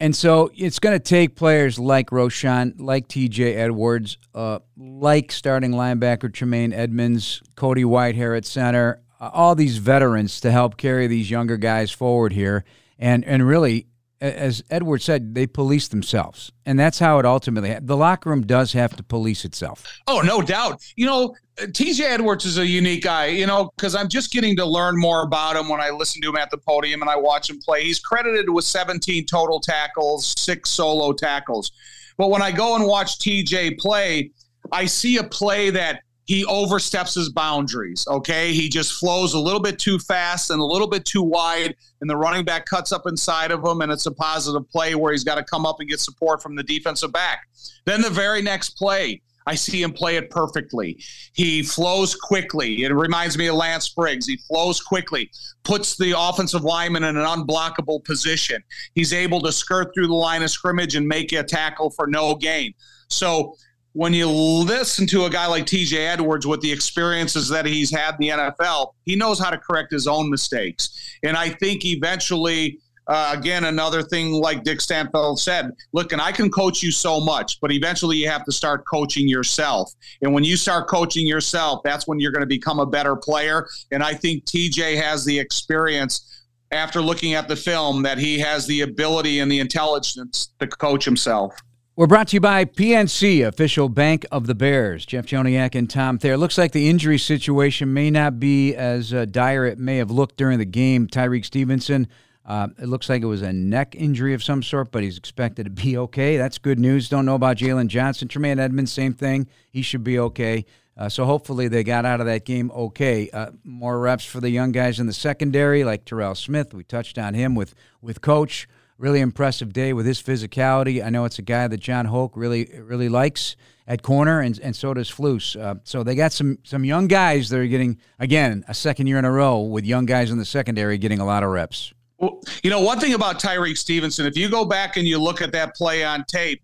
And 0.02 0.16
so 0.16 0.50
it's 0.56 0.80
going 0.80 0.96
to 0.96 0.98
take 0.98 1.36
players 1.36 1.78
like 1.78 2.10
Roschon, 2.10 2.74
like 2.80 3.06
TJ 3.06 3.54
Edwards, 3.54 4.18
uh, 4.34 4.58
like 4.76 5.30
starting 5.30 5.70
linebacker 5.70 6.34
Tremaine 6.34 6.72
Edmunds, 6.72 7.40
Cody 7.54 7.84
Whitehair 7.84 8.36
at 8.36 8.44
center, 8.44 9.00
uh, 9.20 9.30
all 9.32 9.54
these 9.54 9.76
veterans 9.76 10.40
to 10.40 10.50
help 10.50 10.76
carry 10.76 11.06
these 11.06 11.30
younger 11.30 11.56
guys 11.56 11.92
forward 11.92 12.32
here. 12.32 12.64
And, 12.98 13.24
and 13.24 13.46
really, 13.46 13.86
as 14.22 14.62
Edward 14.70 15.02
said, 15.02 15.34
they 15.34 15.48
police 15.48 15.88
themselves, 15.88 16.52
and 16.64 16.78
that's 16.78 17.00
how 17.00 17.18
it 17.18 17.26
ultimately. 17.26 17.76
The 17.80 17.96
locker 17.96 18.30
room 18.30 18.42
does 18.46 18.72
have 18.72 18.94
to 18.96 19.02
police 19.02 19.44
itself. 19.44 19.84
Oh, 20.06 20.20
no 20.20 20.40
doubt. 20.40 20.80
You 20.94 21.06
know, 21.06 21.34
uh, 21.60 21.66
TJ 21.66 22.00
Edwards 22.02 22.44
is 22.44 22.56
a 22.56 22.66
unique 22.66 23.02
guy. 23.02 23.26
You 23.26 23.46
know, 23.46 23.72
because 23.76 23.96
I'm 23.96 24.08
just 24.08 24.30
getting 24.30 24.56
to 24.56 24.64
learn 24.64 24.96
more 24.96 25.22
about 25.24 25.56
him 25.56 25.68
when 25.68 25.80
I 25.80 25.90
listen 25.90 26.22
to 26.22 26.28
him 26.28 26.36
at 26.36 26.50
the 26.50 26.58
podium 26.58 27.02
and 27.02 27.10
I 27.10 27.16
watch 27.16 27.50
him 27.50 27.58
play. 27.58 27.82
He's 27.82 27.98
credited 27.98 28.48
with 28.48 28.64
17 28.64 29.26
total 29.26 29.58
tackles, 29.58 30.34
six 30.38 30.70
solo 30.70 31.12
tackles. 31.12 31.72
But 32.16 32.30
when 32.30 32.42
I 32.42 32.52
go 32.52 32.76
and 32.76 32.86
watch 32.86 33.18
TJ 33.18 33.78
play, 33.78 34.30
I 34.70 34.86
see 34.86 35.16
a 35.16 35.24
play 35.24 35.70
that 35.70 36.02
he 36.24 36.44
oversteps 36.44 37.14
his 37.14 37.28
boundaries. 37.28 38.06
Okay. 38.08 38.52
He 38.52 38.68
just 38.68 38.92
flows 38.92 39.34
a 39.34 39.38
little 39.38 39.60
bit 39.60 39.78
too 39.78 39.98
fast 39.98 40.50
and 40.50 40.60
a 40.60 40.64
little 40.64 40.88
bit 40.88 41.04
too 41.04 41.22
wide, 41.22 41.74
and 42.00 42.08
the 42.08 42.16
running 42.16 42.44
back 42.44 42.66
cuts 42.66 42.92
up 42.92 43.02
inside 43.06 43.50
of 43.50 43.64
him, 43.64 43.80
and 43.80 43.90
it's 43.90 44.06
a 44.06 44.12
positive 44.12 44.68
play 44.70 44.94
where 44.94 45.12
he's 45.12 45.24
got 45.24 45.36
to 45.36 45.44
come 45.44 45.66
up 45.66 45.76
and 45.80 45.88
get 45.88 46.00
support 46.00 46.42
from 46.42 46.54
the 46.54 46.62
defensive 46.62 47.12
back. 47.12 47.48
Then 47.84 48.02
the 48.02 48.10
very 48.10 48.42
next 48.42 48.70
play, 48.70 49.20
I 49.46 49.56
see 49.56 49.82
him 49.82 49.92
play 49.92 50.16
it 50.16 50.30
perfectly. 50.30 51.02
He 51.32 51.64
flows 51.64 52.14
quickly. 52.14 52.84
It 52.84 52.92
reminds 52.92 53.36
me 53.36 53.48
of 53.48 53.56
Lance 53.56 53.88
Briggs. 53.88 54.26
He 54.26 54.36
flows 54.36 54.80
quickly, 54.80 55.30
puts 55.64 55.96
the 55.96 56.14
offensive 56.16 56.62
lineman 56.62 57.02
in 57.02 57.16
an 57.16 57.24
unblockable 57.24 58.04
position. 58.04 58.62
He's 58.94 59.12
able 59.12 59.40
to 59.40 59.50
skirt 59.50 59.92
through 59.94 60.06
the 60.06 60.14
line 60.14 60.44
of 60.44 60.50
scrimmage 60.50 60.94
and 60.94 61.08
make 61.08 61.32
a 61.32 61.42
tackle 61.42 61.90
for 61.90 62.06
no 62.06 62.36
gain. 62.36 62.74
So 63.08 63.56
when 63.94 64.14
you 64.14 64.28
listen 64.28 65.06
to 65.08 65.26
a 65.26 65.30
guy 65.30 65.46
like 65.46 65.66
TJ 65.66 66.12
Edwards 66.12 66.46
with 66.46 66.60
the 66.60 66.72
experiences 66.72 67.48
that 67.48 67.66
he's 67.66 67.90
had 67.90 68.14
in 68.14 68.16
the 68.20 68.28
NFL, 68.28 68.94
he 69.04 69.16
knows 69.16 69.38
how 69.38 69.50
to 69.50 69.58
correct 69.58 69.92
his 69.92 70.06
own 70.06 70.30
mistakes. 70.30 71.18
And 71.22 71.36
I 71.36 71.50
think 71.50 71.84
eventually, 71.84 72.78
uh, 73.06 73.34
again, 73.36 73.64
another 73.64 74.02
thing 74.02 74.32
like 74.32 74.64
Dick 74.64 74.78
Stanfel 74.78 75.38
said, 75.38 75.72
look, 75.92 76.12
and 76.12 76.22
I 76.22 76.32
can 76.32 76.50
coach 76.50 76.82
you 76.82 76.90
so 76.90 77.20
much, 77.20 77.60
but 77.60 77.70
eventually 77.70 78.16
you 78.16 78.28
have 78.28 78.44
to 78.46 78.52
start 78.52 78.84
coaching 78.86 79.28
yourself. 79.28 79.92
And 80.22 80.32
when 80.32 80.44
you 80.44 80.56
start 80.56 80.88
coaching 80.88 81.26
yourself, 81.26 81.82
that's 81.84 82.08
when 82.08 82.18
you're 82.18 82.32
going 82.32 82.40
to 82.40 82.46
become 82.46 82.78
a 82.78 82.86
better 82.86 83.14
player. 83.14 83.68
And 83.90 84.02
I 84.02 84.14
think 84.14 84.44
TJ 84.46 85.02
has 85.02 85.24
the 85.24 85.38
experience 85.38 86.44
after 86.70 87.02
looking 87.02 87.34
at 87.34 87.48
the 87.48 87.56
film 87.56 88.02
that 88.04 88.16
he 88.16 88.38
has 88.38 88.66
the 88.66 88.80
ability 88.80 89.40
and 89.40 89.52
the 89.52 89.60
intelligence 89.60 90.54
to 90.60 90.66
coach 90.66 91.04
himself. 91.04 91.54
We're 91.94 92.06
brought 92.06 92.28
to 92.28 92.36
you 92.36 92.40
by 92.40 92.64
PNC, 92.64 93.46
official 93.46 93.90
bank 93.90 94.24
of 94.32 94.46
the 94.46 94.54
Bears. 94.54 95.04
Jeff 95.04 95.26
Joniak 95.26 95.74
and 95.74 95.90
Tom 95.90 96.18
Thayer. 96.18 96.38
Looks 96.38 96.56
like 96.56 96.72
the 96.72 96.88
injury 96.88 97.18
situation 97.18 97.92
may 97.92 98.10
not 98.10 98.40
be 98.40 98.74
as 98.74 99.12
uh, 99.12 99.26
dire 99.26 99.66
it 99.66 99.78
may 99.78 99.98
have 99.98 100.10
looked 100.10 100.38
during 100.38 100.58
the 100.58 100.64
game. 100.64 101.06
Tyrique 101.06 101.44
Stevenson, 101.44 102.08
uh, 102.46 102.68
it 102.78 102.86
looks 102.86 103.10
like 103.10 103.20
it 103.20 103.26
was 103.26 103.42
a 103.42 103.52
neck 103.52 103.94
injury 103.94 104.32
of 104.32 104.42
some 104.42 104.62
sort, 104.62 104.90
but 104.90 105.02
he's 105.02 105.18
expected 105.18 105.64
to 105.64 105.70
be 105.70 105.98
okay. 105.98 106.38
That's 106.38 106.56
good 106.56 106.78
news. 106.78 107.10
Don't 107.10 107.26
know 107.26 107.34
about 107.34 107.58
Jaylon 107.58 107.88
Johnson. 107.88 108.26
Tremaine 108.26 108.58
Edmunds, 108.58 108.90
same 108.90 109.12
thing. 109.12 109.46
He 109.68 109.82
should 109.82 110.02
be 110.02 110.18
okay. 110.18 110.64
Uh, 110.96 111.10
so 111.10 111.26
hopefully 111.26 111.68
they 111.68 111.84
got 111.84 112.06
out 112.06 112.20
of 112.20 112.26
that 112.26 112.46
game 112.46 112.70
okay. 112.70 113.28
Uh, 113.28 113.50
more 113.64 113.98
reps 113.98 114.24
for 114.24 114.40
the 114.40 114.48
young 114.48 114.72
guys 114.72 114.98
in 114.98 115.06
the 115.06 115.12
secondary, 115.12 115.84
like 115.84 116.06
Terrell 116.06 116.36
Smith. 116.36 116.72
We 116.72 116.84
touched 116.84 117.18
on 117.18 117.34
him 117.34 117.54
with 117.54 117.74
with 118.00 118.22
Coach 118.22 118.66
really 119.02 119.20
impressive 119.20 119.72
day 119.72 119.92
with 119.92 120.06
his 120.06 120.22
physicality. 120.22 121.04
I 121.04 121.10
know 121.10 121.24
it's 121.24 121.40
a 121.40 121.42
guy 121.42 121.66
that 121.66 121.78
Jon 121.78 122.06
Hoke 122.06 122.36
really 122.36 122.70
really 122.78 123.08
likes 123.08 123.56
at 123.86 124.00
corner, 124.02 124.40
and 124.40 124.58
and 124.60 124.74
so 124.74 124.94
does 124.94 125.10
Flus. 125.10 125.60
Uh, 125.60 125.74
so 125.82 126.04
they 126.04 126.14
got 126.14 126.32
some 126.32 126.58
some 126.62 126.84
young 126.84 127.08
guys 127.08 127.48
that 127.50 127.58
are 127.58 127.66
getting 127.66 127.98
again 128.20 128.64
a 128.68 128.74
second 128.74 129.08
year 129.08 129.18
in 129.18 129.24
a 129.24 129.32
row 129.32 129.60
with 129.60 129.84
young 129.84 130.06
guys 130.06 130.30
in 130.30 130.38
the 130.38 130.44
secondary 130.44 130.96
getting 130.98 131.18
a 131.18 131.26
lot 131.26 131.42
of 131.42 131.50
reps. 131.50 131.92
Well, 132.18 132.40
you 132.62 132.70
know 132.70 132.80
one 132.80 133.00
thing 133.00 133.14
about 133.14 133.40
Tyrique 133.40 133.76
Stevenson, 133.76 134.24
if 134.24 134.36
you 134.36 134.48
go 134.48 134.64
back 134.64 134.96
and 134.96 135.06
you 135.06 135.18
look 135.18 135.42
at 135.42 135.52
that 135.52 135.74
play 135.74 136.04
on 136.04 136.24
tape. 136.24 136.62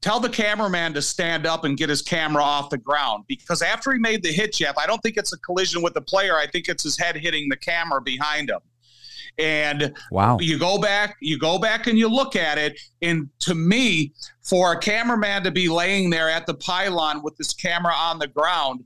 Tell 0.00 0.18
the 0.18 0.28
cameraman 0.28 0.94
to 0.94 1.00
stand 1.00 1.46
up 1.46 1.62
and 1.62 1.76
get 1.76 1.88
his 1.88 2.02
camera 2.02 2.42
off 2.42 2.70
the 2.70 2.78
ground 2.78 3.22
because 3.28 3.62
after 3.62 3.92
he 3.92 4.00
made 4.00 4.24
the 4.24 4.32
hit, 4.32 4.52
Jeff, 4.52 4.76
I 4.76 4.84
don't 4.84 5.00
think 5.00 5.16
it's 5.16 5.32
a 5.32 5.38
collision 5.38 5.80
with 5.80 5.94
the 5.94 6.00
player. 6.00 6.36
I 6.36 6.48
think 6.48 6.68
it's 6.68 6.82
his 6.82 6.98
head 6.98 7.14
hitting 7.14 7.48
the 7.48 7.56
camera 7.56 8.02
behind 8.02 8.50
him. 8.50 8.58
And 9.38 9.94
wow, 10.10 10.38
you 10.40 10.58
go 10.58 10.78
back, 10.78 11.16
you 11.20 11.38
go 11.38 11.58
back 11.58 11.86
and 11.86 11.98
you 11.98 12.08
look 12.08 12.36
at 12.36 12.58
it. 12.58 12.78
And 13.00 13.28
to 13.40 13.54
me, 13.54 14.12
for 14.42 14.72
a 14.72 14.78
cameraman 14.78 15.44
to 15.44 15.50
be 15.50 15.68
laying 15.68 16.10
there 16.10 16.28
at 16.28 16.46
the 16.46 16.54
pylon 16.54 17.22
with 17.22 17.36
this 17.36 17.52
camera 17.52 17.94
on 17.94 18.18
the 18.18 18.28
ground, 18.28 18.84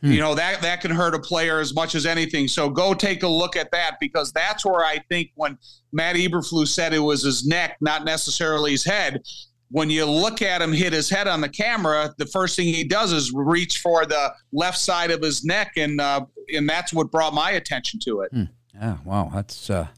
hmm. 0.00 0.12
you 0.12 0.20
know, 0.20 0.34
that 0.34 0.62
that 0.62 0.80
can 0.80 0.90
hurt 0.90 1.14
a 1.14 1.20
player 1.20 1.60
as 1.60 1.74
much 1.74 1.94
as 1.94 2.06
anything. 2.06 2.48
So 2.48 2.70
go 2.70 2.94
take 2.94 3.22
a 3.22 3.28
look 3.28 3.56
at 3.56 3.70
that 3.72 3.96
because 4.00 4.32
that's 4.32 4.64
where 4.64 4.84
I 4.84 4.98
think 5.08 5.30
when 5.34 5.58
Matt 5.92 6.16
Eberflus 6.16 6.68
said 6.68 6.92
it 6.92 6.98
was 6.98 7.22
his 7.22 7.46
neck, 7.46 7.76
not 7.80 8.04
necessarily 8.04 8.72
his 8.72 8.84
head, 8.84 9.22
when 9.70 9.88
you 9.88 10.04
look 10.04 10.42
at 10.42 10.60
him 10.60 10.72
hit 10.72 10.92
his 10.92 11.08
head 11.08 11.28
on 11.28 11.40
the 11.40 11.48
camera, 11.48 12.12
the 12.18 12.26
first 12.26 12.56
thing 12.56 12.66
he 12.66 12.84
does 12.84 13.12
is 13.12 13.32
reach 13.32 13.78
for 13.78 14.04
the 14.04 14.34
left 14.52 14.78
side 14.78 15.10
of 15.10 15.22
his 15.22 15.44
neck, 15.44 15.72
and 15.76 16.00
uh, 16.00 16.24
and 16.52 16.68
that's 16.68 16.92
what 16.92 17.10
brought 17.10 17.32
my 17.34 17.52
attention 17.52 18.00
to 18.00 18.22
it. 18.22 18.30
Hmm. 18.32 18.44
Yeah, 18.80 18.96
wow, 19.04 19.30
that's 19.34 19.68
uh, 19.70 19.88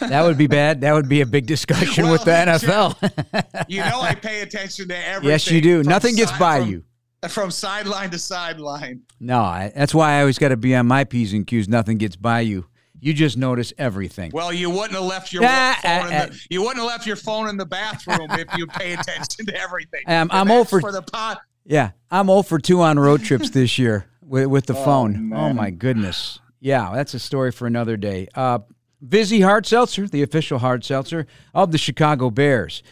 that 0.00 0.22
would 0.22 0.38
be 0.38 0.46
bad. 0.46 0.80
That 0.80 0.94
would 0.94 1.08
be 1.08 1.20
a 1.20 1.26
big 1.26 1.46
discussion 1.46 2.04
Well, 2.04 2.12
with 2.14 2.24
the 2.24 2.30
NFL. 2.32 3.64
you 3.68 3.80
know, 3.80 4.00
I 4.00 4.14
pay 4.14 4.40
attention 4.40 4.88
to 4.88 4.96
everything. 5.08 5.28
yes, 5.30 5.50
you 5.50 5.60
do. 5.60 5.82
Nothing 5.82 6.16
gets 6.16 6.30
side- 6.30 6.38
by 6.40 6.60
from- 6.60 6.70
you. 6.70 6.84
from 7.28 7.50
sideline 7.50 8.10
to 8.10 8.18
sideline. 8.18 9.02
No, 9.20 9.40
I, 9.40 9.72
that's 9.76 9.94
why 9.94 10.14
I 10.14 10.20
always 10.20 10.38
got 10.38 10.48
to 10.48 10.56
be 10.56 10.74
on 10.74 10.86
my 10.86 11.04
p's 11.04 11.32
and 11.34 11.46
q's. 11.46 11.68
Nothing 11.68 11.98
gets 11.98 12.16
by 12.16 12.40
you. 12.40 12.66
You 12.98 13.12
just 13.12 13.36
notice 13.36 13.72
everything. 13.76 14.30
Well, 14.32 14.52
you 14.52 14.70
wouldn't 14.70 14.92
have 14.92 15.02
left 15.04 15.32
your 15.32 15.42
Ah, 15.44 15.78
phone. 15.82 15.90
ah, 15.92 16.06
in 16.24 16.30
the, 16.30 16.40
you 16.48 16.60
wouldn't 16.62 16.78
have 16.78 16.86
left 16.86 17.06
your 17.06 17.16
phone 17.16 17.48
in 17.50 17.58
the 17.58 17.66
bathroom 17.66 18.28
if 18.30 18.48
you 18.56 18.66
pay 18.66 18.94
attention 18.94 19.44
to 19.46 19.54
everything. 19.60 20.00
Um, 20.06 20.30
I'm 20.32 20.50
all 20.50 20.64
for- 20.64 20.80
the 20.90 21.02
pot. 21.02 21.40
Yeah, 21.66 21.90
I'm 22.10 22.28
0 22.28 22.42
for 22.42 22.58
2 22.58 22.80
on 22.80 22.98
road 22.98 23.22
trips 23.24 23.50
this 23.50 23.76
year 23.78 24.06
with, 24.22 24.46
with 24.46 24.66
the 24.66 24.74
Oh, 24.78 24.84
phone. 24.84 25.32
Oh, 25.34 25.52
my 25.52 25.70
goodness. 25.70 26.38
Yeah, 26.66 26.90
that's 26.92 27.14
a 27.14 27.20
story 27.20 27.52
for 27.52 27.68
another 27.68 27.96
day. 27.96 28.26
Uh, 28.34 28.58
Vizzy 29.00 29.40
Hard 29.40 29.66
Seltzer, 29.66 30.08
the 30.08 30.24
official 30.24 30.58
hard 30.58 30.84
seltzer 30.84 31.28
of 31.54 31.70
the 31.70 31.78
Chicago 31.78 32.28
Bears. 32.28 32.82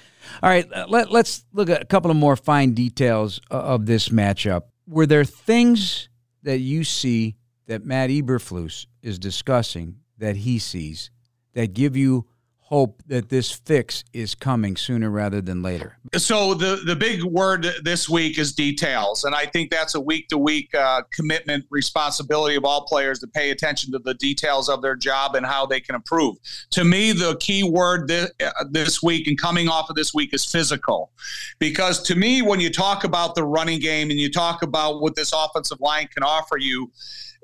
All 0.45 0.49
right, 0.49 0.65
uh, 0.73 0.87
let, 0.89 1.11
let's 1.11 1.45
look 1.53 1.69
at 1.69 1.83
a 1.83 1.85
couple 1.85 2.09
of 2.09 2.17
more 2.17 2.37
fine 2.37 2.75
details 2.75 3.41
of 3.51 3.87
this 3.87 4.11
matchup. 4.11 4.67
Were 4.87 5.07
there 5.07 5.25
things 5.25 6.09
that 6.45 6.59
you 6.59 6.85
see 6.85 7.35
that 7.67 7.85
Matt 7.85 8.11
Eberflus 8.11 8.87
is 9.03 9.19
discussing 9.19 9.97
that 10.19 10.37
he 10.37 10.61
sees 10.61 11.11
that 11.55 11.75
give 11.75 11.97
you 11.97 12.27
hope 12.75 13.01
that 13.07 13.29
this 13.29 13.53
fix 13.53 14.03
is 14.13 14.35
coming 14.35 14.77
sooner 14.77 15.09
rather 15.09 15.41
than 15.41 15.63
later? 15.63 15.97
So 16.17 16.55
the 16.55 16.83
the 16.85 16.97
big 16.97 17.23
word 17.23 17.67
this 17.85 18.09
week 18.09 18.37
is 18.37 18.53
details, 18.53 19.23
and 19.23 19.33
I 19.33 19.47
think 19.47 19.71
that's 19.71 19.95
a 19.95 20.01
week 20.01 20.27
to 20.29 20.39
week 20.39 20.75
commitment 21.13 21.67
responsibility 21.71 22.57
of 22.57 22.65
all 22.65 22.85
players 22.85 23.21
to 23.21 23.29
pay 23.29 23.51
attention 23.51 23.93
to 23.93 24.01
the 24.01 24.15
details 24.15 24.69
of 24.69 24.83
their 24.83 24.97
job 24.97 25.37
and 25.37 25.47
how 25.47 25.65
they 25.67 25.81
can 25.81 25.95
improve. 25.95 26.37
To 26.71 26.83
me, 26.85 27.13
the 27.13 27.37
key 27.37 27.63
word 27.63 28.09
this, 28.09 28.31
uh, 28.45 28.65
this 28.71 29.03
week 29.03 29.29
and 29.29 29.39
coming 29.39 29.69
off 29.69 29.89
of 29.89 29.95
this 29.95 30.13
week 30.13 30.35
is 30.35 30.45
physical, 30.45 31.13
because 31.61 32.03
to 32.03 32.17
me, 32.17 32.43
when 32.43 32.59
you 32.59 32.71
talk 32.71 33.05
about 33.05 33.37
the 33.37 33.45
running 33.45 33.79
game 33.79 34.11
and 34.11 34.19
you 34.19 34.31
talk 34.31 34.63
about 34.63 35.01
what 35.01 35.15
this 35.15 35.33
offensive 35.33 35.81
line 35.81 36.09
can 36.09 36.25
offer 36.25 36.59
you, 36.59 36.91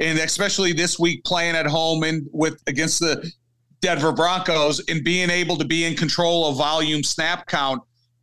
and 0.01 0.19
especially 0.19 0.73
this 0.73 0.99
week 0.99 1.23
playing 1.25 1.55
at 1.55 1.67
home 1.67 2.03
and 2.03 2.27
with 2.33 2.61
against 2.67 2.99
the 2.99 3.31
Denver 3.83 4.13
Broncos 4.13 4.81
and 4.89 5.03
being 5.03 5.31
able 5.31 5.57
to 5.57 5.65
be 5.65 5.85
in 5.85 5.95
control 5.97 6.47
of 6.47 6.57
volume 6.57 7.03
snap 7.03 7.47
count, 7.47 7.83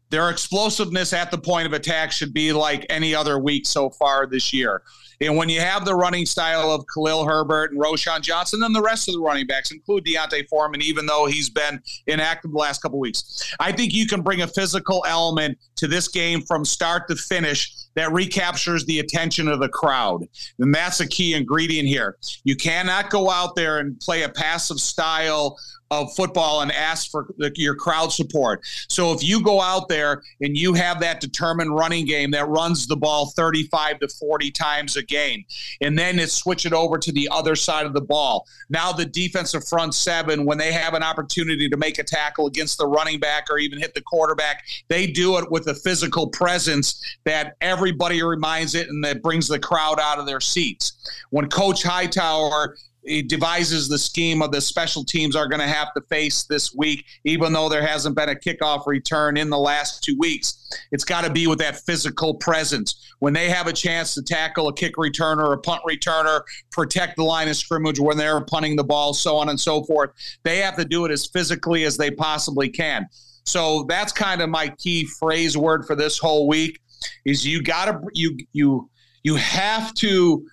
their 0.10 0.30
explosiveness 0.30 1.14
at 1.14 1.32
the 1.32 1.38
point 1.38 1.68
of 1.68 1.74
attack 1.74 2.12
should 2.12 2.34
be 2.34 2.54
like 2.54 2.86
any 2.90 3.14
other 3.14 3.40
week 3.40 3.66
so 3.66 3.90
far 3.90 4.26
this 4.26 4.54
year. 4.54 4.82
And 5.20 5.36
when 5.36 5.50
you 5.50 5.60
have 5.60 5.84
the 5.84 5.96
running 5.96 6.26
style 6.26 6.72
of 6.72 6.86
Khalil 6.94 7.26
Herbert 7.26 7.72
and 7.72 7.82
Roschon 7.82 8.22
Johnson 8.22 8.62
and 8.64 8.76
the 8.76 8.82
rest 8.82 9.08
of 9.08 9.16
the 9.16 9.20
running 9.20 9.48
backs, 9.48 9.72
include 9.72 10.06
D'Onta 10.06 10.48
Foreman, 10.48 10.82
even 10.82 11.06
though 11.06 11.26
he's 11.26 11.50
been 11.50 11.82
inactive 12.06 12.52
the 12.52 12.58
last 12.58 12.82
couple 12.82 13.00
weeks, 13.00 13.52
I 13.60 13.72
think 13.72 13.94
you 13.94 14.06
can 14.06 14.22
bring 14.22 14.42
a 14.42 14.48
physical 14.48 15.04
element 15.08 15.58
to 15.78 15.88
this 15.88 16.08
game 16.08 16.42
from 16.42 16.66
start 16.66 17.08
to 17.08 17.16
finish 17.16 17.74
that 17.96 18.12
recaptures 18.12 18.86
the 18.86 19.00
attention 19.00 19.48
of 19.48 19.60
the 19.60 19.70
crowd. 19.70 20.24
And 20.60 20.74
that's 20.74 21.00
a 21.00 21.08
key 21.08 21.34
ingredient 21.34 21.88
here. 21.88 22.18
You 22.44 22.56
cannot 22.56 23.10
go 23.10 23.32
out 23.32 23.56
there 23.56 23.80
and 23.80 24.00
play 24.00 24.22
a 24.22 24.30
passive 24.30 24.80
style 24.80 25.58
of 25.92 26.14
football 26.16 26.62
and 26.62 26.72
ask 26.72 27.10
for 27.10 27.28
the, 27.38 27.52
your 27.56 27.76
crowd 27.76 28.12
support. 28.12 28.62
So 28.90 29.14
if 29.14 29.24
you 29.24 29.42
go 29.42 29.62
out 29.62 29.88
there 29.88 30.24
and 30.42 30.58
you 30.58 30.74
have 30.74 31.00
that 31.00 31.22
determined 31.22 31.76
running 31.76 32.06
game 32.06 32.32
that 32.32 32.48
runs 32.48 32.88
the 32.88 32.96
ball 32.96 33.28
35 33.28 34.00
to 34.00 34.08
40 34.08 34.52
times 34.52 34.98
a 34.98 35.04
game, 35.04 35.46
and 35.82 35.98
then 35.98 36.20
it 36.20 36.30
switch 36.30 36.66
it 36.66 36.74
over 36.74 36.98
to 36.98 37.12
the 37.12 37.30
other 37.32 37.56
side 37.56 37.86
of 37.86 37.94
the 37.94 38.02
ball. 38.02 38.46
Now 38.70 38.92
the 38.92 39.06
defensive 39.06 39.68
front 39.68 39.94
seven, 39.94 40.46
when 40.46 40.58
they 40.58 40.72
have 40.72 40.94
an 40.94 41.04
opportunity 41.04 41.70
to 41.70 41.78
make 41.78 42.00
a 42.00 42.04
tackle 42.04 42.48
against 42.48 42.78
the 42.78 42.88
running 42.88 43.20
back 43.20 43.48
or 43.50 43.58
even 43.58 43.80
hit 43.80 43.94
the 43.94 44.02
quarterback, 44.02 44.66
they 44.88 45.08
do 45.08 45.38
it 45.38 45.50
with 45.50 45.68
a 45.68 45.74
physical 45.74 46.28
presence 46.28 47.02
that 47.24 47.56
everybody 47.62 48.22
reminds 48.24 48.76
it 48.76 48.90
and 48.90 49.04
that 49.04 49.22
brings 49.22 49.48
the 49.48 49.60
crowd 49.60 50.00
out 50.00 50.20
of 50.20 50.26
their 50.26 50.42
seats. 50.42 50.94
When 51.30 51.50
Coach 51.50 51.84
Hightower 51.84 52.76
he 53.08 53.22
devises 53.22 53.88
the 53.88 53.98
scheme 53.98 54.42
of 54.42 54.52
the 54.52 54.60
special 54.60 55.04
teams 55.04 55.36
are 55.36 55.48
going 55.48 55.62
to 55.62 55.68
have 55.68 55.94
to 55.94 56.02
face 56.02 56.44
this 56.44 56.76
week, 56.76 57.06
even 57.24 57.54
though 57.54 57.70
there 57.70 57.86
hasn't 57.86 58.16
been 58.16 58.30
a 58.30 58.36
kickoff 58.36 58.86
return 58.86 59.38
in 59.38 59.50
the 59.50 59.58
last 59.58 60.04
two 60.04 60.18
weeks. 60.18 60.70
It's 60.92 61.06
got 61.06 61.24
to 61.24 61.32
be 61.32 61.48
with 61.48 61.60
that 61.60 61.80
physical 61.82 62.34
presence. 62.34 63.14
When 63.20 63.34
they 63.34 63.50
have 63.50 63.68
a 63.68 63.74
chance 63.74 64.14
to 64.16 64.22
tackle 64.22 64.68
a 64.68 64.74
kick 64.74 64.96
returner 64.96 65.54
a 65.54 65.58
punt 65.58 65.82
returner, 65.90 66.42
protect 66.72 67.16
the 67.16 67.24
line 67.24 67.48
of 67.48 67.56
scrimmage 67.56 68.00
when 68.00 68.18
they're 68.18 68.42
punting 68.42 68.76
the 68.76 68.84
ball, 68.84 69.14
so 69.14 69.38
on 69.38 69.50
and 69.50 69.60
so 69.60 69.84
forth, 69.84 70.12
they 70.44 70.58
have 70.58 70.76
to 70.76 70.86
do 70.86 71.06
it 71.06 71.12
as 71.12 71.26
physically 71.26 71.86
as 71.86 71.98
they 71.98 72.12
possibly 72.12 72.70
can. 72.70 73.08
So 73.46 73.86
that's 73.88 74.12
kind 74.12 74.42
of 74.42 74.50
my 74.50 74.68
key 74.78 75.06
phrase 75.06 75.58
word 75.58 75.86
for 75.86 75.96
this 75.96 76.20
whole 76.20 76.48
week 76.48 76.80
is 77.26 77.46
you 77.46 77.62
got 77.62 77.86
to 77.86 78.02
you 78.14 78.38
you 78.52 78.90
you 79.24 79.36
have 79.36 79.94
to 79.96 80.46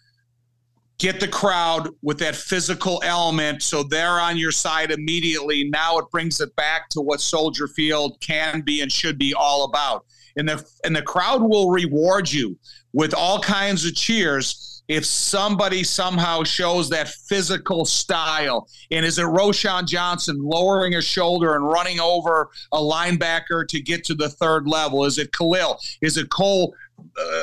get 0.99 1.21
the 1.21 1.29
crowd 1.29 1.91
with 2.03 2.19
that 2.19 2.37
physical 2.37 3.01
element 3.05 3.63
so 3.63 3.83
they're 3.83 4.21
on 4.21 4.37
your 4.37 4.53
side 4.53 4.91
immediately. 4.91 5.65
Now 5.65 5.99
it 5.99 6.11
brings 6.11 6.41
it 6.41 6.55
back 6.57 6.89
to 6.91 7.01
what 7.01 7.21
Soldier 7.21 7.69
Field 7.69 8.21
can 8.21 8.61
be 8.61 8.81
and 8.81 8.91
should 8.91 9.19
be 9.19 9.35
all 9.35 9.65
about. 9.65 10.07
And 10.37 10.49
the 10.49 10.65
and 10.85 10.95
the 10.95 11.03
crowd 11.03 11.43
will 11.43 11.71
reward 11.71 12.31
you 12.31 12.59
with 12.93 13.15
all 13.15 13.41
kinds 13.41 13.85
of 13.85 13.95
cheers 13.95 14.75
if 14.89 15.05
somebody 15.05 15.83
somehow 15.83 16.43
shows 16.43 16.91
that 16.91 17.09
physical 17.09 17.85
style. 17.85 18.69
And 18.91 19.05
is 19.05 19.19
it 19.19 19.25
Roschon 19.25 19.87
Johnson 19.87 20.39
lowering 20.43 20.95
a 20.95 21.03
shoulder 21.03 21.55
and 21.55 21.67
running 21.67 22.01
over 22.01 22.51
a 22.73 22.79
linebacker 22.79 23.67
to 23.69 23.81
get 23.81 24.05
to 24.05 24.15
the 24.15 24.29
third 24.29 24.67
level? 24.69 25.05
Is 25.05 25.19
it 25.19 25.33
Khalil? 25.33 25.79
Is 26.03 26.17
it 26.17 26.29
Cole 26.31 26.75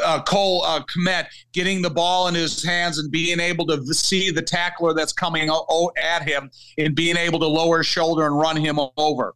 uh, 0.05 0.21
Cole 0.23 0.63
uh, 0.63 0.81
Kmet 0.83 1.27
getting 1.53 1.81
the 1.81 1.89
ball 1.89 2.27
in 2.27 2.35
his 2.35 2.63
hands 2.63 2.99
and 2.99 3.11
being 3.11 3.39
able 3.39 3.65
to 3.67 3.81
see 3.93 4.31
the 4.31 4.41
tackler 4.41 4.93
that's 4.93 5.13
coming 5.13 5.49
o- 5.49 5.91
at 6.01 6.23
him 6.23 6.49
and 6.77 6.95
being 6.95 7.17
able 7.17 7.39
to 7.39 7.47
lower 7.47 7.79
his 7.79 7.87
shoulder 7.87 8.25
and 8.25 8.37
run 8.37 8.55
him 8.57 8.79
over. 8.97 9.33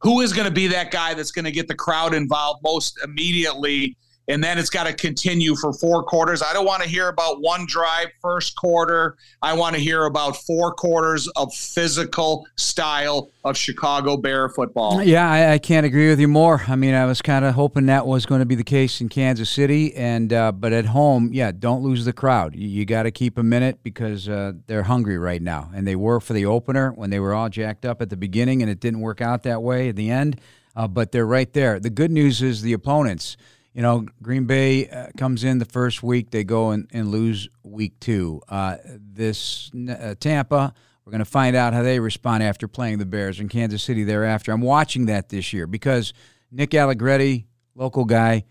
Who 0.00 0.20
is 0.20 0.32
going 0.32 0.46
to 0.46 0.54
be 0.54 0.66
that 0.68 0.90
guy 0.90 1.14
that's 1.14 1.30
going 1.30 1.46
to 1.46 1.52
get 1.52 1.68
the 1.68 1.74
crowd 1.74 2.14
involved 2.14 2.62
most 2.62 2.98
immediately? 3.02 3.96
And 4.28 4.42
then 4.42 4.58
it's 4.58 4.70
got 4.70 4.86
to 4.86 4.92
continue 4.92 5.54
for 5.54 5.72
four 5.72 6.02
quarters. 6.02 6.42
I 6.42 6.52
don't 6.52 6.66
want 6.66 6.82
to 6.82 6.88
hear 6.88 7.08
about 7.08 7.40
one 7.40 7.64
drive 7.66 8.08
first 8.20 8.56
quarter. 8.56 9.16
I 9.40 9.52
want 9.54 9.76
to 9.76 9.80
hear 9.80 10.04
about 10.04 10.36
four 10.36 10.72
quarters 10.72 11.28
of 11.28 11.54
physical 11.54 12.46
style 12.56 13.30
of 13.44 13.56
Chicago 13.56 14.16
Bear 14.16 14.48
football. 14.48 15.02
Yeah, 15.02 15.30
I, 15.30 15.52
I 15.52 15.58
can't 15.58 15.86
agree 15.86 16.08
with 16.08 16.18
you 16.18 16.26
more. 16.28 16.64
I 16.66 16.74
mean, 16.74 16.94
I 16.94 17.06
was 17.06 17.22
kind 17.22 17.44
of 17.44 17.54
hoping 17.54 17.86
that 17.86 18.06
was 18.06 18.26
going 18.26 18.40
to 18.40 18.46
be 18.46 18.56
the 18.56 18.64
case 18.64 19.00
in 19.00 19.08
Kansas 19.08 19.48
City, 19.48 19.94
and 19.94 20.32
uh, 20.32 20.50
but 20.50 20.72
at 20.72 20.86
home, 20.86 21.30
yeah, 21.32 21.52
don't 21.52 21.82
lose 21.82 22.04
the 22.04 22.12
crowd. 22.12 22.56
You, 22.56 22.66
you 22.66 22.84
got 22.84 23.04
to 23.04 23.12
keep 23.12 23.38
in 23.38 23.52
it 23.52 23.82
because 23.82 24.28
uh, 24.28 24.52
they're 24.66 24.82
hungry 24.82 25.18
right 25.18 25.40
now, 25.40 25.70
and 25.74 25.86
they 25.86 25.96
were 25.96 26.20
for 26.20 26.32
the 26.32 26.46
opener 26.46 26.90
when 26.90 27.10
they 27.10 27.20
were 27.20 27.32
all 27.32 27.48
jacked 27.48 27.84
up 27.84 28.02
at 28.02 28.10
the 28.10 28.16
beginning, 28.16 28.62
and 28.62 28.70
it 28.70 28.80
didn't 28.80 29.00
work 29.00 29.20
out 29.20 29.44
that 29.44 29.62
way 29.62 29.88
at 29.88 29.96
the 29.96 30.10
end. 30.10 30.40
Uh, 30.74 30.86
but 30.86 31.10
they're 31.10 31.26
right 31.26 31.54
there. 31.54 31.80
The 31.80 31.88
good 31.88 32.10
news 32.10 32.42
is 32.42 32.60
the 32.60 32.74
opponents. 32.74 33.38
You 33.76 33.82
know, 33.82 34.06
Green 34.22 34.46
Bay 34.46 34.88
uh, 34.88 35.08
comes 35.18 35.44
in 35.44 35.58
the 35.58 35.66
first 35.66 36.02
week, 36.02 36.30
they 36.30 36.44
go 36.44 36.70
and, 36.70 36.88
and 36.94 37.10
lose 37.10 37.46
week 37.62 38.00
two. 38.00 38.40
Uh, 38.48 38.78
this 38.82 39.70
uh, 39.74 40.14
Tampa, 40.18 40.72
we're 41.04 41.10
going 41.10 41.18
to 41.18 41.26
find 41.26 41.54
out 41.54 41.74
how 41.74 41.82
they 41.82 42.00
respond 42.00 42.42
after 42.42 42.68
playing 42.68 42.96
the 42.96 43.04
Bears 43.04 43.38
in 43.38 43.50
Kansas 43.50 43.82
City 43.82 44.02
thereafter. 44.02 44.50
I'm 44.50 44.62
watching 44.62 45.04
that 45.06 45.28
this 45.28 45.52
year 45.52 45.66
because 45.66 46.14
Nick 46.50 46.74
Allegretti, 46.74 47.48
local 47.74 48.06
guy, 48.06 48.44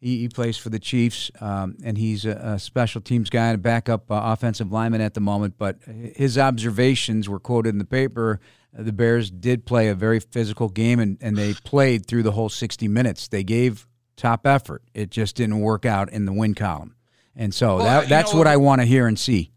he, 0.00 0.20
he 0.20 0.28
plays 0.30 0.56
for 0.56 0.70
the 0.70 0.78
Chiefs, 0.78 1.30
um, 1.42 1.76
and 1.84 1.98
he's 1.98 2.24
a, 2.24 2.30
a, 2.30 2.58
special 2.58 3.02
teams 3.02 3.28
guy 3.28 3.48
and 3.48 3.56
a 3.56 3.58
backup 3.58 4.10
uh, 4.10 4.22
offensive 4.24 4.72
lineman 4.72 5.02
at 5.02 5.12
the 5.12 5.20
moment. 5.20 5.58
But 5.58 5.80
his 5.84 6.38
observations 6.38 7.28
were 7.28 7.38
quoted 7.38 7.68
in 7.68 7.78
the 7.78 7.84
paper. 7.84 8.40
The 8.72 8.92
Bears 8.92 9.30
did 9.30 9.66
play 9.66 9.88
a 9.88 9.94
very 9.94 10.18
physical 10.18 10.70
game, 10.70 10.98
and, 10.98 11.18
and 11.20 11.36
they 11.36 11.52
played 11.52 12.06
through 12.06 12.22
the 12.22 12.32
whole 12.32 12.48
60 12.48 12.88
minutes. 12.88 13.28
They 13.28 13.44
gave 13.44 13.86
top 14.16 14.46
effort. 14.46 14.82
It 14.94 15.10
just 15.10 15.36
didn't 15.36 15.60
work 15.60 15.84
out 15.86 16.10
in 16.12 16.24
the 16.26 16.32
win 16.32 16.54
column. 16.54 16.96
And 17.34 17.54
so 17.54 17.76
Well, 17.76 17.84
that, 17.84 18.08
that's 18.08 18.32
know- 18.32 18.38
what 18.38 18.46
I 18.46 18.56
want 18.56 18.80
to 18.80 18.86
hear 18.86 19.06
and 19.06 19.18
see. 19.18 19.50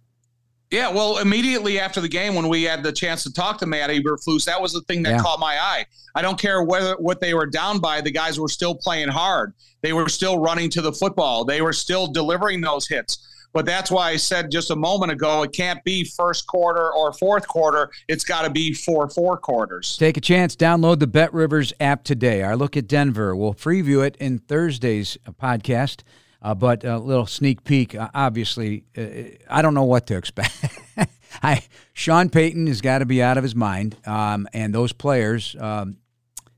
Yeah, 0.72 0.90
well, 0.90 1.20
immediately 1.20 1.80
after 1.80 2.02
the 2.02 2.08
game, 2.10 2.34
when 2.34 2.50
we 2.50 2.64
had 2.64 2.82
the 2.82 2.92
chance 2.92 3.22
to 3.24 3.32
talk 3.32 3.60
to 3.60 3.68
Matt 3.68 3.92
Eberflus, 3.92 4.46
that 4.46 4.60
was 4.60 4.74
the 4.74 4.82
thing 4.82 5.04
that 5.04 5.12
Yeah. 5.12 5.20
caught 5.20 5.40
my 5.40 5.58
eye. 5.60 5.86
I 6.16 6.22
don't 6.24 6.40
care 6.40 6.64
whether 6.64 6.96
what 6.96 7.22
they 7.22 7.34
were 7.36 7.46
down 7.46 7.80
by; 7.80 8.02
the 8.02 8.10
guys 8.12 8.40
were 8.40 8.50
still 8.50 8.74
playing 8.74 9.10
hard. 9.10 9.54
They 9.84 9.94
were 9.94 10.10
still 10.10 10.40
running 10.40 10.72
to 10.72 10.82
the 10.82 10.92
football. 10.92 11.46
They 11.46 11.62
were 11.62 11.72
still 11.72 12.08
delivering 12.08 12.62
those 12.62 12.88
hits. 12.88 13.20
But 13.56 13.66
that's 13.66 13.90
why 13.90 14.10
I 14.10 14.18
said 14.18 14.52
just 14.52 14.70
a 14.70 14.76
moment 14.76 15.14
ago, 15.14 15.42
it 15.44 15.54
can't 15.54 15.82
be 15.86 16.04
first 16.04 16.46
quarter 16.46 16.94
or 16.94 17.14
fourth 17.14 17.48
quarter. 17.48 17.90
It's 18.10 18.26
got 18.26 18.42
to 18.42 18.50
be 18.50 18.74
four 18.74 19.10
four 19.10 19.38
quarters. 19.38 19.96
Take 19.96 20.18
a 20.18 20.22
chance. 20.22 20.58
Download 20.58 21.00
the 21.00 21.08
Bet 21.08 21.34
Rivers 21.34 21.72
app 21.80 22.04
today. 22.04 22.44
Our 22.44 22.58
look 22.58 22.76
at 22.76 22.86
Denver. 22.86 23.34
We'll 23.34 23.54
preview 23.54 24.06
it 24.06 24.18
in 24.18 24.40
Thursday's 24.40 25.18
uh, 25.26 25.32
podcast. 25.32 26.04
Uh, 26.42 26.54
but 26.54 26.84
a 26.84 26.98
little 26.98 27.26
sneak 27.26 27.64
peek. 27.64 27.96
Uh, 27.96 28.10
obviously, 28.14 28.84
uh, 28.98 29.38
I 29.50 29.62
don't 29.62 29.74
know 29.74 29.86
what 29.86 30.06
to 30.08 30.18
expect. 30.18 30.52
I 31.42 31.64
Sean 31.94 32.30
Payton 32.30 32.68
has 32.68 32.82
got 32.82 33.00
to 33.00 33.06
be 33.06 33.24
out 33.24 33.38
of 33.38 33.44
his 33.44 33.56
mind, 33.56 33.96
um, 34.06 34.50
and 34.54 34.76
those 34.76 34.92
players, 34.92 35.56
um, 35.62 35.96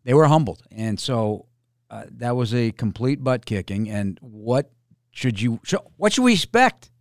they 0.03 0.15
were 0.15 0.25
humbled, 0.25 0.63
and 0.71 0.99
so 0.99 1.45
uh, 1.91 2.05
that 2.09 2.35
was 2.35 2.55
a 2.55 2.71
complete 2.71 3.23
butt 3.23 3.45
kicking. 3.45 3.87
And 3.87 4.17
what 4.19 4.71
should 5.17 5.41
you? 5.41 5.59
What 5.97 6.13
should 6.13 6.23
we 6.23 6.33
expect? 6.33 6.91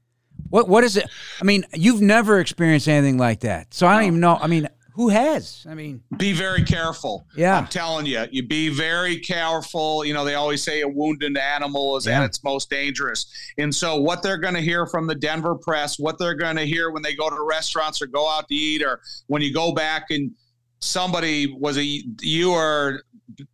What 0.49 0.69
what 0.69 0.85
is 0.85 0.97
it? 0.97 1.07
I 1.41 1.45
mean, 1.45 1.65
you've 1.75 2.01
never 2.01 2.41
experienced 2.41 2.89
anything 2.89 3.19
like 3.19 3.41
that, 3.41 3.75
so 3.75 3.87
I 3.87 3.95
don't 3.95 4.05
even 4.07 4.21
know. 4.21 4.37
I 4.41 4.47
mean, 4.47 4.69
who 4.95 5.11
has? 5.11 5.67
I 5.69 5.75
mean, 5.75 6.03
be 6.17 6.33
very 6.33 6.63
careful. 6.63 7.27
Yeah, 7.37 7.59
I'm 7.59 7.67
telling 7.67 8.07
you, 8.07 8.25
you 8.31 8.43
be 8.47 8.71
very 8.71 9.19
careful. 9.19 10.03
You 10.05 10.15
know, 10.15 10.25
they 10.25 10.35
always 10.35 10.63
say 10.65 10.81
a 10.81 10.89
wounded 10.89 11.37
animal 11.37 11.97
is 11.99 12.07
Yeah. 12.07 12.21
at 12.21 12.25
its 12.25 12.43
most 12.43 12.71
dangerous. 12.71 13.27
And 13.59 13.75
so, 13.75 14.01
what 14.01 14.23
they're 14.23 14.39
going 14.39 14.55
to 14.55 14.63
hear 14.63 14.87
from 14.87 15.07
the 15.07 15.15
Denver 15.15 15.55
press, 15.55 15.99
what 15.99 16.19
they're 16.19 16.35
going 16.35 16.57
to 16.57 16.65
hear 16.67 16.91
when 16.91 17.03
they 17.03 17.15
go 17.15 17.29
to 17.29 17.37
restaurants 17.47 18.01
or 18.01 18.07
go 18.07 18.27
out 18.31 18.49
to 18.49 18.55
eat, 18.55 18.83
or 18.83 19.01
when 19.27 19.43
you 19.43 19.53
go 19.53 19.73
back 19.73 20.07
and 20.11 20.31
somebody 20.81 21.47
was 21.59 21.77
a 21.79 22.03
you 22.21 22.53
or 22.53 23.03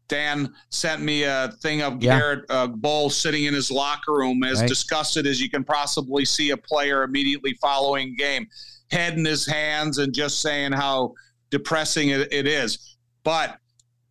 Dan 0.09 0.53
sent 0.71 1.03
me 1.03 1.23
a 1.25 1.53
thing 1.63 1.83
of 1.83 2.03
Yeah. 2.03 2.19
Garrett 2.19 2.45
uh, 2.51 2.67
Bolles 2.67 3.17
sitting 3.17 3.45
in 3.45 3.55
his 3.55 3.71
locker 3.71 4.13
room, 4.13 4.43
as 4.45 4.61
Right. 4.61 4.69
disgusted 4.69 5.27
as 5.27 5.41
you 5.41 5.49
can 5.51 5.65
possibly 5.65 6.25
see 6.25 6.51
a 6.51 6.57
player 6.57 7.03
immediately 7.03 7.55
following 7.61 8.15
game, 8.17 8.47
head 8.91 9.15
in 9.15 9.25
his 9.25 9.47
hands, 9.47 9.99
and 9.99 10.15
just 10.15 10.41
saying 10.41 10.73
how 10.73 11.15
depressing 11.51 12.11
it, 12.11 12.33
it 12.33 12.47
is. 12.47 12.97
But 13.25 13.57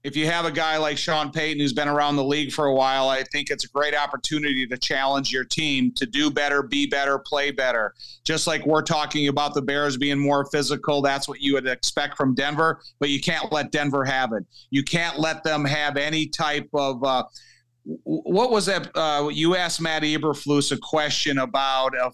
if 0.04 0.16
you 0.16 0.26
have 0.26 0.46
a 0.46 0.52
guy 0.52 0.78
like 0.78 0.98
Sean 0.98 1.32
Payton 1.32 1.60
who's 1.60 1.74
been 1.74 1.88
around 1.88 2.16
the 2.16 2.24
league 2.24 2.52
for 2.52 2.66
a 2.66 2.74
while, 2.74 3.08
I 3.10 3.24
think 3.24 3.52
it's 3.52 3.66
a 3.66 3.68
great 3.68 3.96
opportunity 3.96 4.66
to 4.66 4.78
challenge 4.78 5.32
your 5.32 5.44
team 5.44 5.92
to 5.96 6.08
do 6.08 6.32
better, 6.32 6.64
be 6.64 6.88
better, 6.88 7.20
play 7.20 7.52
better. 7.52 7.94
Just 8.24 8.48
like 8.48 8.66
we're 8.66 8.82
talking 8.82 9.28
about 9.28 9.54
the 9.54 9.62
Bears 9.62 9.98
being 9.98 10.18
more 10.18 10.46
physical, 10.46 11.04
that's 11.04 11.28
what 11.28 11.40
you 11.40 11.54
would 11.54 11.68
expect 11.68 12.18
from 12.18 12.34
Denver, 12.34 12.82
but 13.00 13.10
you 13.10 13.22
can't 13.22 13.52
let 13.52 13.72
Denver 13.72 14.04
have 14.04 14.34
it. 14.34 14.44
You 14.72 14.84
can't 14.84 15.20
let 15.20 15.44
them 15.44 15.66
have 15.66 15.98
any 15.98 16.28
type 16.28 16.70
of. 16.74 17.04
Uh, 17.04 17.24
what 17.84 18.52
was 18.52 18.66
that? 18.68 18.90
Uh, 18.96 19.30
you 19.32 19.56
asked 19.56 19.82
Matt 19.82 20.04
Eberflus 20.04 20.72
a 20.72 20.78
question 20.78 21.38
about 21.40 21.94
a, 21.96 22.12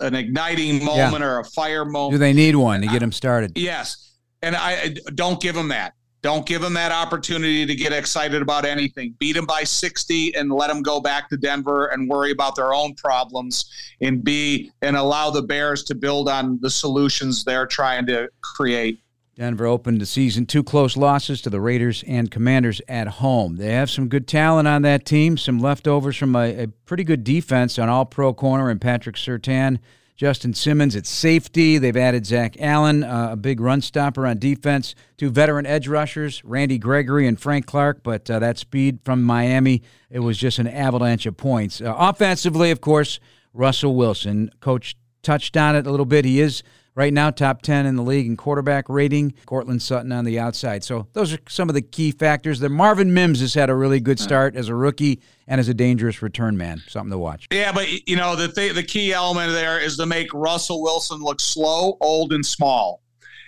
an 0.00 0.14
igniting 0.14 0.82
moment 0.84 1.22
or 1.24 1.40
a 1.40 1.44
fire 1.44 1.84
moment. 1.84 2.12
do 2.12 2.18
they 2.18 2.32
need 2.32 2.56
one 2.56 2.80
to 2.80 2.86
get 2.86 3.00
them 3.00 3.12
started? 3.12 3.52
Yes. 3.56 4.12
And 4.42 4.54
I 4.56 4.72
I- 4.72 4.94
don't 5.14 5.40
give 5.40 5.54
them 5.54 5.68
that. 5.68 5.94
Don't 6.20 6.46
give 6.46 6.60
them 6.60 6.74
that 6.74 6.90
opportunity 6.90 7.64
to 7.64 7.74
get 7.74 7.92
excited 7.92 8.42
about 8.42 8.64
anything. 8.64 9.14
Beat 9.18 9.34
them 9.34 9.46
by 9.46 9.62
60 9.62 10.34
and 10.34 10.50
let 10.50 10.66
them 10.66 10.82
go 10.82 11.00
back 11.00 11.28
to 11.28 11.36
Denver 11.36 11.86
and 11.86 12.08
worry 12.08 12.32
about 12.32 12.56
their 12.56 12.74
own 12.74 12.94
problems 12.94 13.70
and 14.00 14.24
be 14.24 14.72
and 14.82 14.96
allow 14.96 15.30
the 15.30 15.42
Bears 15.42 15.84
to 15.84 15.94
build 15.94 16.28
on 16.28 16.58
the 16.60 16.70
solutions 16.70 17.44
they're 17.44 17.66
trying 17.66 18.06
to 18.06 18.28
create. 18.42 18.98
Denver 19.36 19.66
opened 19.66 20.00
the 20.00 20.06
season 20.06 20.46
two 20.46 20.64
close 20.64 20.96
losses 20.96 21.40
to 21.42 21.50
the 21.50 21.60
Raiders 21.60 22.02
and 22.08 22.28
Commanders 22.28 22.82
at 22.88 23.06
home. 23.06 23.54
They 23.54 23.72
have 23.72 23.88
some 23.88 24.08
good 24.08 24.26
talent 24.26 24.66
on 24.66 24.82
that 24.82 25.04
team, 25.04 25.38
some 25.38 25.60
leftovers 25.60 26.16
from 26.16 26.34
a, 26.34 26.64
a 26.64 26.66
pretty 26.66 27.04
good 27.04 27.22
defense 27.22 27.78
on 27.78 27.88
all 27.88 28.04
pro 28.04 28.34
corner 28.34 28.68
and 28.68 28.80
Patrick 28.80 29.14
Surtain. 29.14 29.78
Justin 30.18 30.52
Simmons 30.52 30.96
at 30.96 31.06
safety. 31.06 31.78
They've 31.78 31.96
added 31.96 32.26
Zach 32.26 32.56
Allen, 32.60 33.04
uh, 33.04 33.28
a 33.30 33.36
big 33.36 33.60
run 33.60 33.80
stopper 33.80 34.26
on 34.26 34.40
defense. 34.40 34.96
Two 35.16 35.30
veteran 35.30 35.64
edge 35.64 35.86
rushers, 35.86 36.44
Randy 36.44 36.76
Gregory 36.76 37.28
and 37.28 37.40
Frank 37.40 37.66
Clark. 37.66 38.02
But 38.02 38.28
uh, 38.28 38.40
that 38.40 38.58
speed 38.58 38.98
from 39.04 39.22
Miami, 39.22 39.80
it 40.10 40.18
was 40.18 40.36
just 40.36 40.58
an 40.58 40.66
avalanche 40.66 41.24
of 41.24 41.36
points. 41.36 41.80
Uh, 41.80 41.94
offensively, 41.96 42.72
of 42.72 42.80
course, 42.80 43.20
Russell 43.54 43.94
Wilson. 43.94 44.50
Coach 44.58 44.96
touched 45.22 45.56
on 45.56 45.76
it 45.76 45.86
a 45.86 45.90
little 45.90 46.04
bit. 46.04 46.24
He 46.24 46.40
is 46.40 46.64
right 46.98 47.14
now 47.14 47.30
top 47.30 47.62
10 47.62 47.86
in 47.86 47.94
the 47.94 48.02
league 48.02 48.26
in 48.26 48.36
quarterback 48.36 48.88
rating. 48.88 49.32
Courtland 49.46 49.80
Sutton 49.80 50.10
on 50.10 50.24
the 50.24 50.40
outside. 50.40 50.82
So 50.82 51.06
those 51.12 51.32
are 51.32 51.38
some 51.48 51.68
of 51.68 51.76
the 51.76 51.80
key 51.80 52.10
factors. 52.10 52.58
There, 52.58 52.68
Marvin 52.68 53.14
Mims 53.14 53.40
has 53.40 53.54
had 53.54 53.70
a 53.70 53.74
really 53.74 54.00
good 54.00 54.18
start 54.18 54.56
as 54.56 54.68
a 54.68 54.74
rookie 54.74 55.20
and 55.46 55.60
as 55.60 55.68
a 55.68 55.74
dangerous 55.74 56.22
return 56.22 56.56
man. 56.56 56.82
Something 56.88 57.12
to 57.12 57.18
watch. 57.18 57.46
Yeah, 57.52 57.70
but 57.70 58.08
you 58.08 58.16
know 58.16 58.34
the 58.34 58.48
th- 58.48 58.74
the 58.74 58.82
key 58.82 59.12
element 59.12 59.52
there 59.52 59.78
is 59.78 59.96
to 59.98 60.06
make 60.06 60.34
Russell 60.34 60.82
Wilson 60.82 61.20
look 61.20 61.40
slow, 61.40 61.96
old, 62.00 62.32
and 62.32 62.44
small, 62.44 63.00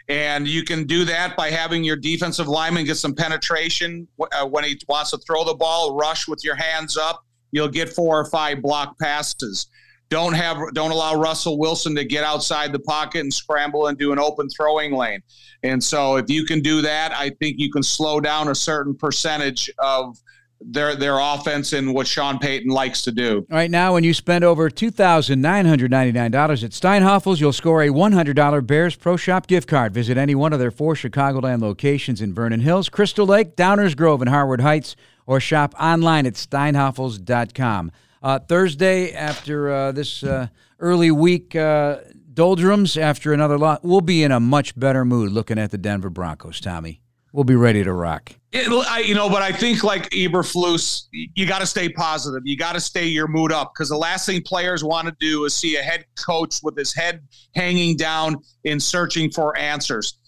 and 0.09 0.47
you 0.47 0.63
can 0.63 0.85
do 0.85 1.05
that 1.07 1.37
by 1.37 1.51
having 1.51 1.83
your 1.83 1.97
defensive 1.97 2.47
lineman 2.47 2.85
get 2.85 2.99
some 2.99 3.15
penetration 3.17 4.07
uh, 4.33 4.47
when 4.47 4.63
he 4.63 4.81
wants 4.89 5.11
to 5.11 5.19
throw 5.19 5.43
the 5.45 5.55
ball, 5.55 5.97
rush 5.97 6.29
with 6.29 6.45
your 6.45 6.55
hands 6.55 6.97
up. 6.97 7.25
You'll 7.51 7.69
get 7.69 7.89
four 7.89 8.21
or 8.21 8.27
five 8.27 8.63
block 8.63 8.97
passes. 9.01 9.67
Don't 10.11 10.35
have 10.35 10.59
don't 10.75 10.91
allow 10.91 11.15
Russell 11.15 11.57
Wilson 11.57 11.95
to 11.95 12.05
get 12.05 12.25
outside 12.25 12.73
the 12.73 12.81
pocket 12.81 13.21
and 13.21 13.33
scramble 13.33 13.87
and 13.87 13.97
do 13.97 14.13
an 14.13 14.19
open 14.19 14.49
throwing 14.49 14.93
lane. 14.93 15.23
And 15.63 15.83
so 15.83 16.17
if 16.17 16.29
you 16.29 16.45
can 16.45 16.61
do 16.61 16.83
that, 16.83 17.13
I 17.13 17.31
think 17.31 17.59
you 17.59 17.71
can 17.71 17.83
slow 17.83 18.21
down 18.21 18.49
a 18.49 18.55
certain 18.55 18.95
percentage 18.95 19.71
of 19.79 20.19
their 20.61 20.95
their 20.95 21.19
offense 21.19 21.73
and 21.73 21.95
what 21.95 22.07
Sean 22.07 22.39
Payton 22.39 22.71
likes 22.71 23.03
to 23.03 23.13
do. 23.13 23.47
Right 23.49 23.71
now, 23.71 23.95
when 23.95 24.05
you 24.05 24.13
spend 24.13 24.45
over 24.45 24.69
$2,999 24.69 26.65
at 26.65 26.71
Steinhafels, 26.71 27.41
you'll 27.41 27.53
score 27.53 27.83
a 27.83 27.89
$100 27.89 28.67
Bears 28.67 28.97
Pro 28.97 29.17
Shop 29.17 29.47
gift 29.47 29.69
card. 29.69 29.95
Visit 29.95 30.19
any 30.19 30.35
one 30.35 30.53
of 30.53 30.59
their 30.59 30.71
four 30.71 30.95
Chicagoland 30.95 31.61
locations 31.61 32.21
in 32.21 32.35
Vernon 32.35 32.61
Hills, 32.61 32.89
Crystal 32.89 33.27
Lake, 33.27 33.57
Downers 33.57 33.97
Grove, 33.97 34.21
and 34.21 34.29
Harwood 34.29 34.61
Heights, 34.61 34.97
or 35.27 35.41
shop 35.41 35.75
online 35.81 36.27
at 36.27 36.35
steinhafels.com. 36.35 37.93
Uh, 38.23 38.39
Thursday, 38.39 39.13
after 39.13 39.71
uh, 39.71 39.93
this 39.93 40.23
uh, 40.23 40.49
early 40.79 41.11
week 41.11 41.57
uh, 41.57 41.99
doldrums, 42.35 42.97
after 42.97 43.33
another 43.33 43.59
lot, 43.59 43.83
we'll 43.83 44.01
be 44.01 44.23
in 44.23 44.33
a 44.33 44.41
much 44.41 44.79
better 44.79 45.05
mood 45.05 45.33
looking 45.33 45.59
at 45.59 45.71
the 45.71 45.79
Denver 45.79 46.11
Broncos, 46.11 46.61
Tommy. 46.61 47.01
We'll 47.33 47.45
be 47.45 47.55
ready 47.55 47.85
to 47.85 47.93
rock. 47.93 48.33
It, 48.53 48.69
I, 48.89 49.01
you 49.01 49.15
know, 49.15 49.29
but 49.29 49.41
I 49.41 49.53
think 49.53 49.85
like 49.85 50.11
Eberflus, 50.11 51.07
you 51.13 51.47
got 51.47 51.61
to 51.61 51.67
stay 51.67 51.89
positive. 51.89 52.43
You 52.45 52.57
got 52.57 52.73
to 52.73 52.81
stay 52.81 53.07
your 53.07 53.29
mood 53.29 53.53
up 53.53 53.73
because 53.73 53.89
the 53.89 53.97
last 53.97 54.27
thing 54.27 54.43
players 54.43 54.83
want 54.83 55.07
to 55.07 55.15
do 55.21 55.45
is 55.45 55.55
see 55.55 55.77
a 55.77 55.83
head 55.83 56.05
coach 56.19 56.57
with 56.63 56.77
his 56.77 56.93
head 56.93 57.23
hanging 57.55 57.97
down 57.97 58.37
in 58.65 58.81
searching 58.81 59.31
for 59.31 59.57
answers. 59.57 60.19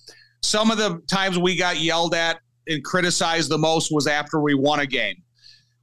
Some 0.42 0.70
of 0.70 0.78
the 0.78 1.02
times 1.08 1.38
we 1.38 1.56
got 1.56 1.80
yelled 1.80 2.14
at 2.14 2.38
and 2.68 2.82
criticized 2.84 3.50
the 3.50 3.58
most 3.58 3.92
was 3.92 4.06
after 4.06 4.40
we 4.40 4.54
won 4.54 4.80
a 4.80 4.86
game. 4.86 5.21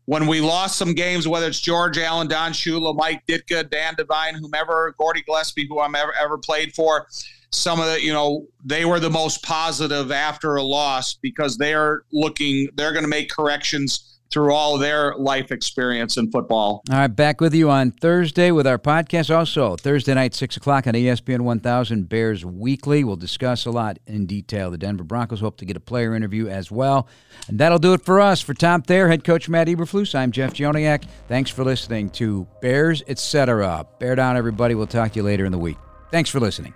When 0.10 0.26
we 0.26 0.42
lost 0.42 0.80
some 0.80 0.96
games, 0.96 1.28
whether 1.28 1.46
it's 1.46 1.60
George 1.60 2.00
Allen, 2.00 2.28
Don 2.28 2.52
Shula, 2.52 2.96
Mike 2.96 3.28
Ditka, 3.28 3.70
Dan 3.70 3.94
Devine, 3.94 4.34
whomever, 4.34 4.96
Gordie 4.98 5.22
Gillespie, 5.22 5.68
who 5.68 5.80
I'm 5.80 5.94
ever, 5.94 6.12
ever 6.20 6.40
played 6.40 6.74
for, 6.74 7.06
some 7.52 7.80
of 7.80 7.86
the 7.86 8.02
you 8.02 8.12
know 8.12 8.48
they 8.66 8.86
were 8.86 9.00
the 9.00 9.12
most 9.12 9.44
positive 9.44 10.12
after 10.12 10.56
a 10.56 10.64
loss 10.64 11.14
because 11.14 11.58
they're 11.58 12.02
looking 12.12 12.70
they're 12.74 12.92
going 12.92 13.04
to 13.04 13.10
make 13.10 13.30
corrections 13.30 14.19
through 14.32 14.54
all 14.54 14.78
their 14.78 15.16
life 15.16 15.52
experience 15.52 16.18
in 16.18 16.30
football 16.32 16.84
All 16.92 16.98
right, 16.98 17.08
back 17.08 17.42
with 17.42 17.54
you 17.54 17.70
on 17.70 17.92
Thursday 17.92 18.52
with 18.52 18.68
our 18.68 18.78
podcast. 18.78 19.36
Also, 19.36 19.76
Thursday 19.76 20.14
night, 20.14 20.36
6 20.36 20.58
o'clock 20.58 20.88
on 20.88 20.94
ESPN 20.94 21.42
1000 21.42 22.08
Bears 22.08 22.46
Weekly. 22.46 23.04
We'll 23.04 23.16
discuss 23.16 23.66
a 23.66 23.72
lot 23.72 24.00
in 24.06 24.26
detail. 24.26 24.72
The 24.72 24.78
Denver 24.78 25.04
Broncos 25.04 25.40
hope 25.40 25.58
to 25.58 25.66
get 25.66 25.78
a 25.78 25.82
player 25.82 26.16
interview 26.16 26.48
as 26.48 26.72
well. 26.72 27.08
And 27.48 27.60
that'll 27.60 27.80
do 27.80 27.94
it 27.94 28.04
for 28.04 28.20
us. 28.20 28.42
For 28.42 28.54
Tom 28.54 28.82
Thayer, 28.82 29.08
head 29.08 29.24
coach 29.24 29.50
Matt 29.50 29.68
Eberflus, 29.68 30.14
I'm 30.14 30.32
Jeff 30.32 30.54
Joniak. 30.54 31.06
Thanks 31.28 31.50
for 31.50 31.64
listening 31.64 32.10
to 32.12 32.48
Bears, 32.62 33.04
etc. 33.08 33.86
Bear 34.00 34.16
down, 34.16 34.38
everybody. 34.38 34.76
We'll 34.76 34.88
talk 34.88 35.14
to 35.14 35.20
you 35.20 35.24
later 35.24 35.46
in 35.46 35.52
the 35.52 35.58
week. 35.58 35.78
Thanks 36.12 36.30
for 36.30 36.40
listening. 36.40 36.74